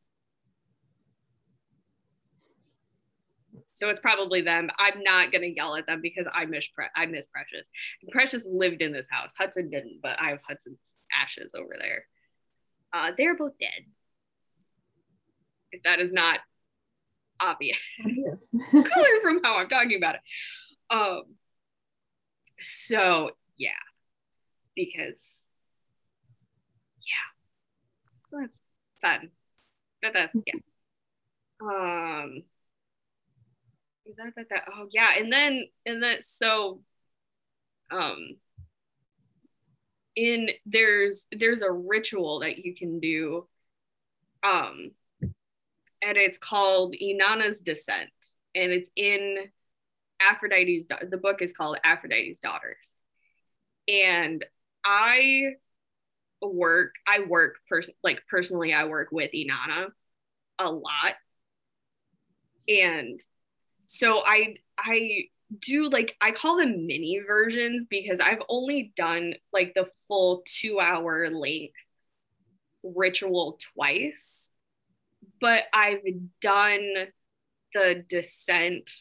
So 3.77 3.89
it's 3.89 3.99
probably 3.99 4.41
them. 4.41 4.71
I'm 4.79 5.03
not 5.03 5.31
gonna 5.31 5.45
yell 5.55 5.75
at 5.75 5.85
them 5.85 6.01
because 6.01 6.25
I 6.33 6.45
miss 6.45 6.67
Pre- 6.67 6.87
I 6.95 7.05
miss 7.05 7.27
Precious. 7.27 7.61
Precious 8.09 8.43
lived 8.49 8.81
in 8.81 8.91
this 8.91 9.05
house. 9.07 9.33
Hudson 9.37 9.69
didn't, 9.69 9.99
but 10.01 10.19
I 10.19 10.29
have 10.29 10.39
Hudson's 10.47 10.79
ashes 11.13 11.53
over 11.55 11.75
there. 11.79 12.05
Uh, 12.91 13.11
they're 13.15 13.37
both 13.37 13.51
dead. 13.59 13.85
If 15.71 15.83
that 15.83 15.99
is 15.99 16.11
not 16.11 16.39
obvious, 17.39 17.77
obvious. 18.03 18.49
clear 18.71 19.21
from 19.21 19.41
how 19.43 19.59
I'm 19.59 19.69
talking 19.69 19.95
about 19.95 20.15
it. 20.15 20.21
Um. 20.89 21.35
So 22.59 23.29
yeah, 23.57 23.69
because 24.75 25.21
yeah, 26.99 28.25
so 28.31 28.37
that's 28.41 28.57
fun. 29.03 29.29
But 30.01 30.13
that's 30.15 30.35
yeah. 30.47 30.53
Um 31.61 32.41
that, 34.17 34.33
that, 34.35 34.49
that. 34.49 34.63
Oh 34.73 34.87
yeah, 34.91 35.11
and 35.17 35.31
then 35.31 35.67
and 35.85 36.01
then 36.01 36.19
so 36.21 36.81
um 37.91 38.35
in 40.15 40.49
there's 40.65 41.25
there's 41.31 41.61
a 41.61 41.71
ritual 41.71 42.39
that 42.39 42.57
you 42.57 42.73
can 42.75 42.99
do 42.99 43.47
um 44.43 44.91
and 46.01 46.17
it's 46.17 46.37
called 46.37 46.95
Inanna's 47.01 47.61
Descent 47.61 48.09
and 48.55 48.71
it's 48.71 48.91
in 48.95 49.37
Aphrodite's 50.19 50.87
the 51.09 51.17
book 51.17 51.41
is 51.41 51.53
called 51.53 51.77
Aphrodite's 51.83 52.39
Daughters. 52.39 52.95
And 53.87 54.43
I 54.83 55.51
work 56.41 56.93
I 57.07 57.21
work 57.21 57.55
pers- 57.69 57.89
like 58.03 58.21
personally 58.29 58.73
I 58.73 58.85
work 58.85 59.09
with 59.11 59.31
Inanna 59.33 59.89
a 60.59 60.71
lot. 60.71 61.13
And 62.67 63.19
so 63.87 64.21
I 64.23 64.55
I 64.77 65.29
do 65.59 65.89
like 65.89 66.15
I 66.21 66.31
call 66.31 66.57
them 66.57 66.85
mini 66.85 67.19
versions 67.25 67.87
because 67.89 68.19
I've 68.19 68.43
only 68.49 68.93
done 68.95 69.33
like 69.51 69.73
the 69.73 69.87
full 70.07 70.43
2 70.45 70.79
hour 70.79 71.29
length 71.29 71.73
ritual 72.83 73.57
twice 73.73 74.51
but 75.39 75.63
I've 75.73 76.03
done 76.41 77.07
the 77.73 78.03
descent 78.07 78.91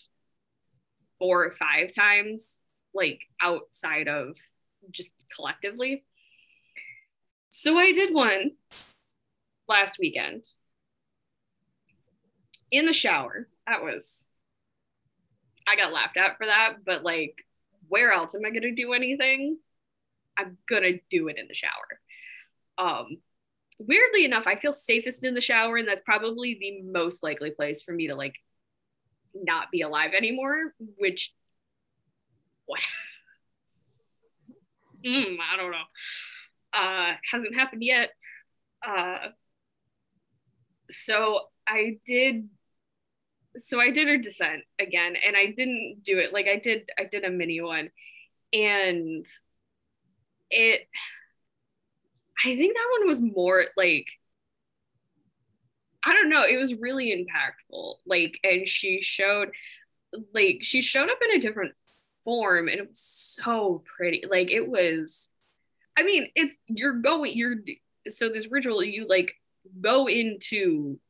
four 1.18 1.45
or 1.45 1.53
five 1.53 1.95
times 1.95 2.59
like 2.95 3.20
outside 3.41 4.09
of 4.09 4.37
just 4.91 5.11
collectively. 5.34 6.05
So 7.51 7.78
I 7.78 7.93
did 7.93 8.14
one 8.14 8.53
last 9.68 9.99
weekend. 9.99 10.45
In 12.70 12.87
the 12.87 12.93
shower 12.93 13.49
that 13.66 13.82
was 13.82 14.32
I 15.66 15.76
got 15.76 15.92
laughed 15.92 16.16
at 16.16 16.36
for 16.36 16.46
that, 16.46 16.84
but 16.84 17.02
like, 17.02 17.34
where 17.88 18.12
else 18.12 18.34
am 18.34 18.44
I 18.44 18.50
gonna 18.50 18.74
do 18.74 18.92
anything? 18.92 19.58
I'm 20.36 20.58
gonna 20.68 20.92
do 21.10 21.28
it 21.28 21.38
in 21.38 21.48
the 21.48 21.54
shower. 21.54 22.00
Um, 22.78 23.18
weirdly 23.78 24.24
enough, 24.24 24.46
I 24.46 24.56
feel 24.56 24.72
safest 24.72 25.24
in 25.24 25.34
the 25.34 25.40
shower, 25.40 25.76
and 25.76 25.88
that's 25.88 26.02
probably 26.04 26.56
the 26.60 26.82
most 26.82 27.22
likely 27.22 27.50
place 27.50 27.82
for 27.82 27.92
me 27.92 28.08
to 28.08 28.14
like 28.14 28.34
not 29.34 29.70
be 29.70 29.82
alive 29.82 30.12
anymore. 30.16 30.74
Which, 30.98 31.32
what? 32.66 32.80
Mm, 35.04 35.36
I 35.52 35.56
don't 35.56 35.70
know. 35.70 35.84
Uh, 36.72 37.12
hasn't 37.30 37.54
happened 37.54 37.82
yet. 37.82 38.10
Uh, 38.86 39.28
so 40.90 41.40
I 41.66 41.98
did 42.06 42.48
so 43.59 43.80
I 43.80 43.90
did 43.90 44.09
her 44.09 44.18
descent 44.18 44.62
again, 44.78 45.16
and 45.26 45.36
I 45.36 45.46
didn't 45.46 46.02
do 46.02 46.18
it 46.18 46.32
like 46.32 46.46
I 46.46 46.59
did. 46.59 46.88
I 46.98 47.04
did 47.04 47.24
a 47.24 47.30
mini 47.30 47.61
one, 47.61 47.90
and 48.52 49.26
it. 50.50 50.88
I 52.44 52.54
think 52.57 52.76
that 52.76 52.88
one 52.98 53.09
was 53.09 53.20
more 53.20 53.64
like. 53.76 54.07
I 56.04 56.12
don't 56.12 56.30
know. 56.30 56.44
It 56.44 56.61
was 56.61 56.74
really 56.74 57.11
impactful. 57.11 57.96
Like, 58.07 58.38
and 58.44 58.68
she 58.68 59.02
showed, 59.02 59.50
like, 60.32 60.59
she 60.61 60.80
showed 60.80 61.11
up 61.11 61.18
in 61.20 61.36
a 61.36 61.40
different 61.40 61.74
form, 62.24 62.68
and 62.68 62.78
it 62.78 62.88
was 62.88 63.00
so 63.00 63.82
pretty. 63.96 64.22
Like, 64.28 64.50
it 64.50 64.68
was. 64.68 65.26
I 65.98 66.04
mean, 66.04 66.28
it's 66.34 66.54
you're 66.68 67.00
going. 67.00 67.36
You're 67.36 67.57
so 68.09 68.28
this 68.28 68.50
ritual. 68.50 68.84
You 68.84 69.09
like 69.09 69.32
go 69.80 70.09
into 70.09 71.00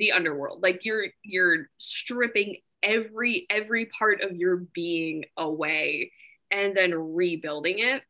the 0.00 0.12
underworld. 0.12 0.62
Like 0.62 0.84
you're 0.84 1.06
you're 1.22 1.68
stripping 1.76 2.56
every 2.82 3.46
every 3.50 3.86
part 3.86 4.22
of 4.22 4.34
your 4.34 4.56
being 4.56 5.26
away 5.36 6.12
and 6.50 6.76
then 6.76 6.92
rebuilding 6.92 7.78
it. 7.78 8.02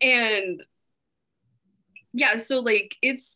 And 0.00 0.62
yeah 2.12 2.36
so 2.36 2.60
like 2.60 2.96
it's 3.02 3.30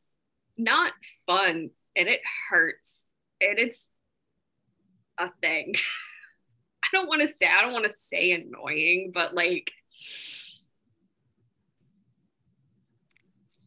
not 0.58 0.92
fun 1.26 1.70
and 1.96 2.08
it 2.08 2.20
hurts 2.50 2.94
and 3.40 3.58
it's 3.58 3.86
a 5.18 5.30
thing. 5.40 5.74
I 6.84 6.96
don't 6.96 7.08
want 7.08 7.22
to 7.22 7.28
say 7.28 7.46
i 7.46 7.62
don't 7.62 7.72
want 7.72 7.86
to 7.86 7.92
say 7.92 8.32
annoying 8.32 9.12
but 9.14 9.34
like 9.34 9.70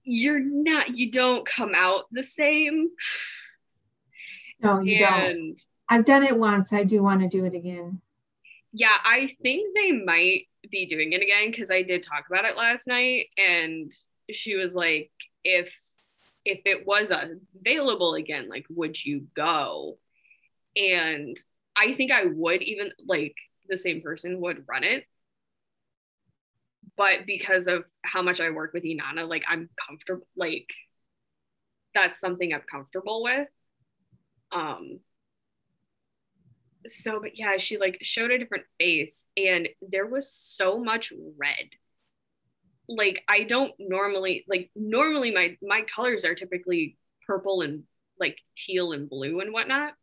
you're 0.06 0.40
not 0.40 0.96
you 0.96 1.12
don't 1.12 1.46
come 1.46 1.74
out 1.76 2.06
the 2.12 2.24
same. 2.24 2.90
No 4.62 4.80
you 4.80 5.04
and, 5.04 5.58
don't 5.58 5.62
i've 5.90 6.06
done 6.06 6.24
it 6.24 6.38
once. 6.38 6.72
I 6.72 6.84
do 6.84 7.04
want 7.04 7.22
to 7.22 7.28
do 7.28 7.46
it 7.46 7.54
again. 7.54 8.02
Yeah 8.72 8.98
i 9.04 9.30
think 9.42 9.76
they 9.76 9.92
might 9.92 10.48
be 10.70 10.86
doing 10.86 11.14
it 11.14 11.22
again 11.22 11.52
because 11.52 11.70
i 11.72 11.82
did 11.82 12.04
talk 12.04 12.26
about 12.28 12.46
it 12.46 12.58
last 12.58 12.88
night 12.88 13.28
and 13.38 13.92
she 14.32 14.56
was 14.56 14.74
like 14.74 15.12
if 15.44 15.80
if 16.44 16.62
it 16.66 16.86
was 16.86 17.12
available 17.12 18.16
again 18.16 18.50
like 18.50 18.66
would 18.70 19.04
you 19.04 19.28
go? 19.36 19.98
And 20.76 21.38
i 21.76 21.94
think 21.94 22.12
i 22.12 22.26
would 22.26 22.62
even 22.62 22.92
like 23.08 23.36
the 23.70 23.78
same 23.78 24.02
person 24.02 24.42
would 24.42 24.66
run 24.68 24.84
it 24.84 25.06
but 26.98 27.26
because 27.26 27.68
of 27.68 27.86
how 28.04 28.22
much 28.22 28.40
I 28.40 28.50
work 28.52 28.74
with 28.74 28.84
Inanna, 28.84 29.28
like 29.28 29.44
I'm 29.48 29.70
comfortable, 29.88 30.28
like 30.36 30.70
that's 31.94 32.20
something 32.20 32.54
I'm 32.54 32.62
comfortable 32.62 33.24
with. 33.24 33.48
Um, 34.52 35.00
so, 36.88 37.20
but 37.20 37.38
yeah, 37.38 37.58
she 37.58 37.78
like 37.78 37.98
showed 38.02 38.32
a 38.32 38.38
different 38.38 38.66
face 38.80 39.26
and 39.36 39.68
there 39.82 40.06
was 40.06 40.32
so 40.32 40.80
much 40.80 41.12
red. 41.38 41.70
Like 42.88 43.24
I 43.28 43.44
don't 43.44 43.74
normally 43.80 44.46
like 44.48 44.70
normally 44.76 45.32
my 45.32 45.58
my 45.62 45.82
colors 45.94 46.24
are 46.24 46.36
typically 46.36 46.98
purple 47.26 47.62
and 47.62 47.84
like 48.20 48.38
teal 48.56 48.92
and 48.92 49.10
blue 49.10 49.40
and 49.40 49.52
whatnot. 49.52 49.94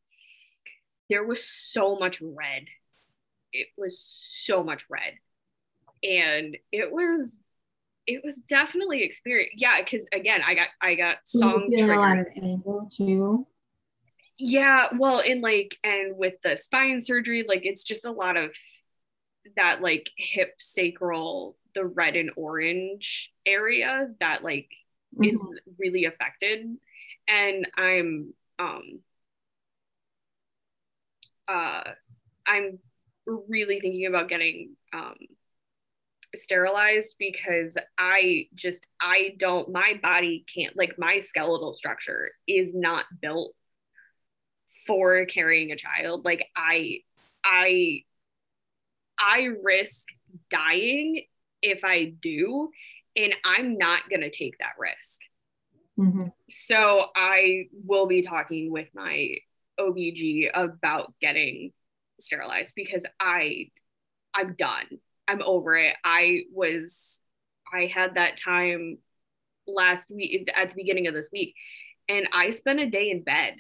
There 1.09 1.25
was 1.25 1.45
so 1.45 1.97
much 1.97 2.21
red. 2.21 2.65
It 3.53 3.69
was 3.77 4.01
so 4.01 4.65
much 4.65 4.87
red 4.91 5.15
and 6.03 6.57
it 6.73 6.93
was 6.93 7.33
it 8.07 8.23
was 8.25 8.35
definitely 8.49 9.03
experience 9.03 9.53
yeah 9.57 9.79
because 9.79 10.05
again 10.13 10.41
i 10.47 10.55
got 10.55 10.69
i 10.81 10.95
got 10.95 11.17
song 11.25 11.69
triggered. 11.71 11.91
a 11.91 12.01
lot 12.01 12.19
of 12.19 12.27
anger 12.37 12.81
too 12.91 13.47
yeah 14.39 14.89
well 14.99 15.21
in 15.21 15.41
like 15.41 15.77
and 15.85 16.17
with 16.17 16.35
the 16.43 16.57
spine 16.57 17.01
surgery 17.01 17.45
like 17.47 17.61
it's 17.65 17.85
just 17.85 18.07
a 18.07 18.11
lot 18.11 18.37
of 18.37 18.51
that 19.57 19.83
like 19.83 20.11
hip 20.17 20.55
sacral 20.59 21.57
the 21.75 21.85
red 21.85 22.17
and 22.17 22.31
orange 22.37 23.31
area 23.47 24.09
that 24.21 24.43
like 24.43 24.69
mm-hmm. 25.15 25.25
is 25.25 25.39
really 25.79 26.05
affected 26.05 26.77
and 27.29 27.69
i'm 27.77 28.33
um 28.59 29.01
uh 31.49 31.83
i'm 32.47 32.79
really 33.27 33.81
thinking 33.81 34.07
about 34.07 34.29
getting 34.29 34.77
um 34.93 35.15
sterilized 36.35 37.15
because 37.19 37.75
I 37.99 38.47
just 38.55 38.87
I 39.01 39.35
don't 39.39 39.71
my 39.71 39.99
body 40.03 40.45
can't 40.53 40.77
like 40.77 40.99
my 40.99 41.21
skeletal 41.21 41.75
structure 41.75 42.31
is 42.47 42.75
not 42.75 43.05
built 43.21 43.55
for 44.87 45.27
carrying 45.27 45.73
a 45.73 45.77
child 45.77 46.25
like 46.25 46.47
I 46.57 47.01
I 47.45 48.05
I 49.19 49.51
risk 49.63 50.09
dying 50.51 51.25
if 51.61 51.81
I 51.85 52.15
do 52.21 52.71
and 53.17 53.35
I'm 53.45 53.77
not 53.77 54.09
going 54.09 54.23
to 54.23 54.31
take 54.31 54.59
that 54.59 54.73
risk. 54.79 55.21
Mm-hmm. 55.99 56.29
So 56.49 57.07
I 57.15 57.67
will 57.85 58.07
be 58.07 58.23
talking 58.23 58.73
with 58.73 58.89
my 58.95 59.35
OBG 59.79 60.51
about 60.55 61.13
getting 61.21 61.73
sterilized 62.19 62.75
because 62.75 63.05
I 63.21 63.71
I'm 64.35 64.55
done. 64.55 64.87
I'm 65.29 65.43
over 65.43 65.77
it. 65.77 65.95
I 66.05 66.43
was 66.53 67.19
I 67.73 67.87
had 67.87 68.15
that 68.15 68.39
time 68.39 68.99
last 69.67 70.11
week 70.11 70.51
at 70.55 70.71
the 70.71 70.77
beginning 70.77 71.07
of 71.07 71.15
this 71.15 71.29
week 71.33 71.55
and 72.09 72.29
I 72.33 72.51
spent 72.51 72.81
a 72.81 72.91
day 72.91 73.11
in 73.11 73.23
bed. 73.23 73.57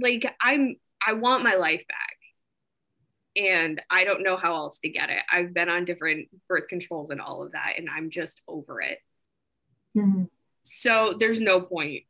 Like 0.00 0.24
I'm 0.40 0.76
I 1.06 1.14
want 1.14 1.44
my 1.44 1.54
life 1.54 1.82
back. 1.88 2.16
And 3.36 3.80
I 3.88 4.04
don't 4.04 4.24
know 4.24 4.36
how 4.36 4.56
else 4.56 4.80
to 4.80 4.88
get 4.88 5.08
it. 5.08 5.22
I've 5.30 5.54
been 5.54 5.68
on 5.68 5.84
different 5.84 6.28
birth 6.48 6.66
controls 6.68 7.10
and 7.10 7.20
all 7.20 7.42
of 7.42 7.52
that 7.52 7.74
and 7.78 7.88
I'm 7.88 8.10
just 8.10 8.40
over 8.48 8.80
it. 8.80 8.98
Mm-hmm. 9.96 10.24
So 10.62 11.14
there's 11.18 11.40
no 11.40 11.60
point 11.60 12.02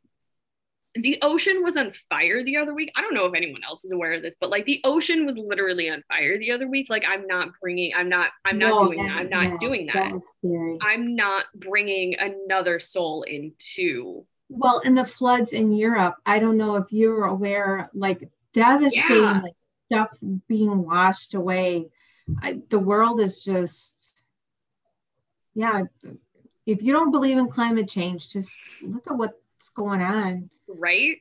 the 0.95 1.17
ocean 1.21 1.63
was 1.63 1.77
on 1.77 1.91
fire 2.09 2.43
the 2.43 2.57
other 2.57 2.73
week. 2.73 2.91
I 2.95 3.01
don't 3.01 3.13
know 3.13 3.25
if 3.25 3.33
anyone 3.33 3.61
else 3.63 3.85
is 3.85 3.91
aware 3.91 4.13
of 4.13 4.21
this, 4.21 4.35
but 4.39 4.49
like 4.49 4.65
the 4.65 4.81
ocean 4.83 5.25
was 5.25 5.37
literally 5.37 5.89
on 5.89 6.03
fire 6.09 6.37
the 6.37 6.51
other 6.51 6.67
week. 6.67 6.87
Like 6.89 7.03
I'm 7.07 7.27
not 7.27 7.49
bringing, 7.61 7.93
I'm 7.95 8.09
not, 8.09 8.31
I'm 8.43 8.57
not 8.57 8.69
no, 8.69 8.87
doing 8.87 9.05
that. 9.05 9.17
I'm 9.17 9.29
not 9.29 9.59
doing 9.59 9.85
that. 9.93 10.13
that 10.43 10.79
I'm 10.81 11.15
not 11.15 11.45
bringing 11.55 12.15
another 12.19 12.79
soul 12.79 13.23
into. 13.23 14.25
Well, 14.49 14.79
in 14.79 14.95
the 14.95 15.05
floods 15.05 15.53
in 15.53 15.71
Europe, 15.71 16.15
I 16.25 16.39
don't 16.39 16.57
know 16.57 16.75
if 16.75 16.91
you're 16.91 17.23
aware, 17.23 17.89
like 17.93 18.29
devastating, 18.53 19.23
yeah. 19.23 19.41
like 19.41 19.53
stuff 19.85 20.17
being 20.49 20.85
washed 20.85 21.35
away. 21.35 21.89
I, 22.41 22.61
the 22.69 22.79
world 22.79 23.21
is 23.21 23.43
just, 23.43 24.23
yeah. 25.53 25.83
If 26.65 26.83
you 26.83 26.91
don't 26.91 27.11
believe 27.11 27.37
in 27.37 27.47
climate 27.47 27.87
change, 27.87 28.31
just 28.33 28.59
look 28.81 29.07
at 29.07 29.17
what's 29.17 29.69
going 29.73 30.01
on 30.01 30.49
right? 30.77 31.17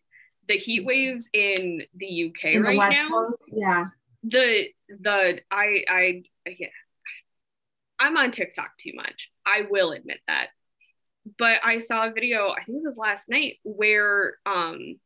The 0.48 0.56
heat 0.56 0.84
waves 0.84 1.28
in 1.32 1.82
the 1.94 2.26
UK 2.28 2.44
in 2.54 2.62
right 2.62 2.72
the 2.72 2.78
West 2.78 2.98
now. 2.98 3.08
Coast, 3.08 3.50
yeah. 3.52 3.84
The 4.24 4.68
the 4.88 5.40
I 5.50 5.84
I 5.88 6.22
yeah, 6.46 6.68
I'm 7.98 8.16
on 8.16 8.30
TikTok 8.30 8.76
too 8.78 8.92
much. 8.94 9.30
I 9.46 9.66
will 9.70 9.92
admit 9.92 10.18
that. 10.26 10.48
But 11.38 11.58
I 11.62 11.78
saw 11.78 12.06
a 12.06 12.12
video, 12.12 12.48
I 12.48 12.64
think 12.64 12.78
it 12.78 12.86
was 12.86 12.96
last 12.96 13.28
night, 13.28 13.58
where 13.62 14.34
um 14.46 14.98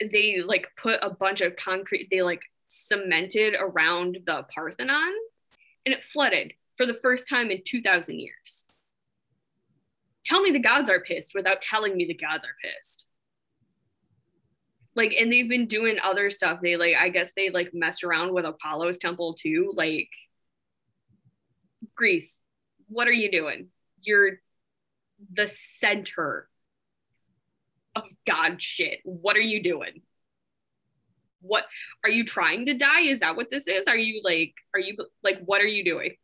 they 0.00 0.42
like 0.46 0.68
put 0.80 0.98
a 1.02 1.10
bunch 1.10 1.40
of 1.40 1.56
concrete, 1.56 2.08
they 2.10 2.22
like 2.22 2.42
cemented 2.68 3.54
around 3.58 4.18
the 4.26 4.44
Parthenon 4.54 5.12
and 5.84 5.94
it 5.94 6.04
flooded 6.04 6.52
for 6.76 6.86
the 6.86 6.94
first 6.94 7.28
time 7.28 7.50
in 7.50 7.62
2000 7.64 8.20
years. 8.20 8.66
Tell 10.24 10.40
me 10.42 10.50
the 10.50 10.58
gods 10.58 10.90
are 10.90 11.00
pissed 11.00 11.34
without 11.34 11.62
telling 11.62 11.96
me 11.96 12.04
the 12.04 12.14
gods 12.14 12.44
are 12.44 12.54
pissed 12.62 13.06
like 14.98 15.14
and 15.18 15.32
they've 15.32 15.48
been 15.48 15.66
doing 15.66 15.96
other 16.02 16.28
stuff. 16.28 16.58
They 16.60 16.76
like 16.76 16.96
i 16.96 17.08
guess 17.08 17.30
they 17.36 17.50
like 17.50 17.70
messed 17.72 18.04
around 18.04 18.34
with 18.34 18.44
apollo's 18.44 18.98
temple 18.98 19.34
too. 19.34 19.72
Like 19.74 20.10
greece 21.94 22.42
what 22.88 23.06
are 23.06 23.12
you 23.12 23.30
doing? 23.30 23.68
You're 24.02 24.40
the 25.32 25.46
center 25.46 26.48
of 27.94 28.04
god 28.26 28.60
shit. 28.60 29.00
What 29.04 29.36
are 29.36 29.40
you 29.40 29.62
doing? 29.62 30.02
What 31.40 31.64
are 32.02 32.10
you 32.10 32.24
trying 32.24 32.66
to 32.66 32.74
die? 32.74 33.02
Is 33.02 33.20
that 33.20 33.36
what 33.36 33.50
this 33.50 33.68
is? 33.68 33.86
Are 33.86 33.96
you 33.96 34.20
like 34.24 34.54
are 34.74 34.80
you 34.80 34.96
like 35.22 35.40
what 35.44 35.60
are 35.60 35.66
you 35.66 35.84
doing? 35.84 36.16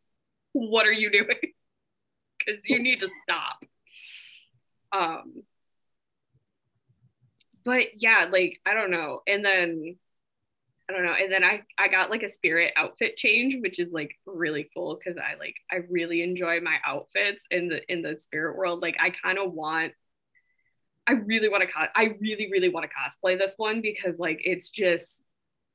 What 0.51 0.85
are 0.85 0.93
you 0.93 1.09
doing? 1.11 1.27
Because 2.37 2.61
you 2.65 2.77
need 2.77 2.99
to 2.99 3.09
stop. 3.23 3.57
Um 4.91 5.41
but 7.65 8.01
yeah, 8.01 8.29
like 8.31 8.59
I 8.65 8.73
don't 8.73 8.91
know. 8.91 9.21
And 9.27 9.43
then 9.43 9.97
I 10.89 10.93
don't 10.93 11.03
know. 11.03 11.13
And 11.13 11.31
then 11.31 11.43
I 11.43 11.63
I 11.77 11.87
got 11.87 12.11
like 12.11 12.23
a 12.23 12.29
spirit 12.29 12.73
outfit 12.75 13.17
change, 13.17 13.55
which 13.61 13.79
is 13.79 13.91
like 13.91 14.15
really 14.25 14.69
cool 14.75 14.97
because 14.97 15.17
I 15.17 15.37
like 15.39 15.55
I 15.71 15.77
really 15.89 16.21
enjoy 16.21 16.61
my 16.61 16.77
outfits 16.85 17.43
in 17.51 17.67
the 17.69 17.81
in 17.91 18.01
the 18.03 18.17
spirit 18.21 18.55
world. 18.55 18.81
Like 18.81 18.95
I 18.99 19.09
kind 19.09 19.39
of 19.39 19.51
want 19.51 19.93
I 21.07 21.13
really 21.13 21.49
want 21.49 21.63
to 21.63 21.67
co- 21.67 21.91
I 21.95 22.15
really 22.19 22.49
really 22.51 22.69
want 22.69 22.85
to 22.85 22.91
cosplay 22.95 23.37
this 23.37 23.55
one 23.57 23.81
because 23.81 24.19
like 24.19 24.39
it's 24.43 24.69
just 24.69 25.23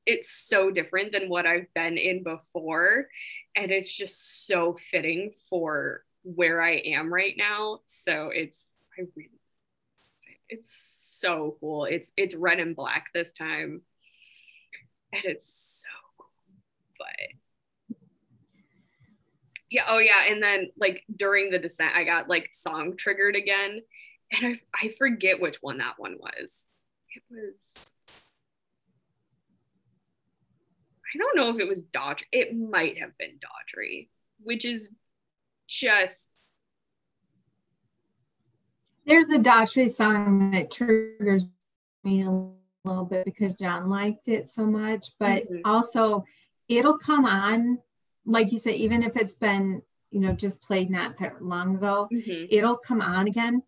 it's 0.05 0.31
so 0.31 0.71
different 0.71 1.11
than 1.11 1.29
what 1.29 1.45
I've 1.45 1.71
been 1.75 1.97
in 1.97 2.23
before 2.23 3.07
and 3.55 3.71
it's 3.71 3.95
just 3.95 4.47
so 4.47 4.73
fitting 4.73 5.31
for 5.49 6.03
where 6.23 6.61
I 6.61 6.75
am 6.77 7.13
right 7.13 7.35
now. 7.37 7.79
So 7.85 8.29
it's 8.33 8.57
I 8.97 9.03
really 9.15 9.29
it's 10.49 10.90
so 11.21 11.57
cool. 11.59 11.85
It's 11.85 12.11
it's 12.17 12.35
red 12.35 12.59
and 12.59 12.75
black 12.75 13.07
this 13.13 13.31
time. 13.31 13.81
And 15.13 15.23
it's 15.25 15.83
so 15.83 15.89
cool. 16.17 16.27
But 16.97 17.97
yeah, 19.69 19.85
oh 19.87 19.99
yeah. 19.99 20.23
And 20.29 20.41
then 20.41 20.69
like 20.77 21.03
during 21.15 21.51
the 21.51 21.59
descent, 21.59 21.95
I 21.95 22.03
got 22.03 22.29
like 22.29 22.53
song 22.53 22.97
triggered 22.97 23.35
again. 23.35 23.81
And 24.33 24.45
I 24.45 24.85
I 24.87 24.89
forget 24.97 25.41
which 25.41 25.57
one 25.61 25.79
that 25.79 25.95
one 25.97 26.15
was. 26.17 26.67
It 27.13 27.23
was 27.29 27.85
I 31.13 31.17
don't 31.17 31.35
know 31.35 31.49
if 31.49 31.59
it 31.59 31.67
was 31.67 31.81
Dodge. 31.81 32.25
It 32.31 32.57
might 32.57 32.97
have 32.99 33.17
been 33.17 33.39
Daughtry, 33.39 34.07
which 34.41 34.65
is 34.65 34.89
just 35.67 36.25
there's 39.05 39.29
a 39.29 39.39
Daughtry 39.39 39.89
song 39.89 40.51
that 40.51 40.71
triggers 40.71 41.45
me 42.03 42.23
a 42.23 42.51
little 42.83 43.05
bit 43.05 43.25
because 43.25 43.53
John 43.53 43.89
liked 43.89 44.27
it 44.27 44.49
so 44.49 44.65
much, 44.65 45.07
but 45.19 45.43
mm-hmm. 45.43 45.61
also 45.65 46.25
it'll 46.67 46.97
come 46.97 47.25
on, 47.25 47.79
like 48.25 48.51
you 48.51 48.59
said, 48.59 48.75
even 48.75 49.03
if 49.03 49.15
it's 49.15 49.33
been, 49.33 49.81
you 50.11 50.19
know, 50.19 50.33
just 50.33 50.61
played 50.61 50.89
not 50.89 51.17
that 51.19 51.43
long 51.43 51.75
ago, 51.75 52.07
mm-hmm. 52.11 52.45
it'll 52.49 52.77
come 52.77 53.01
on 53.01 53.27
again. 53.27 53.63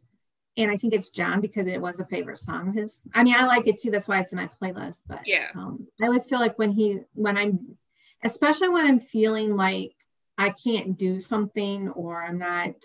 And 0.55 0.69
I 0.69 0.77
think 0.77 0.93
it's 0.93 1.09
John 1.09 1.41
because 1.41 1.65
it 1.65 1.81
was 1.81 1.99
a 1.99 2.05
favorite 2.05 2.39
song 2.39 2.69
of 2.69 2.75
his. 2.75 3.01
I 3.15 3.23
mean, 3.23 3.36
I 3.36 3.45
like 3.45 3.67
it 3.67 3.79
too. 3.79 3.89
That's 3.89 4.07
why 4.07 4.19
it's 4.19 4.34
in 4.34 4.38
my 4.38 4.49
playlist. 4.61 5.01
But 5.07 5.21
yeah, 5.25 5.47
um, 5.55 5.88
I 5.99 6.05
always 6.05 6.27
feel 6.27 6.39
like 6.39 6.59
when 6.59 6.71
he, 6.71 6.99
when 7.13 7.38
I'm, 7.38 7.77
especially 8.23 8.69
when 8.69 8.86
I'm 8.86 8.99
feeling 8.99 9.55
like 9.55 9.95
I 10.38 10.51
can't 10.51 10.95
do 10.95 11.19
something 11.19 11.89
or 11.89 12.23
I'm 12.23 12.38
not, 12.38 12.75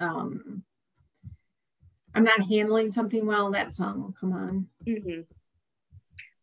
um, 0.00 0.64
I'm 2.14 2.24
not 2.24 2.48
handling 2.48 2.90
something 2.90 3.26
well, 3.26 3.50
that 3.52 3.72
song 3.72 4.02
will 4.02 4.14
come 4.18 4.32
on. 4.32 4.66
Mm-hmm. 4.86 5.20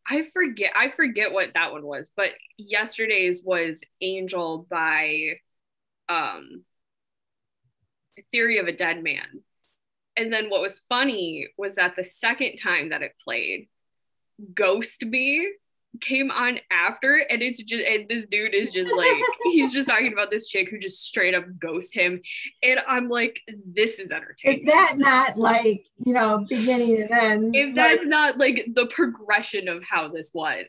I 0.07 0.27
forget 0.33 0.71
I 0.75 0.91
forget 0.91 1.33
what 1.33 1.53
that 1.55 1.71
one 1.71 1.85
was, 1.85 2.11
but 2.15 2.31
yesterday's 2.57 3.41
was 3.43 3.79
Angel 4.01 4.67
by 4.69 5.39
um 6.07 6.63
Theory 8.31 8.59
of 8.59 8.67
a 8.67 8.71
Deadman. 8.71 9.43
And 10.15 10.31
then 10.31 10.49
what 10.49 10.61
was 10.61 10.81
funny 10.87 11.49
was 11.57 11.75
that 11.75 11.95
the 11.95 12.03
second 12.03 12.57
time 12.57 12.89
that 12.89 13.01
it 13.01 13.11
played, 13.23 13.67
Ghost 14.53 15.03
Me 15.03 15.51
came 16.01 16.31
on 16.31 16.59
after 16.71 17.25
and 17.29 17.41
it's 17.41 17.61
just 17.61 17.87
and 17.87 18.07
this 18.09 18.25
dude 18.25 18.53
is 18.53 18.69
just 18.69 18.91
like 18.95 19.21
he's 19.43 19.73
just 19.73 19.87
talking 19.87 20.13
about 20.13 20.31
this 20.31 20.47
chick 20.47 20.69
who 20.69 20.79
just 20.79 21.03
straight 21.03 21.33
up 21.33 21.45
ghosts 21.59 21.93
him 21.93 22.21
and 22.63 22.79
i'm 22.87 23.09
like 23.09 23.39
this 23.65 23.99
is 23.99 24.11
entertaining. 24.11 24.67
Is 24.67 24.73
that 24.73 24.97
not 24.97 25.37
like 25.37 25.85
you 25.97 26.13
know 26.13 26.45
beginning 26.47 27.01
and 27.01 27.11
end? 27.11 27.55
If 27.55 27.75
that's 27.75 28.01
like, 28.01 28.07
not 28.07 28.37
like 28.37 28.67
the 28.73 28.87
progression 28.87 29.67
of 29.67 29.83
how 29.83 30.09
this 30.09 30.31
went. 30.33 30.67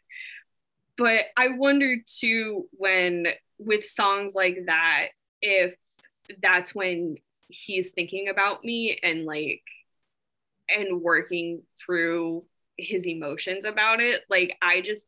But 0.99 1.23
i 1.37 1.49
wonder 1.49 1.97
too 2.07 2.69
when 2.73 3.27
with 3.59 3.85
songs 3.85 4.35
like 4.35 4.59
that 4.67 5.09
if 5.41 5.77
that's 6.43 6.75
when 6.75 7.17
he's 7.49 7.91
thinking 7.91 8.29
about 8.29 8.65
me 8.65 8.99
and 9.03 9.25
like 9.25 9.63
and 10.77 11.01
working 11.01 11.63
through 11.85 12.45
his 12.79 13.07
emotions 13.07 13.65
about 13.65 14.01
it. 14.01 14.23
Like 14.29 14.57
I 14.61 14.81
just 14.81 15.07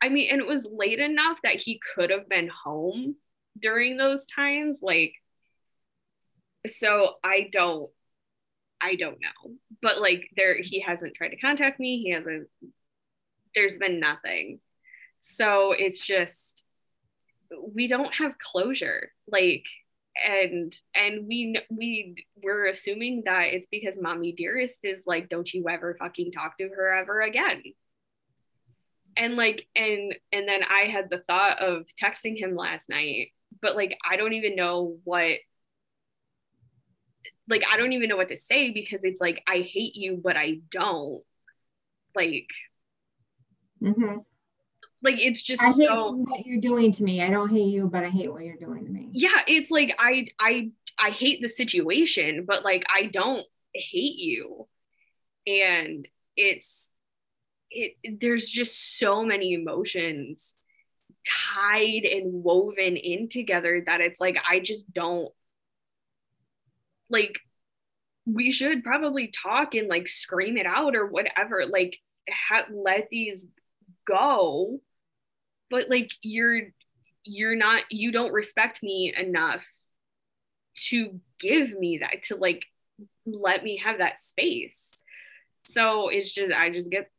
I 0.00 0.08
mean, 0.08 0.28
and 0.30 0.40
it 0.40 0.46
was 0.46 0.66
late 0.70 0.98
enough 0.98 1.38
that 1.42 1.56
he 1.56 1.80
could 1.94 2.10
have 2.10 2.28
been 2.28 2.48
home 2.48 3.16
during 3.58 3.96
those 3.96 4.26
times. 4.26 4.78
Like, 4.82 5.14
so 6.66 7.14
I 7.24 7.48
don't, 7.50 7.90
I 8.80 8.96
don't 8.96 9.18
know. 9.20 9.54
But 9.80 10.00
like, 10.00 10.28
there, 10.36 10.56
he 10.60 10.80
hasn't 10.80 11.14
tried 11.14 11.30
to 11.30 11.38
contact 11.38 11.80
me. 11.80 12.02
He 12.02 12.10
hasn't, 12.10 12.48
there's 13.54 13.76
been 13.76 14.00
nothing. 14.00 14.60
So 15.20 15.72
it's 15.72 16.04
just, 16.04 16.62
we 17.74 17.88
don't 17.88 18.14
have 18.14 18.38
closure. 18.38 19.10
Like, 19.26 19.64
and 20.26 20.74
and 20.94 21.26
we 21.26 21.60
we 21.70 22.26
we're 22.42 22.66
assuming 22.66 23.22
that 23.26 23.48
it's 23.52 23.66
because 23.66 23.98
mommy 24.00 24.32
dearest 24.32 24.78
is 24.84 25.04
like 25.06 25.28
don't 25.28 25.52
you 25.52 25.68
ever 25.68 25.96
fucking 25.98 26.32
talk 26.32 26.56
to 26.58 26.68
her 26.68 26.92
ever 26.92 27.20
again 27.20 27.62
and 29.16 29.36
like 29.36 29.66
and 29.74 30.14
and 30.32 30.48
then 30.48 30.62
i 30.64 30.82
had 30.82 31.10
the 31.10 31.18
thought 31.18 31.60
of 31.62 31.86
texting 32.00 32.38
him 32.38 32.54
last 32.54 32.88
night 32.88 33.28
but 33.60 33.76
like 33.76 33.96
i 34.08 34.16
don't 34.16 34.34
even 34.34 34.56
know 34.56 34.98
what 35.04 35.38
like 37.48 37.62
i 37.72 37.76
don't 37.76 37.92
even 37.92 38.08
know 38.08 38.16
what 38.16 38.28
to 38.28 38.36
say 38.36 38.70
because 38.70 39.04
it's 39.04 39.20
like 39.20 39.42
i 39.46 39.58
hate 39.58 39.96
you 39.96 40.20
but 40.22 40.36
i 40.36 40.60
don't. 40.70 41.22
Like 42.14 42.48
mm-hmm. 43.82 44.18
like 45.02 45.16
it's 45.18 45.42
just 45.42 45.62
I 45.62 45.66
hate 45.66 45.86
so 45.86 46.12
what 46.12 46.46
you're 46.46 46.62
doing 46.62 46.92
to 46.92 47.04
me. 47.04 47.22
I 47.22 47.28
don't 47.28 47.50
hate 47.50 47.68
you 47.68 47.88
but 47.88 48.04
i 48.04 48.08
hate 48.08 48.32
what 48.32 48.42
you're 48.42 48.56
doing 48.56 48.86
to 48.86 48.90
me. 48.90 49.10
Yeah 49.12 49.42
it's 49.46 49.70
like 49.70 49.94
i 49.98 50.28
i 50.40 50.70
i 50.98 51.10
hate 51.10 51.42
the 51.42 51.48
situation 51.48 52.46
but 52.48 52.64
like 52.64 52.86
i 52.88 53.04
don't 53.04 53.44
hate 53.74 54.16
you. 54.16 54.66
And 55.46 56.08
it's 56.38 56.88
it 58.02 58.20
there's 58.20 58.48
just 58.48 58.98
so 58.98 59.24
many 59.24 59.54
emotions 59.54 60.54
tied 61.26 62.04
and 62.04 62.44
woven 62.44 62.96
in 62.96 63.28
together 63.28 63.82
that 63.86 64.00
it's 64.00 64.20
like 64.20 64.36
I 64.48 64.60
just 64.60 64.92
don't 64.92 65.28
like 67.10 67.40
we 68.26 68.50
should 68.50 68.82
probably 68.82 69.28
talk 69.28 69.74
and 69.74 69.88
like 69.88 70.08
scream 70.08 70.56
it 70.56 70.66
out 70.66 70.96
or 70.96 71.06
whatever 71.06 71.64
like 71.66 71.98
ha- 72.28 72.66
let 72.72 73.08
these 73.10 73.46
go. 74.06 74.80
But 75.70 75.90
like 75.90 76.10
you're 76.22 76.62
you're 77.24 77.56
not 77.56 77.82
you 77.90 78.12
don't 78.12 78.32
respect 78.32 78.82
me 78.82 79.12
enough 79.16 79.66
to 80.88 81.20
give 81.40 81.72
me 81.76 81.98
that 81.98 82.22
to 82.24 82.36
like 82.36 82.64
let 83.26 83.64
me 83.64 83.78
have 83.78 83.98
that 83.98 84.20
space. 84.20 84.88
So 85.62 86.08
it's 86.08 86.32
just 86.32 86.52
i 86.52 86.70
just 86.70 86.90
get 86.90 87.10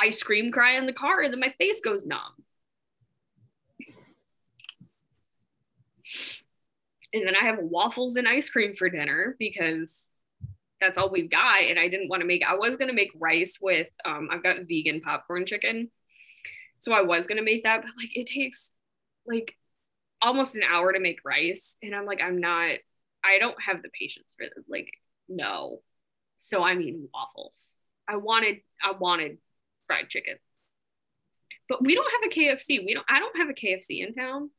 I 0.00 0.10
scream 0.10 0.50
cry 0.50 0.76
in 0.76 0.86
the 0.86 0.92
car 0.92 1.20
and 1.20 1.32
then 1.32 1.40
my 1.40 1.54
face 1.58 1.80
goes 1.80 2.04
numb. 2.04 2.44
And 7.12 7.26
then 7.26 7.34
I 7.34 7.44
have 7.46 7.58
waffles 7.60 8.16
and 8.16 8.28
ice 8.28 8.48
cream 8.50 8.74
for 8.74 8.88
dinner 8.88 9.36
because 9.38 9.98
that's 10.80 10.96
all 10.96 11.10
we've 11.10 11.30
got. 11.30 11.62
And 11.62 11.78
I 11.78 11.88
didn't 11.88 12.08
want 12.08 12.20
to 12.20 12.26
make, 12.26 12.48
I 12.48 12.54
was 12.54 12.76
going 12.76 12.88
to 12.88 12.94
make 12.94 13.10
rice 13.18 13.58
with, 13.60 13.88
um, 14.04 14.28
I've 14.30 14.42
got 14.42 14.56
vegan 14.68 15.00
popcorn 15.00 15.44
chicken. 15.44 15.90
So 16.78 16.92
I 16.92 17.02
was 17.02 17.26
going 17.26 17.38
to 17.38 17.44
make 17.44 17.64
that, 17.64 17.82
but 17.82 17.90
like 17.96 18.16
it 18.16 18.26
takes 18.26 18.72
like 19.26 19.54
almost 20.22 20.54
an 20.54 20.62
hour 20.62 20.92
to 20.92 21.00
make 21.00 21.18
rice. 21.24 21.76
And 21.82 21.94
I'm 21.94 22.06
like, 22.06 22.22
I'm 22.22 22.38
not, 22.40 22.70
I 23.24 23.38
don't 23.38 23.60
have 23.60 23.82
the 23.82 23.90
patience 23.90 24.34
for 24.36 24.44
it. 24.44 24.52
Like, 24.68 24.90
no. 25.28 25.82
So 26.36 26.62
I 26.62 26.74
mean 26.74 27.08
waffles. 27.12 27.76
I 28.08 28.16
wanted, 28.16 28.60
I 28.82 28.92
wanted 28.92 29.38
fried 29.90 30.08
chicken. 30.08 30.36
But 31.68 31.82
we 31.82 31.94
don't 31.94 32.10
have 32.10 32.30
a 32.30 32.34
KFC. 32.34 32.84
We 32.84 32.94
don't 32.94 33.06
I 33.08 33.18
don't 33.18 33.36
have 33.36 33.48
a 33.48 33.52
KFC 33.52 34.06
in 34.06 34.14
town. 34.14 34.50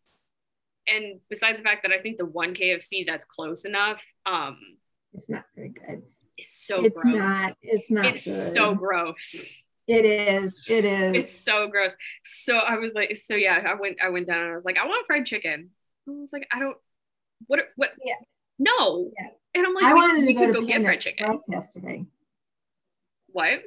And 0.94 1.20
besides 1.30 1.60
the 1.60 1.64
fact 1.64 1.84
that 1.84 1.92
I 1.92 2.00
think 2.00 2.18
the 2.18 2.26
one 2.26 2.54
KFC 2.54 3.06
that's 3.06 3.26
close 3.26 3.64
enough, 3.64 4.04
um 4.26 4.58
it's 5.14 5.30
not 5.30 5.44
very 5.56 5.70
good. 5.70 6.04
It's 6.38 6.66
so 6.66 6.84
it's 6.84 6.98
gross. 6.98 7.16
not 7.16 7.58
it's 7.62 7.90
not 7.90 8.06
it's 8.06 8.26
good. 8.26 8.54
so 8.54 8.76
gross. 8.76 9.58
It 9.88 10.06
is. 10.06 10.62
It 10.68 10.86
is. 10.86 11.16
It's 11.16 11.32
so 11.32 11.68
gross. 11.68 11.94
So 12.24 12.58
I 12.58 12.78
was 12.78 12.92
like, 12.94 13.16
so 13.18 13.36
yeah, 13.36 13.64
I 13.68 13.76
went 13.76 13.98
I 14.02 14.10
went 14.10 14.28
down 14.28 14.42
and 14.42 14.52
I 14.52 14.56
was 14.56 14.66
like, 14.66 14.78
I 14.78 14.86
want 14.86 15.08
fried 15.08 15.26
chicken. 15.26 15.70
I 16.08 16.12
was 16.12 16.34
like, 16.34 16.48
I 16.52 16.60
don't 16.60 16.78
what 17.48 17.60
what 17.78 17.92
yeah. 18.04 18.16
no. 18.60 19.12
Yeah. 19.18 19.28
And 19.54 19.66
I'm 19.66 19.74
like, 19.74 19.84
I 19.84 19.94
wanted 19.94 20.28
to 20.28 20.34
go 20.34 20.48
to 20.48 20.54
go 20.54 20.66
get 20.66 20.82
fried 20.82 21.02
chicken 21.02 21.34
yesterday. 21.50 22.06
What? 23.28 23.62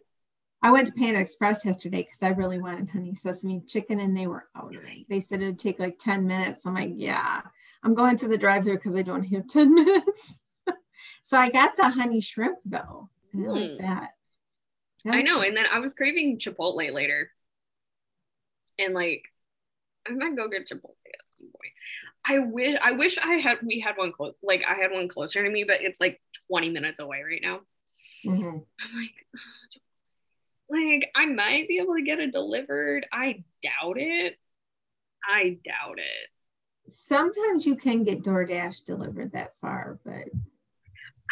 I 0.65 0.71
went 0.71 0.87
to 0.87 0.95
Panda 0.95 1.21
Express 1.21 1.67
yesterday 1.67 2.05
because 2.05 2.23
I 2.23 2.29
really 2.29 2.59
wanted 2.59 2.89
honey 2.89 3.15
sesame 3.15 3.63
chicken 3.67 4.01
and 4.01 4.17
they 4.17 4.27
were 4.27 4.47
out 4.57 4.75
of 4.75 4.83
it. 4.83 5.05
They 5.11 5.21
said 5.21 5.43
it'd 5.43 5.59
take 5.59 5.79
like 5.79 5.99
10 5.99 6.27
minutes. 6.27 6.65
I'm 6.65 6.73
like, 6.73 6.93
yeah, 6.95 7.43
I'm 7.83 7.95
going 7.95 8.17
through 8.17 8.31
the 8.31 8.39
drive 8.39 8.65
through 8.65 8.77
because 8.77 8.95
I 8.95 9.03
don't 9.03 9.25
have 9.25 9.47
10 9.47 9.75
minutes. 9.75 10.41
so 11.23 11.37
I 11.37 11.51
got 11.51 11.77
the 11.77 11.91
honey 11.91 12.23
shrimp 12.23 12.61
though. 12.65 13.11
I 13.35 13.37
mm. 13.37 13.47
like 13.49 13.79
that. 13.79 14.15
I 15.07 15.21
know. 15.21 15.43
And 15.43 15.55
then 15.55 15.67
I 15.71 15.81
was 15.81 15.93
craving 15.93 16.39
Chipotle 16.39 16.95
later. 16.95 17.31
And 18.79 18.95
like, 18.95 19.25
I 20.09 20.13
might 20.13 20.35
go 20.35 20.49
get 20.49 20.67
Chipotle 20.67 20.97
at 21.07 21.29
some 21.37 21.49
point. 21.49 21.73
I 22.25 22.39
wish 22.39 22.79
I 22.83 22.93
wish 22.93 23.19
I 23.19 23.35
had 23.35 23.59
we 23.63 23.81
had 23.81 23.99
one 23.99 24.13
close 24.13 24.33
like 24.43 24.65
I 24.67 24.77
had 24.77 24.93
one 24.93 25.09
closer 25.09 25.45
to 25.45 25.51
me, 25.51 25.65
but 25.65 25.83
it's 25.83 26.01
like 26.01 26.23
20 26.49 26.71
minutes 26.71 27.01
away 27.01 27.23
right 27.23 27.43
now. 27.43 27.61
Mm-hmm. 28.25 28.47
I'm 28.47 28.99
like, 28.99 29.27
oh, 29.37 29.81
like, 30.69 31.11
I 31.15 31.27
might 31.27 31.69
be 31.69 31.79
able 31.79 31.95
to 31.95 32.03
get 32.03 32.21
it 32.21 32.33
delivered. 32.33 33.07
I 33.13 33.45
doubt 33.63 33.97
it. 33.97 34.39
I 35.27 35.59
doubt 35.65 35.99
it. 35.99 36.29
Sometimes 36.89 37.67
you 37.67 37.77
can 37.77 38.05
get 38.05 38.23
DoorDash 38.23 38.85
delivered 38.85 39.33
that 39.33 39.53
far, 39.61 39.99
but 40.05 40.29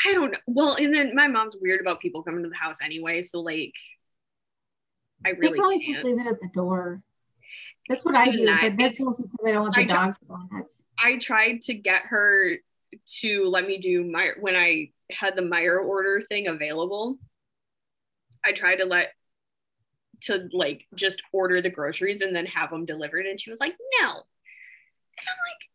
I 0.07 0.13
don't 0.13 0.33
know. 0.33 0.39
Well, 0.47 0.77
and 0.77 0.95
then 0.95 1.15
my 1.15 1.29
mom's 1.29 1.57
weird 1.61 1.81
about 1.81 2.01
people 2.01 2.23
coming 2.23 2.43
to 2.43 2.49
the 2.49 2.57
house 2.57 2.79
anyway. 2.83 3.23
So, 3.23 3.41
like, 3.41 3.75
I 5.25 5.31
really 5.31 5.49
they 5.49 5.55
can 5.55 5.65
always 5.65 5.85
can't. 5.85 5.97
just 5.97 6.07
leave 6.07 6.19
it 6.19 6.27
at 6.27 6.41
the 6.41 6.49
door. 6.55 7.03
That's 7.89 8.05
what 8.05 8.15
I 8.15 8.31
do, 8.31 8.47
that, 8.47 8.61
but 8.63 8.79
that's 8.79 9.01
mostly 9.01 9.27
because 9.27 9.47
I 9.47 9.53
don't 9.53 9.63
want 9.63 9.75
the 9.75 9.81
I 9.83 9.85
dogs 9.85 10.19
going 10.27 10.49
nuts. 10.53 10.85
I 11.03 11.19
tried 11.19 11.63
to 11.63 11.75
get 11.75 12.03
her 12.07 12.57
to 13.21 13.45
let 13.47 13.67
me 13.67 13.79
do 13.79 14.05
my 14.05 14.31
when 14.41 14.55
I 14.55 14.91
had 15.11 15.37
the 15.37 15.43
Meijer 15.43 15.83
order 15.85 16.23
thing 16.29 16.47
available. 16.47 17.19
I 18.45 18.53
tried 18.53 18.77
to 18.77 18.85
let 18.85 19.09
to 20.27 20.49
like 20.53 20.87
just 20.95 21.23
order 21.33 21.61
the 21.61 21.71
groceries 21.71 22.21
and 22.21 22.35
then 22.35 22.47
have 22.47 22.71
them 22.71 22.87
delivered. 22.87 23.27
And 23.27 23.41
she 23.41 23.51
was 23.51 23.61
like, 23.61 23.75
no. 24.01 24.09
And 24.09 25.29
I'm 25.29 25.39
like, 25.49 25.69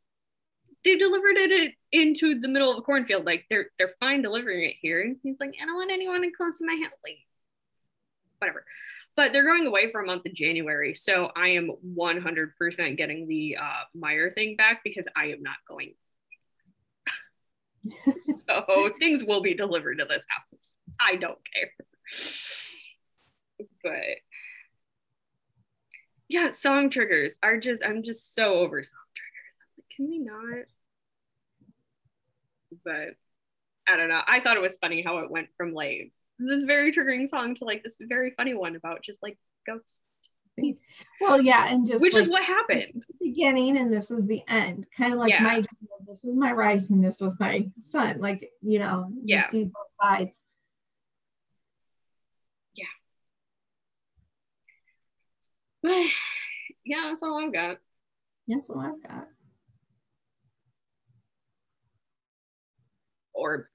they 0.83 0.95
delivered 0.95 1.37
it 1.37 1.73
into 1.91 2.39
the 2.39 2.47
middle 2.47 2.71
of 2.71 2.77
a 2.77 2.81
cornfield. 2.81 3.25
Like 3.25 3.45
they're 3.49 3.67
they're 3.77 3.93
fine 3.99 4.21
delivering 4.21 4.63
it 4.63 4.75
here. 4.79 5.01
And 5.01 5.17
he's 5.23 5.37
like, 5.39 5.53
I 5.61 5.65
don't 5.65 5.75
want 5.75 5.91
anyone 5.91 6.23
in 6.23 6.31
close 6.35 6.57
to 6.59 6.65
my 6.65 6.75
house. 6.81 6.97
Like, 7.03 7.17
whatever. 8.39 8.65
But 9.15 9.33
they're 9.33 9.45
going 9.45 9.65
away 9.65 9.91
for 9.91 10.01
a 10.01 10.05
month 10.05 10.27
in 10.27 10.35
January. 10.35 10.93
So 10.93 11.31
I 11.35 11.49
am 11.49 11.71
100% 11.97 12.97
getting 12.97 13.27
the 13.27 13.57
uh, 13.59 13.83
Meijer 13.97 14.33
thing 14.35 14.55
back 14.55 14.81
because 14.83 15.05
I 15.15 15.27
am 15.31 15.41
not 15.41 15.55
going. 15.67 15.95
so 18.47 18.91
things 18.99 19.23
will 19.23 19.41
be 19.41 19.55
delivered 19.55 19.97
to 19.99 20.05
this 20.05 20.23
house. 20.27 20.61
I 20.99 21.15
don't 21.15 21.39
care. 21.53 21.71
But 23.83 24.19
yeah, 26.29 26.51
song 26.51 26.89
triggers 26.89 27.35
are 27.41 27.57
just 27.57 27.83
I'm 27.83 28.03
just 28.03 28.35
so 28.35 28.55
over 28.55 28.83
song 28.83 28.99
triggers. 29.15 29.57
I'm 29.61 29.73
like, 29.77 29.95
can 29.95 30.09
we 30.09 30.19
not? 30.19 30.65
But 32.83 33.15
I 33.87 33.97
don't 33.97 34.09
know. 34.09 34.21
I 34.25 34.41
thought 34.41 34.57
it 34.57 34.61
was 34.61 34.77
funny 34.77 35.01
how 35.01 35.19
it 35.19 35.31
went 35.31 35.47
from 35.57 35.73
like 35.73 36.11
this 36.39 36.63
very 36.63 36.91
triggering 36.91 37.27
song 37.27 37.55
to 37.55 37.65
like 37.65 37.83
this 37.83 37.97
very 37.99 38.33
funny 38.35 38.53
one 38.53 38.75
about 38.75 39.03
just 39.03 39.19
like 39.23 39.37
ghosts. 39.65 40.01
Well, 41.21 41.39
yeah, 41.39 41.71
and 41.71 41.87
just 41.87 42.01
which 42.01 42.15
like, 42.15 42.23
is 42.23 42.29
what 42.29 42.43
happened. 42.43 42.91
The 42.95 43.29
beginning 43.29 43.77
and 43.77 43.93
this 43.93 44.09
is 44.09 44.25
the 44.25 44.41
end. 44.47 44.85
Kind 44.97 45.13
of 45.13 45.19
like 45.19 45.31
yeah. 45.31 45.43
my 45.43 45.63
this 46.07 46.25
is 46.25 46.35
my 46.35 46.51
rising, 46.51 47.01
this 47.01 47.21
is 47.21 47.39
my 47.39 47.67
sun. 47.81 48.19
Like, 48.19 48.49
you 48.61 48.79
know, 48.79 49.11
yeah. 49.23 49.45
you 49.45 49.51
see 49.51 49.63
both 49.65 49.95
sides. 50.01 50.41
yeah, 56.85 57.01
that's 57.03 57.23
all 57.23 57.43
I've 57.43 57.53
got. 57.53 57.77
That's 58.47 58.69
all 58.69 58.79
I've 58.79 59.01
got. 59.09 59.27
Or 63.33 63.69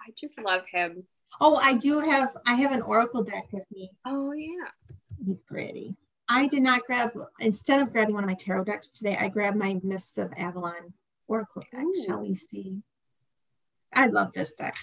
I 0.00 0.10
just 0.18 0.34
love 0.38 0.62
him. 0.70 1.04
Oh, 1.40 1.56
I 1.56 1.74
do 1.74 2.00
have 2.00 2.36
I 2.46 2.54
have 2.54 2.72
an 2.72 2.82
oracle 2.82 3.22
deck 3.22 3.46
with 3.52 3.64
me. 3.70 3.90
Oh 4.06 4.32
yeah. 4.32 4.68
He's 5.24 5.42
pretty. 5.42 5.96
I 6.28 6.46
did 6.46 6.62
not 6.62 6.86
grab 6.86 7.12
instead 7.40 7.82
of 7.82 7.92
grabbing 7.92 8.14
one 8.14 8.24
of 8.24 8.30
my 8.30 8.34
tarot 8.34 8.64
decks 8.64 8.88
today, 8.88 9.16
I 9.20 9.28
grabbed 9.28 9.56
my 9.56 9.78
Mists 9.82 10.16
of 10.18 10.32
Avalon 10.36 10.94
Oracle 11.28 11.62
deck. 11.70 11.82
Ooh. 11.82 12.04
Shall 12.06 12.20
we 12.20 12.34
see? 12.34 12.82
I 13.92 14.06
love 14.06 14.32
this 14.32 14.54
deck 14.54 14.76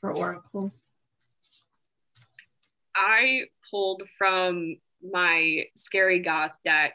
for 0.00 0.16
Oracle. 0.16 0.72
I 2.94 3.44
pulled 3.70 4.02
from 4.18 4.76
my 5.10 5.64
scary 5.76 6.20
goth 6.20 6.52
deck 6.64 6.94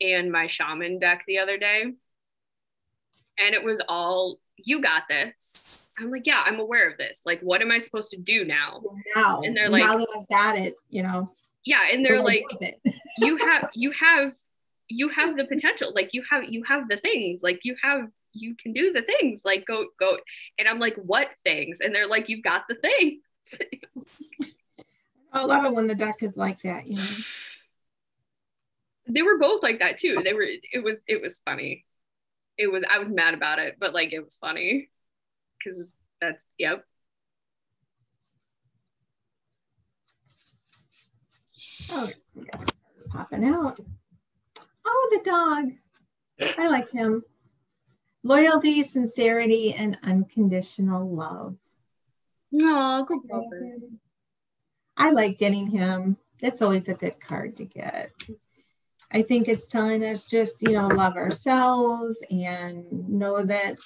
and 0.00 0.32
my 0.32 0.46
shaman 0.46 0.98
deck 0.98 1.24
the 1.26 1.38
other 1.38 1.58
day. 1.58 1.82
And 3.38 3.54
it 3.54 3.64
was 3.64 3.80
all, 3.88 4.38
you 4.56 4.82
got 4.82 5.04
this. 5.08 5.78
I'm 5.98 6.10
like, 6.10 6.26
yeah, 6.26 6.42
I'm 6.44 6.60
aware 6.60 6.90
of 6.90 6.98
this. 6.98 7.20
Like, 7.24 7.40
what 7.40 7.62
am 7.62 7.70
I 7.70 7.78
supposed 7.78 8.10
to 8.10 8.16
do 8.16 8.44
now? 8.44 8.82
Now, 9.14 9.40
and 9.42 9.56
they're 9.56 9.68
like, 9.68 9.84
now 9.84 9.98
that 9.98 10.08
I've 10.16 10.28
got 10.28 10.58
it, 10.58 10.74
you 10.88 11.02
know. 11.02 11.32
Yeah, 11.64 11.82
and 11.92 12.04
they're 12.04 12.22
like, 12.22 12.44
you 13.18 13.36
have, 13.36 13.70
you 13.74 13.90
have, 13.92 14.32
you 14.88 15.08
have 15.10 15.36
the 15.36 15.44
potential. 15.44 15.92
Like, 15.94 16.10
you 16.12 16.22
have, 16.30 16.44
you 16.44 16.62
have 16.64 16.88
the 16.88 16.96
things. 16.96 17.40
Like, 17.42 17.60
you 17.64 17.76
have, 17.82 18.08
you 18.32 18.56
can 18.62 18.72
do 18.72 18.92
the 18.92 19.02
things. 19.02 19.40
Like, 19.44 19.66
go, 19.66 19.86
go. 19.98 20.18
And 20.58 20.68
I'm 20.68 20.78
like, 20.78 20.96
what 20.96 21.28
things? 21.44 21.78
And 21.80 21.94
they're 21.94 22.08
like, 22.08 22.28
you've 22.28 22.44
got 22.44 22.64
the 22.68 22.76
thing. 22.76 23.20
I 25.32 25.44
love 25.44 25.64
it 25.64 25.72
when 25.72 25.86
the 25.86 25.94
deck 25.94 26.22
is 26.22 26.36
like 26.36 26.60
that. 26.62 26.86
You 26.86 26.96
know. 26.96 27.02
They 29.12 29.22
were 29.22 29.38
both 29.38 29.62
like 29.62 29.80
that 29.80 29.98
too. 29.98 30.20
They 30.24 30.32
were. 30.32 30.46
It 30.46 30.84
was. 30.84 30.98
It 31.06 31.20
was 31.20 31.40
funny. 31.44 31.84
It 32.56 32.70
was. 32.70 32.84
I 32.88 32.98
was 32.98 33.08
mad 33.08 33.34
about 33.34 33.58
it, 33.58 33.76
but 33.80 33.92
like 33.94 34.12
it 34.12 34.22
was 34.22 34.36
funny 34.36 34.88
because 35.58 35.86
that's 36.20 36.42
yep. 36.58 36.84
Oh, 41.90 42.08
popping 43.10 43.44
out. 43.44 43.80
Oh, 44.86 45.08
the 45.12 45.30
dog. 45.30 46.56
I 46.58 46.68
like 46.68 46.90
him. 46.90 47.22
Loyalty, 48.22 48.82
sincerity, 48.82 49.74
and 49.74 49.98
unconditional 50.02 51.08
love. 51.08 51.56
No, 52.52 53.04
good 53.06 53.20
I 54.96 55.10
like 55.10 55.38
getting 55.38 55.68
him. 55.68 56.16
That's 56.40 56.62
always 56.62 56.88
a 56.88 56.94
good 56.94 57.20
card 57.20 57.56
to 57.58 57.64
get. 57.64 58.12
I 59.12 59.22
think 59.22 59.48
it's 59.48 59.66
telling 59.66 60.04
us 60.04 60.24
just, 60.24 60.62
you 60.62 60.72
know, 60.72 60.86
love 60.86 61.16
ourselves 61.16 62.22
and 62.30 63.08
know 63.08 63.42
that 63.42 63.76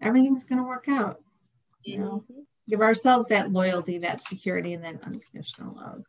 everything's 0.00 0.44
going 0.44 0.58
to 0.62 0.66
work 0.66 0.86
out. 0.88 1.22
You 1.84 1.98
know, 1.98 2.24
mm-hmm. 2.30 2.40
give 2.68 2.80
ourselves 2.80 3.28
that 3.28 3.52
loyalty, 3.52 3.98
that 3.98 4.22
security, 4.22 4.72
and 4.72 4.84
that 4.84 5.02
unconditional 5.04 5.74
love. 5.74 6.04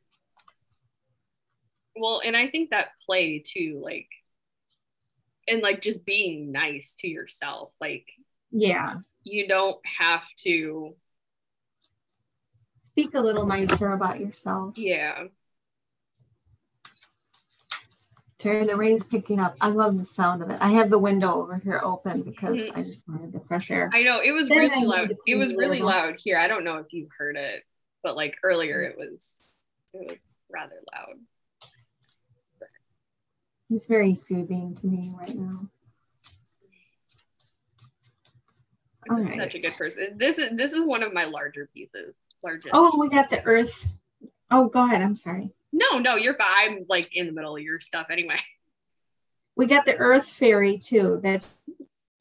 Well, 1.96 2.22
and 2.26 2.36
I 2.36 2.48
think 2.48 2.70
that 2.70 2.90
play 3.06 3.44
too, 3.46 3.82
like, 3.84 4.08
and 5.48 5.62
like 5.62 5.82
just 5.82 6.06
being 6.06 6.52
nice 6.52 6.96
to 7.00 7.08
yourself, 7.08 7.72
like, 7.82 8.06
yeah, 8.52 8.96
you 9.24 9.48
don't 9.48 9.80
have 9.98 10.24
to 10.40 10.96
speak 13.00 13.16
a 13.16 13.22
little 13.22 13.46
nicer 13.46 13.92
about 13.94 14.20
yourself. 14.20 14.78
Yeah. 14.78 15.26
Terry, 18.38 18.64
the 18.64 18.76
rain's 18.76 19.06
picking 19.06 19.40
up. 19.40 19.56
I 19.60 19.70
love 19.70 19.98
the 19.98 20.06
sound 20.06 20.42
of 20.42 20.50
it. 20.50 20.58
I 20.62 20.72
have 20.72 20.90
the 20.90 20.98
window 20.98 21.42
over 21.42 21.58
here 21.58 21.82
open 21.84 22.22
because 22.22 22.56
mm-hmm. 22.56 22.78
I 22.78 22.84
just 22.84 23.08
wanted 23.08 23.34
the 23.34 23.42
fresh 23.42 23.70
air. 23.70 23.90
I 23.94 24.02
know 24.04 24.20
it 24.24 24.32
was 24.32 24.48
then 24.48 24.60
really 24.60 24.86
loud. 24.86 25.14
It 25.28 25.36
was 25.36 25.54
really 25.54 25.82
loud 25.82 26.16
here. 26.18 26.38
I 26.38 26.48
don't 26.48 26.64
know 26.64 26.78
if 26.78 26.94
you 26.94 27.10
heard 27.18 27.36
it, 27.36 27.64
but 28.02 28.16
like 28.16 28.36
earlier 28.44 28.82
it 28.82 28.98
was 28.98 29.22
it 29.94 30.10
was 30.10 30.20
rather 30.50 30.76
loud. 30.94 31.16
It's 33.70 33.86
very 33.86 34.14
soothing 34.14 34.76
to 34.82 34.88
me 34.88 35.14
right 35.14 35.36
now. 35.36 35.68
This 39.10 39.20
is 39.20 39.26
right. 39.26 39.38
such 39.38 39.56
a 39.56 39.60
good 39.60 39.76
person. 39.76 40.18
This 40.18 40.38
is 40.38 40.52
this 40.56 40.72
is 40.72 40.86
one 40.86 41.04
of 41.04 41.14
my 41.14 41.26
larger 41.26 41.70
pieces. 41.74 42.16
Largest. 42.44 42.72
Oh, 42.74 43.00
we 43.00 43.10
got 43.10 43.30
the 43.30 43.44
earth. 43.44 43.88
Oh, 44.52 44.68
go 44.68 44.86
ahead. 44.86 45.02
I'm 45.02 45.16
sorry. 45.16 45.52
No, 45.72 46.00
no, 46.00 46.16
you're 46.16 46.36
fine. 46.36 46.48
I'm 46.50 46.86
like 46.90 47.16
in 47.16 47.28
the 47.28 47.32
middle 47.32 47.56
of 47.56 47.62
your 47.62 47.80
stuff 47.80 48.08
anyway. 48.10 48.40
We 49.56 49.66
got 49.66 49.86
the 49.86 49.98
earth 49.98 50.30
fairy 50.30 50.78
too. 50.78 51.20
That's 51.22 51.54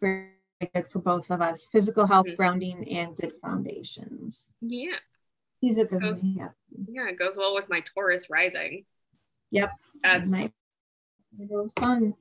very 0.01 0.31
good 0.75 0.91
for 0.91 0.99
both 0.99 1.31
of 1.31 1.41
us. 1.41 1.67
Physical 1.71 2.07
health, 2.07 2.27
mm-hmm. 2.27 2.37
grounding, 2.37 2.89
and 2.89 3.17
good 3.17 3.33
foundations. 3.43 4.51
Yeah. 4.61 4.97
He's 5.61 5.79
a 5.79 5.85
good 5.85 6.03
goes, 6.03 6.21
one. 6.21 6.35
Yeah. 6.37 6.49
Yeah, 6.89 7.09
it 7.09 7.19
goes 7.19 7.37
well 7.37 7.55
with 7.55 7.69
my 7.69 7.83
Taurus 7.95 8.29
rising. 8.29 8.85
Yep. 9.51 9.71
That's 10.03 10.29
my 10.29 10.51
sun. 11.79 12.15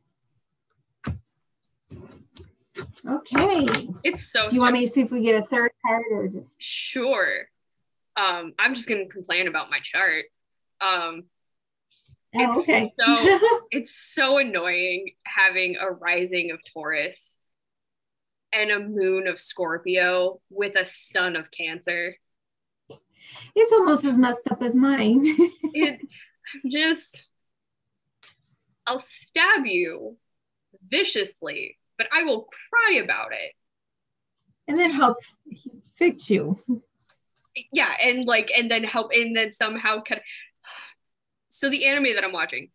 Okay. 3.08 3.89
It's 4.04 4.32
so. 4.32 4.48
Do 4.48 4.56
you 4.56 4.62
want 4.62 4.74
me 4.74 4.86
to 4.86 4.91
see 4.91 5.02
if 5.02 5.12
we 5.12 5.22
get 5.22 5.41
a 5.41 5.43
third 5.43 5.72
card 5.86 6.06
or 6.12 6.28
just? 6.28 6.62
Sure. 6.62 7.48
Um, 8.18 8.53
I'm 8.57 8.74
just 8.74 8.88
gonna 8.88 9.07
complain 9.07 9.47
about 9.47 9.70
my 9.70 9.80
chart. 9.82 10.26
Um, 10.82 11.24
oh, 12.36 12.59
okay. 12.59 12.91
so 12.97 13.39
it's 13.72 13.95
so 13.95 14.38
annoying 14.38 15.11
having 15.26 15.78
a 15.78 15.91
rising 15.91 16.51
of 16.51 16.59
Taurus 16.74 17.34
and 18.51 18.72
a 18.72 18.80
moon 18.80 19.28
of 19.28 19.39
Scorpio 19.39 20.39
with 20.49 20.76
a 20.76 20.88
sun 20.88 21.36
of 21.36 21.51
Cancer. 21.51 22.15
It's 23.55 23.74
almost 23.74 24.05
as 24.05 24.18
messed 24.18 24.49
up 24.49 24.63
as 24.63 24.76
mine. 24.76 25.22
it 25.74 25.99
just 26.70 27.28
I'll 28.88 29.01
stab 29.01 29.65
you 29.65 30.18
viciously 30.89 31.78
but 31.97 32.07
I 32.15 32.24
will 32.24 32.47
cry 32.70 32.99
about 33.03 33.32
it. 33.34 33.53
And 34.68 34.78
then 34.78 34.91
help 34.91 35.18
fix 35.95 36.30
you. 36.30 36.57
Yeah, 37.72 37.93
and 38.03 38.26
like, 38.26 38.51
and 38.58 38.70
then 38.70 38.84
help, 38.84 39.12
and 39.14 39.36
then 39.36 39.53
somehow 39.53 40.01
of. 40.01 40.20
So 41.49 41.72
the 41.72 41.88
anime 41.88 42.14
that 42.14 42.24
I'm 42.24 42.34
watching, 42.34 42.70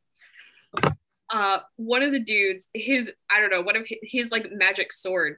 uh, 1.30 1.58
one 1.76 2.02
of 2.02 2.10
the 2.10 2.18
dudes, 2.18 2.68
his 2.74 3.12
I 3.30 3.38
don't 3.38 3.50
know, 3.50 3.60
one 3.62 3.76
of 3.76 3.86
his, 3.86 3.98
his 4.02 4.30
like 4.32 4.50
magic 4.50 4.92
sword, 4.92 5.36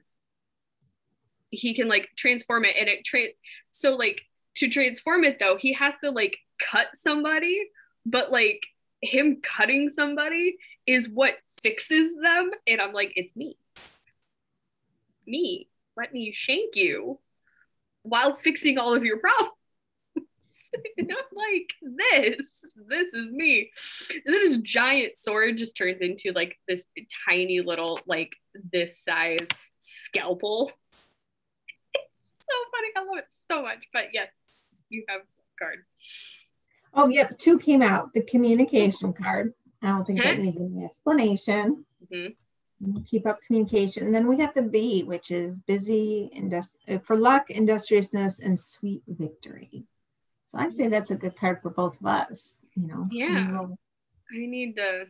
he 1.51 1.75
can 1.75 1.87
like 1.87 2.09
transform 2.15 2.65
it, 2.65 2.75
and 2.79 2.89
it 2.89 3.05
tra- 3.05 3.35
so 3.71 3.95
like 3.95 4.21
to 4.55 4.67
transform 4.67 5.25
it 5.25 5.37
though, 5.37 5.57
he 5.57 5.73
has 5.73 5.93
to 6.03 6.09
like 6.09 6.37
cut 6.59 6.87
somebody, 6.95 7.69
but 8.03 8.31
like 8.31 8.61
him 9.03 9.41
cutting 9.43 9.89
somebody 9.89 10.57
is 10.87 11.07
what 11.07 11.35
fixes 11.61 12.13
them, 12.19 12.49
and 12.65 12.81
I'm 12.81 12.93
like, 12.93 13.11
it's 13.15 13.35
me 13.35 13.57
me. 15.27 15.67
Let 15.97 16.13
me 16.13 16.33
shank 16.33 16.75
you 16.75 17.19
while 18.05 18.35
fixing 18.35 18.77
all 18.77 18.95
of 18.95 19.03
your 19.03 19.17
problems. 19.17 19.53
and 20.97 21.11
I'm 21.11 21.35
like, 21.35 21.73
this, 21.81 22.37
this 22.87 23.07
is 23.13 23.31
me. 23.31 23.71
And 24.11 24.21
then 24.33 24.47
this 24.47 24.57
giant 24.59 25.17
sword 25.17 25.57
just 25.57 25.75
turns 25.75 25.97
into 26.01 26.31
like 26.33 26.57
this 26.67 26.83
tiny 27.27 27.61
little, 27.61 27.99
like 28.05 28.33
this 28.71 29.01
size 29.03 29.47
scalpel. 29.79 30.71
It's 31.93 32.03
so 32.39 32.55
funny. 32.71 32.87
I 32.95 32.99
love 33.09 33.17
it 33.17 33.27
so 33.51 33.63
much. 33.63 33.85
But 33.91 34.05
yes, 34.13 34.29
you 34.89 35.03
have 35.09 35.21
card. 35.59 35.79
Oh, 36.93 37.09
yep. 37.09 37.37
Two 37.37 37.57
came 37.59 37.81
out. 37.81 38.13
The 38.13 38.23
communication 38.23 39.13
card. 39.13 39.53
I 39.81 39.87
don't 39.87 40.05
think 40.05 40.23
that 40.23 40.39
needs 40.39 40.57
any 40.57 40.85
explanation. 40.85 41.85
Mm-hmm 42.11 42.33
keep 43.05 43.25
up 43.25 43.39
communication. 43.45 44.05
And 44.05 44.13
then 44.13 44.27
we 44.27 44.35
got 44.37 44.53
the 44.53 44.61
bee, 44.61 45.03
which 45.03 45.31
is 45.31 45.57
busy, 45.57 46.29
industri- 46.35 46.95
uh, 46.95 46.99
for 46.99 47.15
luck, 47.15 47.49
industriousness, 47.49 48.39
and 48.39 48.59
sweet 48.59 49.03
victory. 49.07 49.85
So 50.47 50.57
I 50.57 50.69
say 50.69 50.87
that's 50.87 51.11
a 51.11 51.15
good 51.15 51.37
card 51.37 51.61
for 51.61 51.69
both 51.69 51.99
of 51.99 52.05
us. 52.05 52.57
You 52.75 52.87
know. 52.87 53.07
Yeah. 53.11 53.51
We'll, 53.51 53.77
I 54.33 54.45
need 54.45 54.75
to. 54.75 55.05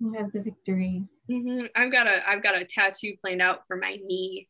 We'll 0.00 0.20
have 0.20 0.32
the 0.32 0.42
victory. 0.42 1.04
Mm-hmm. 1.30 1.66
I've 1.76 1.92
got 1.92 2.06
a 2.06 2.28
I've 2.28 2.42
got 2.42 2.60
a 2.60 2.64
tattoo 2.64 3.14
planned 3.20 3.40
out 3.40 3.66
for 3.68 3.76
my 3.76 3.98
knee, 4.04 4.48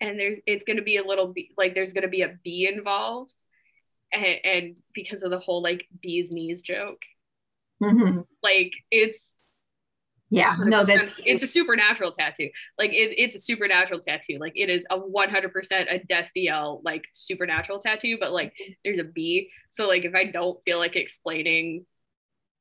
and 0.00 0.18
there's 0.18 0.38
it's 0.46 0.64
going 0.64 0.78
to 0.78 0.82
be 0.82 0.96
a 0.96 1.04
little 1.04 1.28
bee, 1.28 1.52
like 1.58 1.74
there's 1.74 1.92
going 1.92 2.02
to 2.02 2.08
be 2.08 2.22
a 2.22 2.38
bee 2.42 2.66
involved, 2.72 3.34
and, 4.12 4.38
and 4.44 4.76
because 4.94 5.22
of 5.22 5.30
the 5.30 5.38
whole 5.38 5.62
like 5.62 5.86
bees 6.00 6.30
knees 6.30 6.62
joke. 6.62 7.02
Mm-hmm. 7.82 8.20
Like 8.42 8.72
it's 8.90 9.22
yeah, 10.30 10.56
no, 10.58 10.84
that's 10.84 11.20
it's 11.24 11.44
a 11.44 11.46
supernatural 11.46 12.12
tattoo. 12.12 12.48
Like 12.78 12.92
it, 12.92 13.14
it's 13.18 13.36
a 13.36 13.40
supernatural 13.40 14.00
tattoo. 14.00 14.38
Like 14.40 14.54
it 14.56 14.70
is 14.70 14.84
a 14.90 14.98
100% 14.98 15.94
a 15.94 15.98
Destiel 16.00 16.80
like 16.84 17.06
supernatural 17.12 17.80
tattoo, 17.80 18.16
but 18.18 18.32
like 18.32 18.48
mm-hmm. 18.52 18.72
there's 18.84 18.98
a 18.98 19.04
bee. 19.04 19.50
So 19.72 19.86
like 19.86 20.04
if 20.04 20.14
I 20.14 20.24
don't 20.24 20.58
feel 20.64 20.78
like 20.78 20.96
explaining 20.96 21.84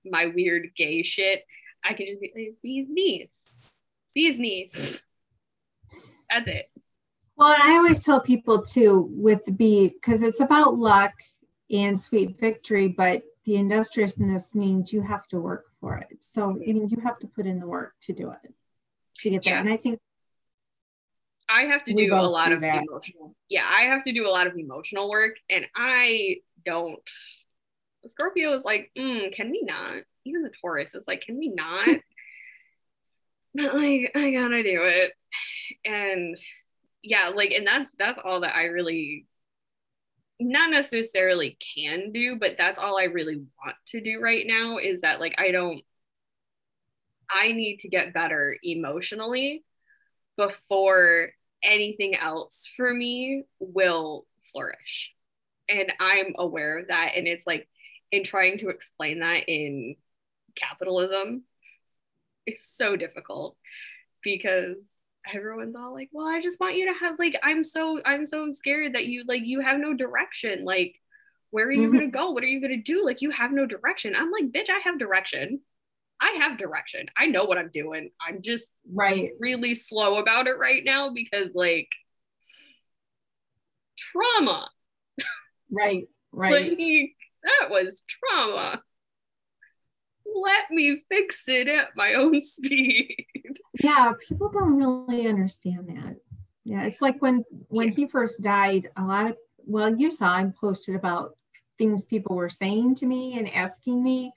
my 0.06 0.28
weird 0.28 0.70
gay 0.76 1.04
shit, 1.04 1.44
I 1.84 1.94
can 1.94 2.08
just 2.08 2.22
be 2.22 2.32
like, 2.36 2.56
B's 2.62 2.88
niece. 2.90 3.30
B's 4.14 4.38
niece. 4.38 5.02
That's 6.30 6.52
it. 6.52 6.66
Well, 7.36 7.56
I 7.58 7.72
always 7.78 8.04
tell 8.04 8.22
people 8.22 8.62
too 8.62 9.10
with 9.12 9.46
the 9.46 9.52
bee 9.52 9.90
because 9.90 10.22
it's 10.22 10.40
about 10.40 10.78
luck 10.78 11.14
and 11.72 12.00
sweet 12.00 12.40
victory, 12.40 12.90
but 12.90 13.22
the 13.46 13.56
industriousness 13.56 14.54
means 14.54 14.94
you 14.94 15.02
have 15.02 15.26
to 15.28 15.40
work 15.40 15.66
for 15.84 15.98
it. 15.98 16.24
So 16.24 16.58
you 16.66 16.74
know, 16.74 16.88
you 16.90 17.02
have 17.02 17.20
to 17.20 17.28
put 17.28 17.46
in 17.46 17.60
the 17.60 17.68
work 17.68 17.94
to 18.04 18.14
do 18.14 18.32
it 18.32 18.54
to 19.20 19.30
get 19.30 19.44
there. 19.44 19.56
Yeah. 19.56 19.60
And 19.60 19.70
I 19.70 19.76
think 19.76 20.00
I 21.50 21.64
have 21.64 21.84
to 21.84 21.94
do 21.94 22.14
a 22.14 22.16
lot 22.16 22.48
do 22.48 22.56
of 22.56 22.62
that. 22.62 22.84
emotional. 22.88 23.36
Yeah, 23.50 23.66
I 23.70 23.84
have 23.84 24.04
to 24.06 24.14
do 24.14 24.26
a 24.26 24.32
lot 24.32 24.48
of 24.48 24.56
emotional 24.56 25.10
work, 25.10 25.36
and 25.50 25.68
I 25.76 26.38
don't. 26.66 27.02
Scorpio 28.08 28.54
is 28.54 28.64
like, 28.64 28.92
mm, 28.98 29.34
can 29.34 29.52
we 29.52 29.62
not? 29.64 30.04
Even 30.26 30.44
the 30.44 30.52
Taurus 30.62 30.96
is 30.96 31.04
like, 31.06 31.22
can 31.22 31.38
we 31.38 31.50
not? 31.50 31.86
but 33.54 33.76
like, 33.76 34.12
I 34.16 34.32
gotta 34.32 34.64
do 34.64 34.80
it, 34.86 35.12
and 35.84 36.38
yeah, 37.02 37.32
like, 37.36 37.52
and 37.52 37.68
that's 37.68 37.90
that's 38.00 38.22
all 38.24 38.40
that 38.40 38.56
I 38.56 38.68
really, 38.68 39.26
not 40.50 40.70
necessarily 40.70 41.58
can 41.76 42.12
do, 42.12 42.38
but 42.40 42.56
that's 42.58 42.80
all 42.80 42.98
I 42.98 43.06
really 43.06 43.36
want 43.36 43.76
to 43.88 44.02
do 44.02 44.20
right 44.22 44.46
now. 44.46 44.78
Is 44.78 45.02
that 45.02 45.20
like 45.20 45.36
I 45.38 45.52
don't. 45.52 45.82
I 47.30 47.52
need 47.54 47.80
to 47.80 47.90
get 47.90 48.14
better 48.14 48.58
emotionally 48.64 49.64
before 50.38 51.32
anything 51.64 52.16
else 52.16 52.70
for 52.76 52.94
me 52.94 53.44
will 53.60 54.26
flourish. 54.52 55.14
And 55.70 55.92
I'm 56.00 56.34
aware 56.38 56.80
of 56.80 56.90
that. 56.90 57.14
And 57.16 57.28
it's 57.28 57.48
like 57.48 57.68
in 58.12 58.24
trying 58.24 58.60
to 58.60 58.70
explain 58.70 59.20
that 59.20 59.48
in 59.48 59.96
capitalism, 60.56 61.44
it's 62.46 62.68
so 62.68 62.96
difficult 62.96 63.58
because 64.22 64.76
everyone's 65.32 65.76
all 65.76 65.94
like, 65.94 66.10
well, 66.12 66.28
I 66.28 66.42
just 66.42 66.60
want 66.60 66.76
you 66.76 66.92
to 66.92 67.00
have 67.00 67.18
like, 67.20 67.38
I'm 67.44 67.64
so, 67.64 68.02
I'm 68.06 68.26
so 68.26 68.52
scared 68.52 68.94
that 68.96 69.06
you 69.06 69.24
like, 69.28 69.44
you 69.44 69.62
have 69.62 69.80
no 69.80 69.94
direction. 69.94 70.66
Like, 70.66 70.96
where 71.52 71.68
are 71.68 71.72
you 71.72 71.90
Mhm. 71.90 71.92
going 71.94 72.12
to 72.12 72.18
go? 72.18 72.32
What 72.32 72.44
are 72.44 72.48
you 72.48 72.60
going 72.60 72.72
to 72.72 72.82
do? 72.94 73.06
Like, 73.06 73.22
you 73.22 73.30
have 73.32 73.52
no 73.52 73.66
direction. 73.66 74.16
I'm 74.16 74.32
like, 74.32 74.46
bitch, 74.52 74.70
I 74.70 74.80
have 74.80 74.98
direction. 75.00 75.62
I 76.20 76.38
have 76.40 76.58
direction. 76.58 77.08
I 77.18 77.28
know 77.28 77.44
what 77.46 77.58
I'm 77.58 77.70
doing. 77.74 78.10
I'm 78.26 78.42
just 78.42 78.68
Right. 78.92 79.32
really 79.40 79.76
slow 79.76 80.18
about 80.18 80.48
it 80.48 80.58
right 80.58 80.84
now 80.84 81.12
because 81.14 81.50
like 81.54 81.90
trauma 83.98 84.70
Right. 85.70 86.08
Right. 86.32 86.72
like 86.72 87.12
that 87.44 87.70
was 87.70 88.04
trauma 88.08 88.82
let 90.26 90.72
me 90.72 91.04
fix 91.10 91.42
it 91.48 91.68
at 91.68 91.90
my 91.96 92.16
own 92.16 92.44
speed 92.44 93.28
yeah 93.84 94.14
people 94.28 94.50
don't 94.50 94.76
really 94.76 95.28
understand 95.28 95.88
that. 95.90 96.16
Yeah 96.64 96.84
it's 96.84 97.02
like 97.02 97.22
when 97.22 97.44
when 97.68 97.90
he 97.90 98.08
first 98.08 98.42
died 98.42 98.90
a 98.98 99.04
lot 99.04 99.30
of 99.32 99.38
well 99.66 99.94
you 99.96 100.10
saw 100.12 100.28
i 100.34 100.46
posted 100.60 100.96
about 100.96 101.38
things 101.78 102.04
people 102.06 102.36
were 102.36 102.50
saying 102.50 102.96
to 102.96 103.06
me 103.06 103.38
and 103.38 103.48
asking 103.54 104.04
me. 104.04 104.32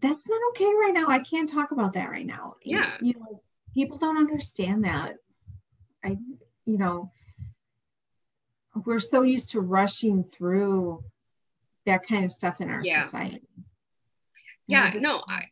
That's 0.00 0.26
not 0.26 0.40
okay 0.50 0.64
right 0.64 0.94
now. 0.94 1.06
I 1.08 1.18
can't 1.18 1.50
talk 1.50 1.70
about 1.70 1.92
that 1.94 2.08
right 2.10 2.24
now. 2.24 2.56
Yeah. 2.64 2.96
you 3.02 3.12
know 3.14 3.42
people 3.74 3.98
don't 3.98 4.16
understand 4.16 4.84
that. 4.84 5.16
I 6.02 6.16
you 6.64 6.78
know 6.78 7.10
we're 8.86 8.98
so 8.98 9.20
used 9.22 9.50
to 9.50 9.60
rushing 9.60 10.24
through 10.24 11.04
that 11.84 12.06
kind 12.08 12.24
of 12.24 12.30
stuff 12.32 12.60
in 12.60 12.70
our 12.70 12.80
Yeah. 12.82 13.02
society. 13.02 13.42
Yeah 14.66 14.90
just- 14.90 15.02
no 15.02 15.22
i 15.28 15.44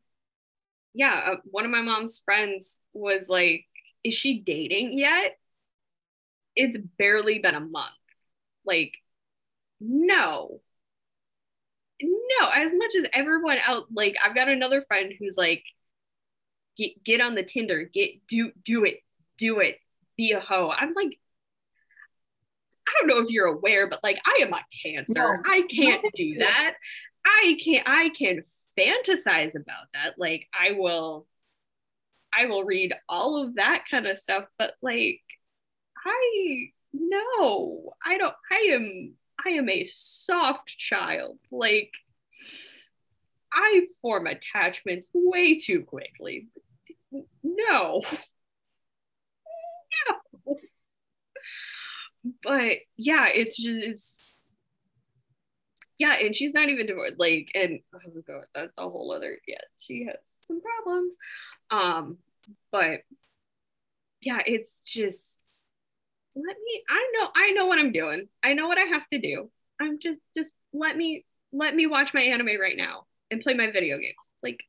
yeah 0.94 1.32
uh, 1.32 1.36
one 1.44 1.64
of 1.64 1.70
my 1.70 1.82
mom's 1.82 2.20
friends 2.24 2.78
was 2.92 3.24
like 3.28 3.66
is 4.04 4.14
she 4.14 4.40
dating 4.40 4.98
yet? 4.98 5.38
It's 6.56 6.76
barely 6.98 7.38
been 7.38 7.54
a 7.54 7.60
month. 7.60 7.92
Like 8.64 8.94
no. 9.80 10.60
No 12.02 12.48
as 12.48 12.72
much 12.72 12.94
as 12.96 13.04
everyone 13.12 13.58
else 13.58 13.86
like 13.94 14.16
i've 14.24 14.34
got 14.34 14.48
another 14.48 14.82
friend 14.88 15.12
who's 15.18 15.34
like 15.36 15.62
get 16.76 17.02
get 17.04 17.20
on 17.20 17.34
the 17.34 17.42
tinder. 17.42 17.88
Get 17.92 18.26
do 18.28 18.52
do 18.64 18.84
it. 18.84 19.00
Do 19.38 19.60
it. 19.60 19.78
Be 20.16 20.32
a 20.32 20.40
hoe. 20.40 20.72
I'm 20.74 20.94
like 20.94 21.18
i 22.88 22.92
don't 22.98 23.08
know 23.08 23.22
if 23.22 23.30
you're 23.30 23.46
aware 23.46 23.88
but 23.88 24.00
like 24.02 24.18
i 24.26 24.40
am 24.42 24.52
a 24.52 24.64
cancer. 24.82 25.12
No. 25.14 25.36
i 25.46 25.62
can't 25.70 26.04
do 26.14 26.36
that. 26.38 26.74
I 27.24 27.58
can't 27.62 27.88
i 27.88 28.08
can 28.10 28.42
fantasize 28.78 29.54
about 29.54 29.86
that. 29.94 30.14
Like 30.18 30.46
i 30.58 30.72
will 30.72 31.26
i 32.36 32.46
will 32.46 32.64
read 32.64 32.94
all 33.08 33.42
of 33.42 33.56
that 33.56 33.84
kind 33.90 34.06
of 34.06 34.18
stuff 34.18 34.44
but 34.58 34.74
like 34.82 35.20
i 36.06 36.70
no 36.92 37.92
i 38.04 38.16
don't 38.18 38.34
i 38.50 38.68
am 38.72 39.14
i 39.44 39.50
am 39.50 39.68
a 39.68 39.86
soft 39.86 40.68
child. 40.68 41.38
Like 41.50 41.92
i 43.52 43.82
form 44.02 44.26
attachments 44.26 45.08
way 45.12 45.58
too 45.58 45.82
quickly. 45.82 46.48
No. 47.42 48.02
No. 50.46 50.56
But 52.42 52.78
yeah 52.96 53.26
it's 53.28 53.56
just 53.56 53.82
it's 53.82 54.29
yeah 56.00 56.14
and 56.18 56.34
she's 56.34 56.54
not 56.54 56.68
even 56.68 56.86
divorced 56.86 57.18
like 57.18 57.52
and 57.54 57.78
oh 57.94 58.20
god 58.26 58.44
that's 58.54 58.72
a 58.78 58.88
whole 58.88 59.12
other 59.12 59.38
yeah 59.46 59.58
she 59.78 60.06
has 60.06 60.16
some 60.48 60.60
problems. 60.60 61.14
Um 61.70 62.16
but 62.72 63.02
yeah 64.22 64.40
it's 64.44 64.72
just 64.84 65.20
let 66.34 66.56
me 66.64 66.82
i 66.88 67.12
know 67.14 67.28
i 67.36 67.50
know 67.52 67.66
what 67.66 67.78
i'm 67.78 67.92
doing. 67.92 68.28
I 68.42 68.54
know 68.54 68.66
what 68.66 68.78
i 68.78 68.86
have 68.94 69.06
to 69.12 69.20
do. 69.20 69.50
I'm 69.80 69.98
just 70.00 70.18
just 70.36 70.50
let 70.72 70.96
me 70.96 71.24
let 71.52 71.74
me 71.74 71.86
watch 71.86 72.14
my 72.14 72.22
anime 72.22 72.58
right 72.60 72.76
now 72.76 73.06
and 73.30 73.40
play 73.40 73.54
my 73.54 73.70
video 73.70 73.98
games. 73.98 74.30
Like 74.42 74.60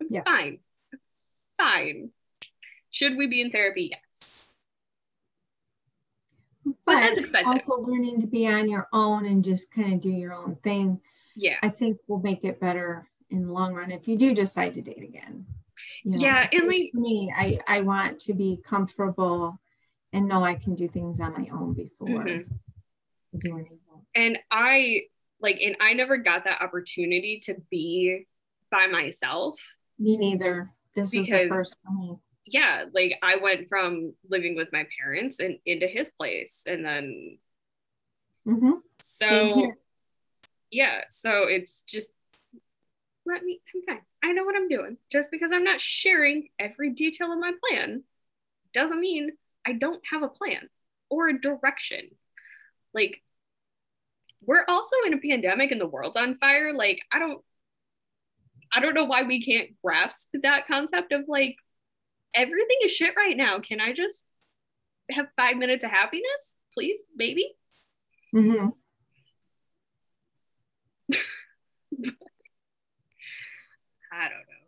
i'm 0.00 0.06
Yeah. 0.08 0.22
fine. 0.24 0.60
Fine. 1.58 2.10
Should 2.90 3.16
we 3.16 3.26
be 3.26 3.40
in 3.42 3.50
therapy? 3.50 3.88
Yes 3.90 4.07
but 6.86 6.94
that's 7.00 7.18
expensive. 7.18 7.46
also 7.52 7.74
learning 7.82 8.20
to 8.20 8.26
be 8.26 8.46
on 8.48 8.68
your 8.68 8.88
own 8.92 9.26
and 9.26 9.44
just 9.44 9.72
kind 9.72 9.92
of 9.94 10.00
do 10.00 10.10
your 10.10 10.32
own 10.34 10.56
thing 10.62 11.00
yeah. 11.36 11.56
I 11.62 11.68
think 11.68 11.98
will 12.08 12.20
make 12.20 12.42
it 12.44 12.58
better 12.60 13.08
in 13.30 13.46
the 13.46 13.52
long 13.52 13.72
run 13.72 13.92
if 13.92 14.08
you 14.08 14.16
do 14.16 14.34
decide 14.34 14.74
to 14.74 14.82
date 14.82 15.02
again. 15.04 15.46
You 16.02 16.10
know, 16.12 16.18
Yeah, 16.18 16.48
and 16.52 16.66
like- 16.66 16.92
me 16.94 17.32
i 17.36 17.58
i 17.68 17.80
want 17.82 18.20
to 18.22 18.34
be 18.34 18.60
comfortable 18.64 19.60
and 20.12 20.26
know 20.26 20.42
i 20.42 20.54
can 20.56 20.74
do 20.74 20.88
things 20.88 21.20
on 21.20 21.32
my 21.32 21.48
own 21.52 21.74
before 21.74 22.08
Mhm. 22.08 22.48
doing 23.38 23.66
anything. 23.66 23.78
And 24.14 24.38
I 24.50 25.02
like 25.40 25.60
and 25.62 25.76
I 25.80 25.92
never 25.92 26.16
got 26.16 26.44
that 26.44 26.60
opportunity 26.62 27.38
to 27.44 27.54
be 27.70 28.26
by 28.70 28.86
myself. 28.88 29.60
me 29.98 30.16
neither. 30.16 30.72
This 30.94 31.14
is 31.14 31.26
the 31.26 31.48
first 31.48 31.76
for 31.84 31.92
me 31.92 32.16
Yeah, 32.50 32.84
like 32.92 33.18
I 33.22 33.36
went 33.36 33.68
from 33.68 34.14
living 34.28 34.56
with 34.56 34.72
my 34.72 34.86
parents 34.98 35.40
and 35.40 35.58
into 35.64 35.86
his 35.86 36.10
place 36.10 36.60
and 36.66 36.84
then 36.84 37.38
Mhm. 38.46 38.80
So 38.98 39.72
yeah, 40.70 41.02
so 41.08 41.44
it's 41.44 41.82
just 41.84 42.10
let 43.26 43.42
me 43.42 43.60
I'm 43.74 43.82
fine. 43.82 44.04
I 44.22 44.32
know 44.32 44.44
what 44.44 44.56
I'm 44.56 44.68
doing. 44.68 44.96
Just 45.10 45.30
because 45.30 45.50
I'm 45.52 45.64
not 45.64 45.80
sharing 45.80 46.48
every 46.58 46.90
detail 46.90 47.32
of 47.32 47.38
my 47.38 47.52
plan 47.68 48.04
doesn't 48.72 49.00
mean 49.00 49.32
I 49.66 49.72
don't 49.74 50.02
have 50.10 50.22
a 50.22 50.28
plan 50.28 50.68
or 51.10 51.28
a 51.28 51.40
direction. 51.40 52.10
Like 52.94 53.22
we're 54.40 54.64
also 54.66 54.96
in 55.06 55.14
a 55.14 55.18
pandemic 55.18 55.70
and 55.72 55.80
the 55.80 55.86
world's 55.86 56.16
on 56.16 56.38
fire. 56.38 56.72
Like 56.72 57.00
I 57.12 57.18
don't 57.18 57.44
I 58.72 58.80
don't 58.80 58.94
know 58.94 59.04
why 59.04 59.22
we 59.22 59.42
can't 59.42 59.70
grasp 59.82 60.28
that 60.42 60.66
concept 60.66 61.12
of 61.12 61.24
like 61.28 61.56
everything 62.34 62.76
is 62.84 62.92
shit 62.92 63.14
right 63.16 63.36
now. 63.36 63.60
Can 63.60 63.80
I 63.80 63.92
just 63.92 64.16
have 65.10 65.26
5 65.36 65.56
minutes 65.56 65.84
of 65.84 65.90
happiness? 65.90 66.54
Please, 66.74 66.98
maybe? 67.16 67.54
Mhm. 68.34 68.72
I 74.12 74.28
don't 74.28 74.46
know. 74.48 74.66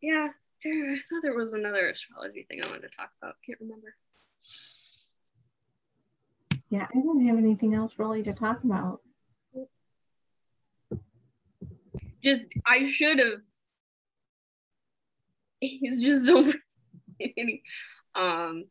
Yeah, 0.00 0.28
there, 0.62 0.90
I 0.92 0.96
thought 1.08 1.22
there 1.22 1.34
was 1.34 1.54
another 1.54 1.88
astrology 1.88 2.44
thing 2.48 2.62
I 2.64 2.68
wanted 2.68 2.82
to 2.90 2.96
talk 2.96 3.10
about. 3.22 3.36
Can't 3.46 3.60
remember. 3.60 3.94
yeah 6.70 6.86
i 6.94 6.98
don't 7.00 7.24
have 7.26 7.36
anything 7.38 7.74
else 7.74 7.92
really 7.98 8.22
to 8.22 8.32
talk 8.32 8.64
about 8.64 9.00
Just 12.22 12.44
I 12.66 12.86
should 12.86 13.18
have. 13.18 13.40
He's 15.80 16.00
just 16.00 16.26
so. 16.26 16.52
pretty. 17.18 17.62
um, 18.14 18.64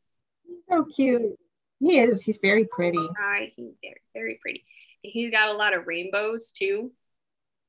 so 0.69 0.83
cute 0.85 1.37
he 1.83 1.99
is 1.99 2.21
he's 2.21 2.39
very 2.41 2.65
pretty 2.65 2.97
he's 3.55 3.73
very 3.81 4.01
very 4.13 4.39
pretty. 4.41 4.63
He's 5.01 5.31
got 5.31 5.49
a 5.49 5.53
lot 5.53 5.73
of 5.73 5.87
rainbows 5.87 6.51
too. 6.51 6.91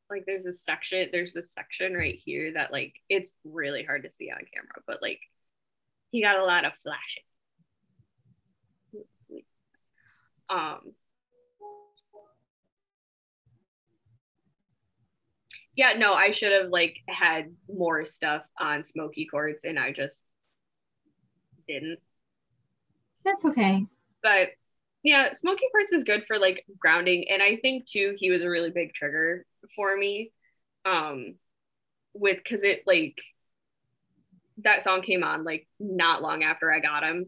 Like 0.08 0.24
there's 0.26 0.46
a 0.46 0.52
section, 0.52 1.08
there's 1.10 1.32
this 1.32 1.52
section 1.52 1.94
right 1.94 2.14
here 2.14 2.52
that 2.52 2.72
like 2.72 2.94
it's 3.08 3.32
really 3.44 3.82
hard 3.82 4.04
to 4.04 4.12
see 4.12 4.30
on 4.30 4.38
camera, 4.52 4.82
but 4.86 5.02
like 5.02 5.20
he 6.10 6.22
got 6.22 6.38
a 6.38 6.44
lot 6.44 6.64
of 6.64 6.72
flashing. 6.82 7.22
Um 10.48 10.92
Yeah, 15.76 15.94
no, 15.96 16.14
I 16.14 16.30
should 16.30 16.52
have 16.52 16.70
like 16.70 16.98
had 17.08 17.54
more 17.68 18.06
stuff 18.06 18.42
on 18.58 18.86
smoky 18.86 19.26
quartz 19.26 19.64
and 19.64 19.78
I 19.78 19.92
just 19.92 20.16
didn't. 21.66 21.98
That's 23.24 23.44
okay. 23.44 23.86
But 24.22 24.50
yeah, 25.02 25.32
smoky 25.34 25.64
quartz 25.70 25.92
is 25.92 26.04
good 26.04 26.24
for 26.26 26.38
like 26.38 26.64
grounding. 26.78 27.28
And 27.30 27.42
I 27.42 27.56
think 27.56 27.86
too, 27.86 28.14
he 28.18 28.30
was 28.30 28.42
a 28.42 28.48
really 28.48 28.70
big 28.70 28.94
trigger 28.94 29.44
for 29.74 29.96
me. 29.96 30.30
Um, 30.84 31.34
with 32.14 32.38
because 32.38 32.62
it 32.62 32.82
like 32.86 33.20
that 34.58 34.82
song 34.84 35.02
came 35.02 35.24
on 35.24 35.44
like 35.44 35.66
not 35.80 36.22
long 36.22 36.44
after 36.44 36.72
I 36.72 36.80
got 36.80 37.02
him. 37.02 37.26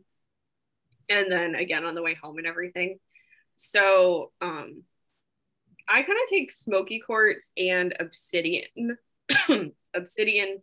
And 1.08 1.30
then 1.30 1.54
again 1.54 1.84
on 1.84 1.94
the 1.94 2.02
way 2.02 2.14
home 2.14 2.38
and 2.38 2.46
everything. 2.46 2.98
So 3.56 4.32
um 4.40 4.84
I 5.88 6.02
kind 6.02 6.18
of 6.22 6.28
take 6.28 6.50
smoky 6.52 7.00
quartz 7.00 7.50
and 7.56 7.94
obsidian 8.00 8.98
obsidian 9.94 10.60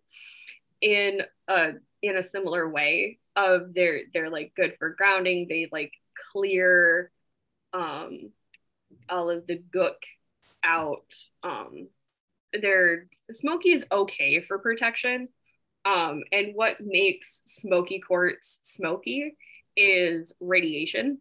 in 0.81 1.21
a 1.47 1.71
in 2.01 2.17
a 2.17 2.23
similar 2.23 2.69
way 2.69 3.19
of 3.35 3.73
they're 3.73 4.01
they're 4.13 4.29
like 4.29 4.53
good 4.55 4.75
for 4.77 4.91
grounding. 4.91 5.47
They 5.47 5.69
like 5.71 5.93
clear 6.31 7.11
um 7.73 8.31
all 9.09 9.29
of 9.29 9.47
the 9.47 9.61
gook 9.73 10.03
out. 10.63 11.13
Um 11.43 11.87
they're 12.61 13.07
smoky 13.31 13.71
is 13.71 13.85
okay 13.91 14.41
for 14.41 14.59
protection. 14.59 15.29
Um 15.85 16.23
and 16.31 16.53
what 16.53 16.77
makes 16.81 17.41
smoky 17.45 17.99
quartz 17.99 18.59
smoky 18.61 19.35
is 19.75 20.33
radiation 20.39 21.19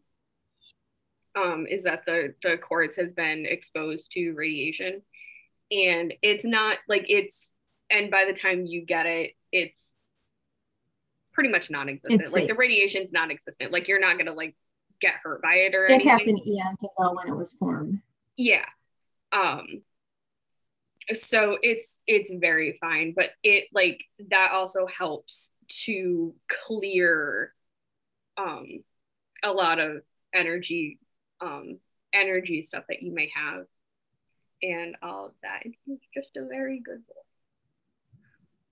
um 1.35 1.67
is 1.67 1.85
that 1.85 2.05
the 2.07 2.35
the 2.43 2.59
quartz 2.59 2.97
has 2.97 3.13
been 3.13 3.47
exposed 3.47 4.13
to 4.13 4.33
radiation. 4.33 5.03
And 5.71 6.13
it's 6.23 6.45
not 6.45 6.79
like 6.89 7.07
it's 7.09 7.49
and 7.91 8.11
by 8.11 8.25
the 8.27 8.39
time 8.39 8.67
you 8.67 8.85
get 8.85 9.07
it 9.07 9.33
it's 9.51 9.81
pretty 11.33 11.51
much 11.51 11.71
non-existent. 11.71 12.33
Like 12.33 12.47
the 12.47 12.55
radiation's 12.55 13.13
non-existent. 13.13 13.73
Like 13.73 13.89
you're 13.89 14.01
not 14.01 14.19
gonna 14.19 14.35
like 14.35 14.55
get 15.01 15.15
hurt 15.23 15.43
by 15.43 15.55
it 15.55 15.75
or 15.75 15.87
it 15.87 15.93
anything. 15.93 16.09
happened 16.09 16.41
eons 16.47 16.79
ago 16.81 17.15
when 17.15 17.29
it 17.29 17.37
was 17.37 17.53
formed. 17.55 18.01
Yeah. 18.37 18.67
Um 19.33 19.83
so 21.13 21.59
it's 21.63 21.99
it's 22.07 22.31
very 22.33 22.79
fine 22.81 23.13
but 23.17 23.31
it 23.43 23.65
like 23.73 24.05
that 24.31 24.53
also 24.53 24.87
helps 24.87 25.51
to 25.69 26.33
clear 26.49 27.53
um 28.37 28.85
a 29.43 29.51
lot 29.51 29.81
of 29.81 30.03
energy 30.33 31.01
um 31.43 31.79
energy 32.15 32.63
stuff 32.63 32.85
that 32.89 33.03
you 33.03 33.13
may 33.13 33.31
have 33.35 33.65
and 34.63 34.97
all 35.03 35.27
of 35.27 35.33
that 35.43 35.63
he's 35.85 35.99
just 36.15 36.37
a 36.37 36.47
very 36.47 36.81
good 36.81 37.07
boy 37.07 37.23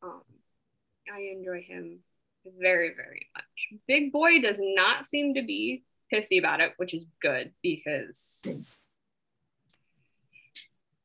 um, 0.03 0.23
I 1.12 1.21
enjoy 1.37 1.62
him 1.62 2.01
very, 2.59 2.95
very 2.95 3.29
much. 3.35 3.81
Big 3.87 4.12
Boy 4.12 4.41
does 4.41 4.57
not 4.59 5.09
seem 5.09 5.35
to 5.35 5.43
be 5.43 5.85
pissy 6.12 6.39
about 6.39 6.61
it, 6.61 6.73
which 6.77 6.95
is 6.95 7.05
good 7.21 7.53
because 7.62 8.35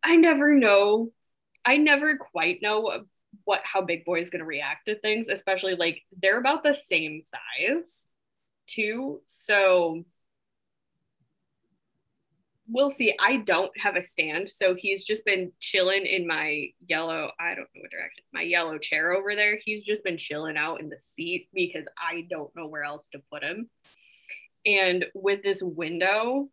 I 0.03 0.15
never 0.15 0.53
know. 0.53 1.11
I 1.65 1.77
never 1.77 2.17
quite 2.17 2.61
know 2.61 3.05
what 3.43 3.61
how 3.63 3.81
Big 3.81 4.05
Boy 4.05 4.21
is 4.21 4.29
going 4.29 4.39
to 4.39 4.45
react 4.45 4.87
to 4.87 4.97
things, 4.99 5.27
especially 5.27 5.75
like 5.75 6.03
they're 6.21 6.39
about 6.39 6.63
the 6.63 6.73
same 6.73 7.23
size 7.25 8.03
too. 8.67 9.21
So 9.27 10.05
we'll 12.67 12.91
see. 12.91 13.15
I 13.19 13.37
don't 13.37 13.71
have 13.77 13.95
a 13.95 14.03
stand, 14.03 14.49
so 14.49 14.75
he's 14.75 15.03
just 15.03 15.25
been 15.25 15.51
chilling 15.59 16.05
in 16.05 16.27
my 16.27 16.69
yellow. 16.79 17.31
I 17.39 17.49
don't 17.49 17.67
know 17.75 17.81
what 17.81 17.91
direction. 17.91 18.23
My 18.33 18.41
yellow 18.41 18.77
chair 18.77 19.13
over 19.13 19.35
there. 19.35 19.59
He's 19.63 19.83
just 19.83 20.03
been 20.03 20.17
chilling 20.17 20.57
out 20.57 20.79
in 20.79 20.89
the 20.89 20.99
seat 21.15 21.49
because 21.53 21.85
I 21.97 22.25
don't 22.29 22.55
know 22.55 22.67
where 22.67 22.83
else 22.83 23.05
to 23.11 23.21
put 23.31 23.43
him. 23.43 23.69
And 24.65 25.05
with 25.13 25.43
this 25.43 25.61
window, 25.61 26.49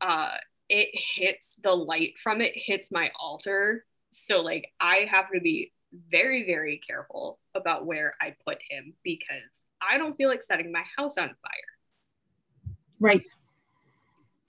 uh, 0.00 0.30
it 0.68 0.90
hits 0.92 1.54
the 1.62 1.72
light 1.72 2.14
from 2.22 2.40
it 2.40 2.52
hits 2.54 2.90
my 2.92 3.10
altar. 3.18 3.84
So 4.12 4.40
like 4.40 4.70
I 4.80 5.08
have 5.10 5.26
to 5.34 5.40
be 5.40 5.72
very 6.10 6.46
very 6.46 6.80
careful 6.86 7.40
about 7.54 7.84
where 7.84 8.14
I 8.20 8.36
put 8.46 8.58
him 8.68 8.94
because 9.02 9.62
I 9.82 9.98
don't 9.98 10.16
feel 10.16 10.28
like 10.28 10.44
setting 10.44 10.70
my 10.70 10.84
house 10.96 11.18
on 11.18 11.28
fire. 11.28 12.74
Right 13.00 13.26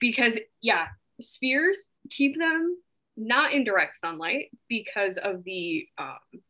because 0.02 0.36
yeah, 0.60 0.88
spheres 1.20 1.78
keep 2.10 2.36
them 2.36 2.76
not 3.16 3.52
in 3.52 3.62
direct 3.62 3.96
sunlight 3.96 4.50
because 4.68 5.16
of 5.16 5.44
the 5.44 5.86
um, 5.96 6.40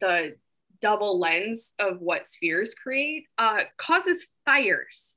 the 0.00 0.36
double 0.82 1.18
lens 1.18 1.72
of 1.78 2.00
what 2.00 2.28
spheres 2.28 2.74
create 2.74 3.24
uh, 3.38 3.60
causes 3.78 4.26
fires. 4.44 5.16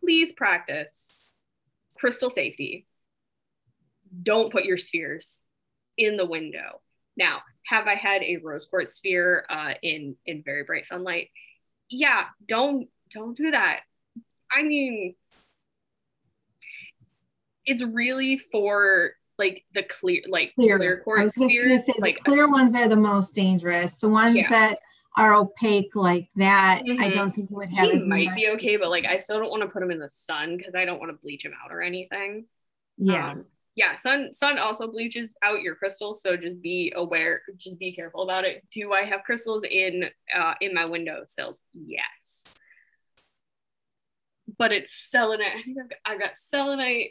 Please 0.00 0.30
practice 0.32 1.24
crystal 1.98 2.30
safety. 2.30 2.86
Don't 4.22 4.52
put 4.52 4.64
your 4.64 4.78
spheres 4.78 5.40
in 5.96 6.18
the 6.18 6.26
window. 6.26 6.82
Now, 7.16 7.40
have 7.64 7.86
I 7.86 7.94
had 7.94 8.22
a 8.22 8.36
rose 8.36 8.66
quartz 8.66 8.96
sphere 8.98 9.46
uh, 9.48 9.72
in 9.82 10.16
in 10.26 10.42
very 10.44 10.64
bright 10.64 10.86
sunlight? 10.86 11.30
Yeah, 11.88 12.24
don't 12.46 12.88
don't 13.10 13.36
do 13.38 13.52
that. 13.52 13.80
I 14.52 14.62
mean, 14.62 15.14
it's 17.66 17.82
really 17.82 18.38
for 18.50 19.12
like 19.38 19.64
the 19.74 19.82
clear 19.82 20.22
like 20.28 20.54
clear, 20.54 20.78
clear 20.78 21.00
quartz 21.00 21.34
spheres. 21.34 21.86
Say, 21.86 21.92
like 21.98 22.18
the 22.24 22.30
clear 22.30 22.44
a, 22.44 22.50
ones 22.50 22.74
are 22.74 22.88
the 22.88 22.96
most 22.96 23.34
dangerous. 23.34 23.96
The 23.96 24.08
ones 24.08 24.36
yeah. 24.36 24.48
that 24.50 24.78
are 25.16 25.34
opaque 25.34 25.94
like 25.94 26.28
that, 26.36 26.82
mm-hmm. 26.86 27.02
I 27.02 27.08
don't 27.10 27.34
think 27.34 27.50
it 27.50 27.54
would 27.54 27.70
have. 27.70 27.90
He 27.90 28.06
might 28.06 28.34
be 28.34 28.48
okay, 28.50 28.76
but 28.76 28.90
like 28.90 29.04
I 29.04 29.18
still 29.18 29.38
don't 29.38 29.50
want 29.50 29.62
to 29.62 29.68
put 29.68 29.82
him 29.82 29.90
in 29.90 29.98
the 29.98 30.10
sun 30.26 30.56
because 30.56 30.74
I 30.74 30.84
don't 30.84 30.98
want 30.98 31.10
to 31.10 31.18
bleach 31.22 31.44
him 31.44 31.52
out 31.62 31.72
or 31.72 31.82
anything. 31.82 32.46
Yeah. 32.96 33.32
Um, 33.32 33.44
yeah, 33.74 33.98
sun 33.98 34.32
sun 34.32 34.58
also 34.58 34.90
bleaches 34.90 35.34
out 35.42 35.60
your 35.60 35.74
crystals, 35.74 36.22
so 36.22 36.36
just 36.36 36.62
be 36.62 36.94
aware, 36.96 37.42
just 37.58 37.78
be 37.78 37.92
careful 37.92 38.22
about 38.22 38.44
it. 38.44 38.64
Do 38.72 38.92
I 38.92 39.02
have 39.02 39.22
crystals 39.24 39.64
in 39.70 40.04
uh 40.34 40.54
in 40.62 40.72
my 40.72 40.86
windowsills? 40.86 41.58
Yes. 41.74 42.06
But 44.56 44.72
it's 44.72 44.94
selenite. 45.10 45.48
I 45.48 45.62
think 45.62 45.76
I've 45.78 45.90
got, 45.90 45.98
I've 46.06 46.20
got 46.20 46.38
selenite 46.38 47.10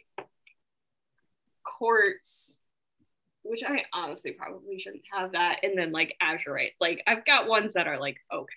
quartz, 1.66 2.60
which 3.44 3.64
I 3.64 3.86
honestly 3.94 4.32
probably 4.32 4.80
shouldn't 4.80 5.04
have 5.12 5.34
that. 5.34 5.60
And 5.64 5.78
then 5.78 5.92
like 5.92 6.16
azurite. 6.22 6.74
Like 6.80 7.04
I've 7.08 7.26
got 7.26 7.48
ones 7.48 7.74
that 7.74 7.88
are 7.88 8.00
like, 8.00 8.18
okay. 8.34 8.54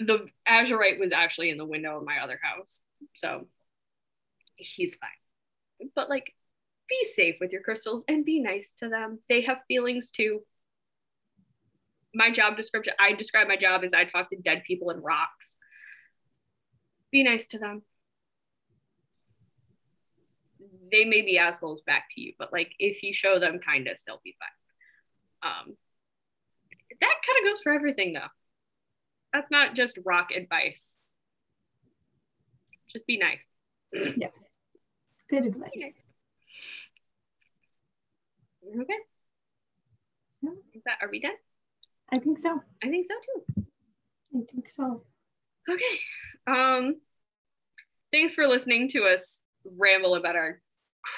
The 0.00 0.26
azurite 0.46 1.00
was 1.00 1.12
actually 1.12 1.50
in 1.50 1.58
the 1.58 1.64
window 1.64 1.98
of 1.98 2.04
my 2.04 2.18
other 2.18 2.38
house. 2.42 2.82
So 3.14 3.46
he's 4.56 4.94
fine. 4.94 5.90
But 5.94 6.08
like 6.08 6.34
be 6.88 7.06
safe 7.14 7.36
with 7.40 7.52
your 7.52 7.62
crystals 7.62 8.04
and 8.08 8.24
be 8.24 8.40
nice 8.40 8.72
to 8.78 8.88
them. 8.88 9.18
They 9.28 9.42
have 9.42 9.58
feelings 9.68 10.10
too. 10.10 10.40
My 12.14 12.30
job 12.30 12.56
description, 12.56 12.94
I 12.98 13.12
describe 13.12 13.48
my 13.48 13.56
job 13.56 13.84
as 13.84 13.92
I 13.92 14.04
talk 14.04 14.30
to 14.30 14.36
dead 14.36 14.62
people 14.66 14.90
and 14.90 15.04
rocks. 15.04 15.56
Be 17.12 17.22
nice 17.22 17.46
to 17.48 17.58
them 17.58 17.82
they 20.90 21.04
may 21.04 21.22
be 21.22 21.38
assholes 21.38 21.82
back 21.86 22.04
to 22.14 22.20
you, 22.20 22.32
but 22.38 22.52
like 22.52 22.72
if 22.78 23.02
you 23.02 23.12
show 23.12 23.38
them 23.38 23.58
kindness, 23.58 24.00
they'll 24.06 24.20
be 24.24 24.36
fine. 24.38 25.50
Um, 25.50 25.76
that 27.00 27.14
kind 27.26 27.46
of 27.46 27.52
goes 27.52 27.60
for 27.62 27.72
everything 27.72 28.12
though. 28.12 28.28
That's 29.32 29.50
not 29.50 29.74
just 29.74 29.98
rock 30.04 30.30
advice. 30.34 30.82
Just 32.90 33.06
be 33.06 33.18
nice. 33.18 33.38
Yes. 33.92 34.32
Good 35.30 35.44
advice. 35.46 35.92
Okay. 38.80 38.94
Is 40.74 40.82
that 40.84 40.98
are 41.02 41.08
we 41.10 41.20
done? 41.20 41.32
I 42.12 42.18
think 42.18 42.38
so. 42.38 42.62
I 42.82 42.88
think 42.88 43.06
so 43.06 43.14
too. 43.24 43.64
I 44.36 44.44
think 44.50 44.68
so. 44.68 45.02
Okay. 45.68 45.98
Um 46.46 46.96
thanks 48.10 48.34
for 48.34 48.46
listening 48.46 48.88
to 48.90 49.04
us 49.04 49.22
ramble 49.64 50.14
about 50.14 50.36
our 50.36 50.60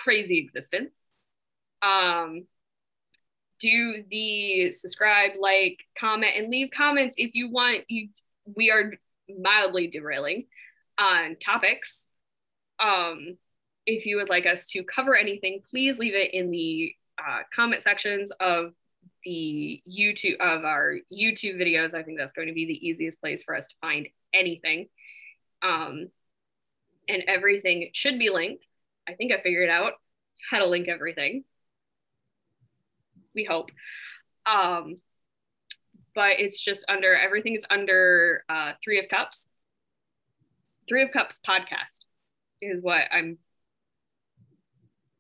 crazy 0.03 0.39
existence. 0.39 0.99
Um, 1.83 2.47
do 3.61 4.05
the 4.11 4.73
subscribe, 4.73 5.33
like, 5.39 5.79
comment, 5.99 6.33
and 6.37 6.51
leave 6.51 6.71
comments 6.71 7.15
if 7.19 7.35
you 7.35 7.51
want. 7.51 7.85
You, 7.89 8.09
we 8.57 8.71
are 8.71 8.93
mildly 9.29 9.87
derailing 9.87 10.47
on 10.99 11.37
topics. 11.37 12.07
Um, 12.79 13.37
if 13.87 14.07
you 14.07 14.17
would 14.17 14.29
like 14.29 14.47
us 14.47 14.67
to 14.71 14.83
cover 14.83 15.17
anything, 15.17 15.63
please 15.71 15.99
leave 15.99 16.15
it 16.15 16.33
in 16.33 16.51
the 16.51 16.95
uh, 17.19 17.41
comment 17.55 17.83
sections 17.83 18.31
of 18.41 18.73
the 19.25 19.83
YouTube 19.89 20.37
of 20.41 20.65
our 20.65 20.95
YouTube 21.13 21.61
videos. 21.61 21.95
I 21.95 22.03
think 22.03 22.19
that's 22.19 22.33
going 22.33 22.49
to 22.49 22.55
be 22.55 22.67
the 22.67 22.87
easiest 22.87 23.21
place 23.21 23.43
for 23.43 23.55
us 23.55 23.67
to 23.67 23.75
find 23.81 24.09
anything. 24.33 24.89
Um, 25.63 26.09
and 27.09 27.25
everything 27.27 27.91
should 27.93 28.19
be 28.19 28.31
linked 28.31 28.65
I 29.09 29.15
think 29.15 29.33
I 29.33 29.41
figured 29.41 29.71
out 29.71 29.95
how 30.51 30.59
to 30.59 30.67
link 30.67 30.89
everything. 30.89 31.45
We 33.35 33.45
hope. 33.45 33.71
Um, 34.47 34.97
but 36.15 36.41
it's 36.41 36.61
just 36.61 36.85
under 36.89 37.15
everything 37.15 37.55
is 37.55 37.65
under 37.71 38.43
uh, 38.49 38.73
Three 38.83 38.99
of 38.99 39.09
Cups. 39.09 39.47
Three 40.89 41.03
of 41.03 41.13
Cups 41.13 41.41
podcast 41.47 42.05
is 42.61 42.83
what 42.83 43.03
I'm 43.13 43.39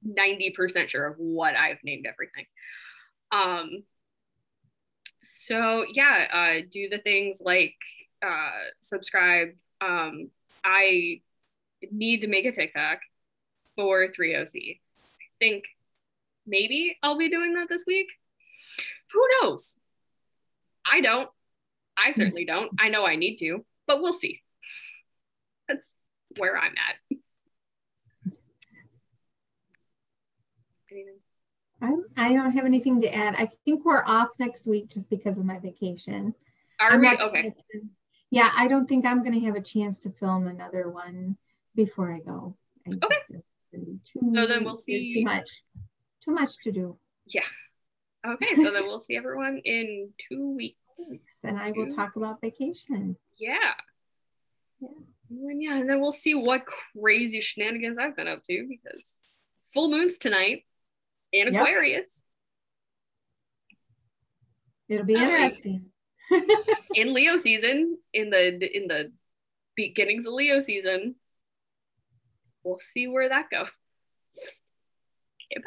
90% 0.07 0.89
sure 0.89 1.07
of 1.07 1.17
what 1.19 1.55
I've 1.55 1.79
named 1.85 2.07
everything. 2.07 2.47
Um, 3.33 3.85
so 5.23 5.85
yeah, 5.93 6.27
uh, 6.33 6.67
do 6.71 6.89
the 6.89 6.99
things 6.99 7.39
like 7.41 7.77
uh, 8.23 8.51
subscribe. 8.81 9.51
Um, 9.81 10.31
I 10.65 11.21
need 11.91 12.23
to 12.23 12.29
make 12.29 12.45
a 12.45 12.53
TikTok 12.53 13.01
for 13.81 14.09
3OC. 14.09 14.79
I 14.79 15.27
think 15.39 15.65
maybe 16.47 16.99
I'll 17.03 17.17
be 17.17 17.31
doing 17.31 17.55
that 17.55 17.69
this 17.71 17.85
week. 17.87 18.09
Who 19.13 19.27
knows? 19.41 19.73
I 20.85 21.01
don't. 21.01 21.31
I 21.97 22.13
hmm. 22.13 22.21
certainly 22.21 22.45
don't. 22.45 22.71
I 22.79 22.91
know 22.91 23.07
I 23.07 23.17
need 23.17 23.39
to, 23.39 23.65
but 23.87 24.03
we'll 24.03 24.13
see. 24.13 24.43
That's 25.67 25.87
where 26.37 26.59
I'm 26.59 26.73
at. 26.73 27.17
I, 31.83 31.95
I 32.17 32.35
don't 32.35 32.51
have 32.51 32.67
anything 32.67 33.01
to 33.01 33.15
add. 33.15 33.35
I 33.39 33.49
think 33.65 33.87
we're 33.87 34.05
off 34.05 34.29
next 34.39 34.67
week 34.67 34.91
just 34.91 35.09
because 35.09 35.39
of 35.39 35.47
my 35.47 35.59
vacation. 35.59 36.35
Are 36.79 36.93
I'm 36.93 37.01
we? 37.01 37.09
Okay. 37.09 37.43
gonna- 37.43 37.85
Yeah, 38.31 38.51
I 38.55 38.69
don't 38.69 38.87
think 38.87 39.07
I'm 39.07 39.23
going 39.23 39.39
to 39.41 39.47
have 39.47 39.55
a 39.55 39.63
chance 39.63 39.99
to 40.01 40.11
film 40.11 40.47
another 40.47 40.91
one 40.91 41.39
before 41.75 42.13
I 42.13 42.19
go. 42.19 42.57
I 42.87 42.91
Okay. 42.91 42.99
just- 43.09 43.31
it's 43.31 43.31
gonna 43.31 43.41
be 43.41 43.50
too- 43.73 44.33
So 44.35 44.47
then 44.47 44.65
we'll 44.65 44.77
see- 44.77 45.15
Too 45.15 45.25
much. 45.25 45.63
Too 46.25 46.33
much 46.33 46.59
to 46.65 46.73
do. 46.73 46.99
Yeah. 47.27 47.43
Okay, 48.27 48.55
so 48.57 48.71
then 48.71 48.83
we'll 48.87 49.01
see 49.01 49.17
everyone 49.17 49.59
in 49.65 50.13
two 50.29 50.51
weeks. 50.55 50.77
And 51.45 51.59
I 51.59 51.71
will 51.71 51.87
talk 51.89 52.17
about 52.17 52.41
vacation. 52.43 53.17
Yeah. 53.39 53.57
Yeah. 54.81 54.89
And 55.31 55.49
then, 55.49 55.61
yeah, 55.63 55.77
and 55.79 55.89
then 55.89 56.01
we'll 56.01 56.13
see 56.13 56.35
what 56.35 56.67
crazy 56.67 57.41
shenanigans 57.41 57.99
I've 57.99 58.17
been 58.17 58.29
up 58.29 58.43
to 58.45 58.67
because 58.69 59.11
full 59.73 59.91
moon's 59.91 60.19
tonight 60.19 60.65
in 61.33 61.53
Yep. 61.53 61.63
Aquarius 61.63 62.11
It'll 64.89 65.07
be 65.07 65.15
wait. 65.15 65.23
interesting. 65.23 65.85
in 66.95 67.13
Leo 67.13 67.37
season 67.37 67.99
in 68.13 68.31
the 68.31 68.77
in 68.77 68.89
the 68.89 69.13
beginnings 69.77 70.27
of 70.27 70.33
Leo 70.33 70.61
season. 70.61 71.15
We'll 72.63 72.81
see 72.93 73.09
where 73.09 73.29
that 73.29 73.51
goes. 73.51 73.69
Okay, 75.53 75.63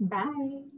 bye. 0.00 0.24
Bye. 0.24 0.77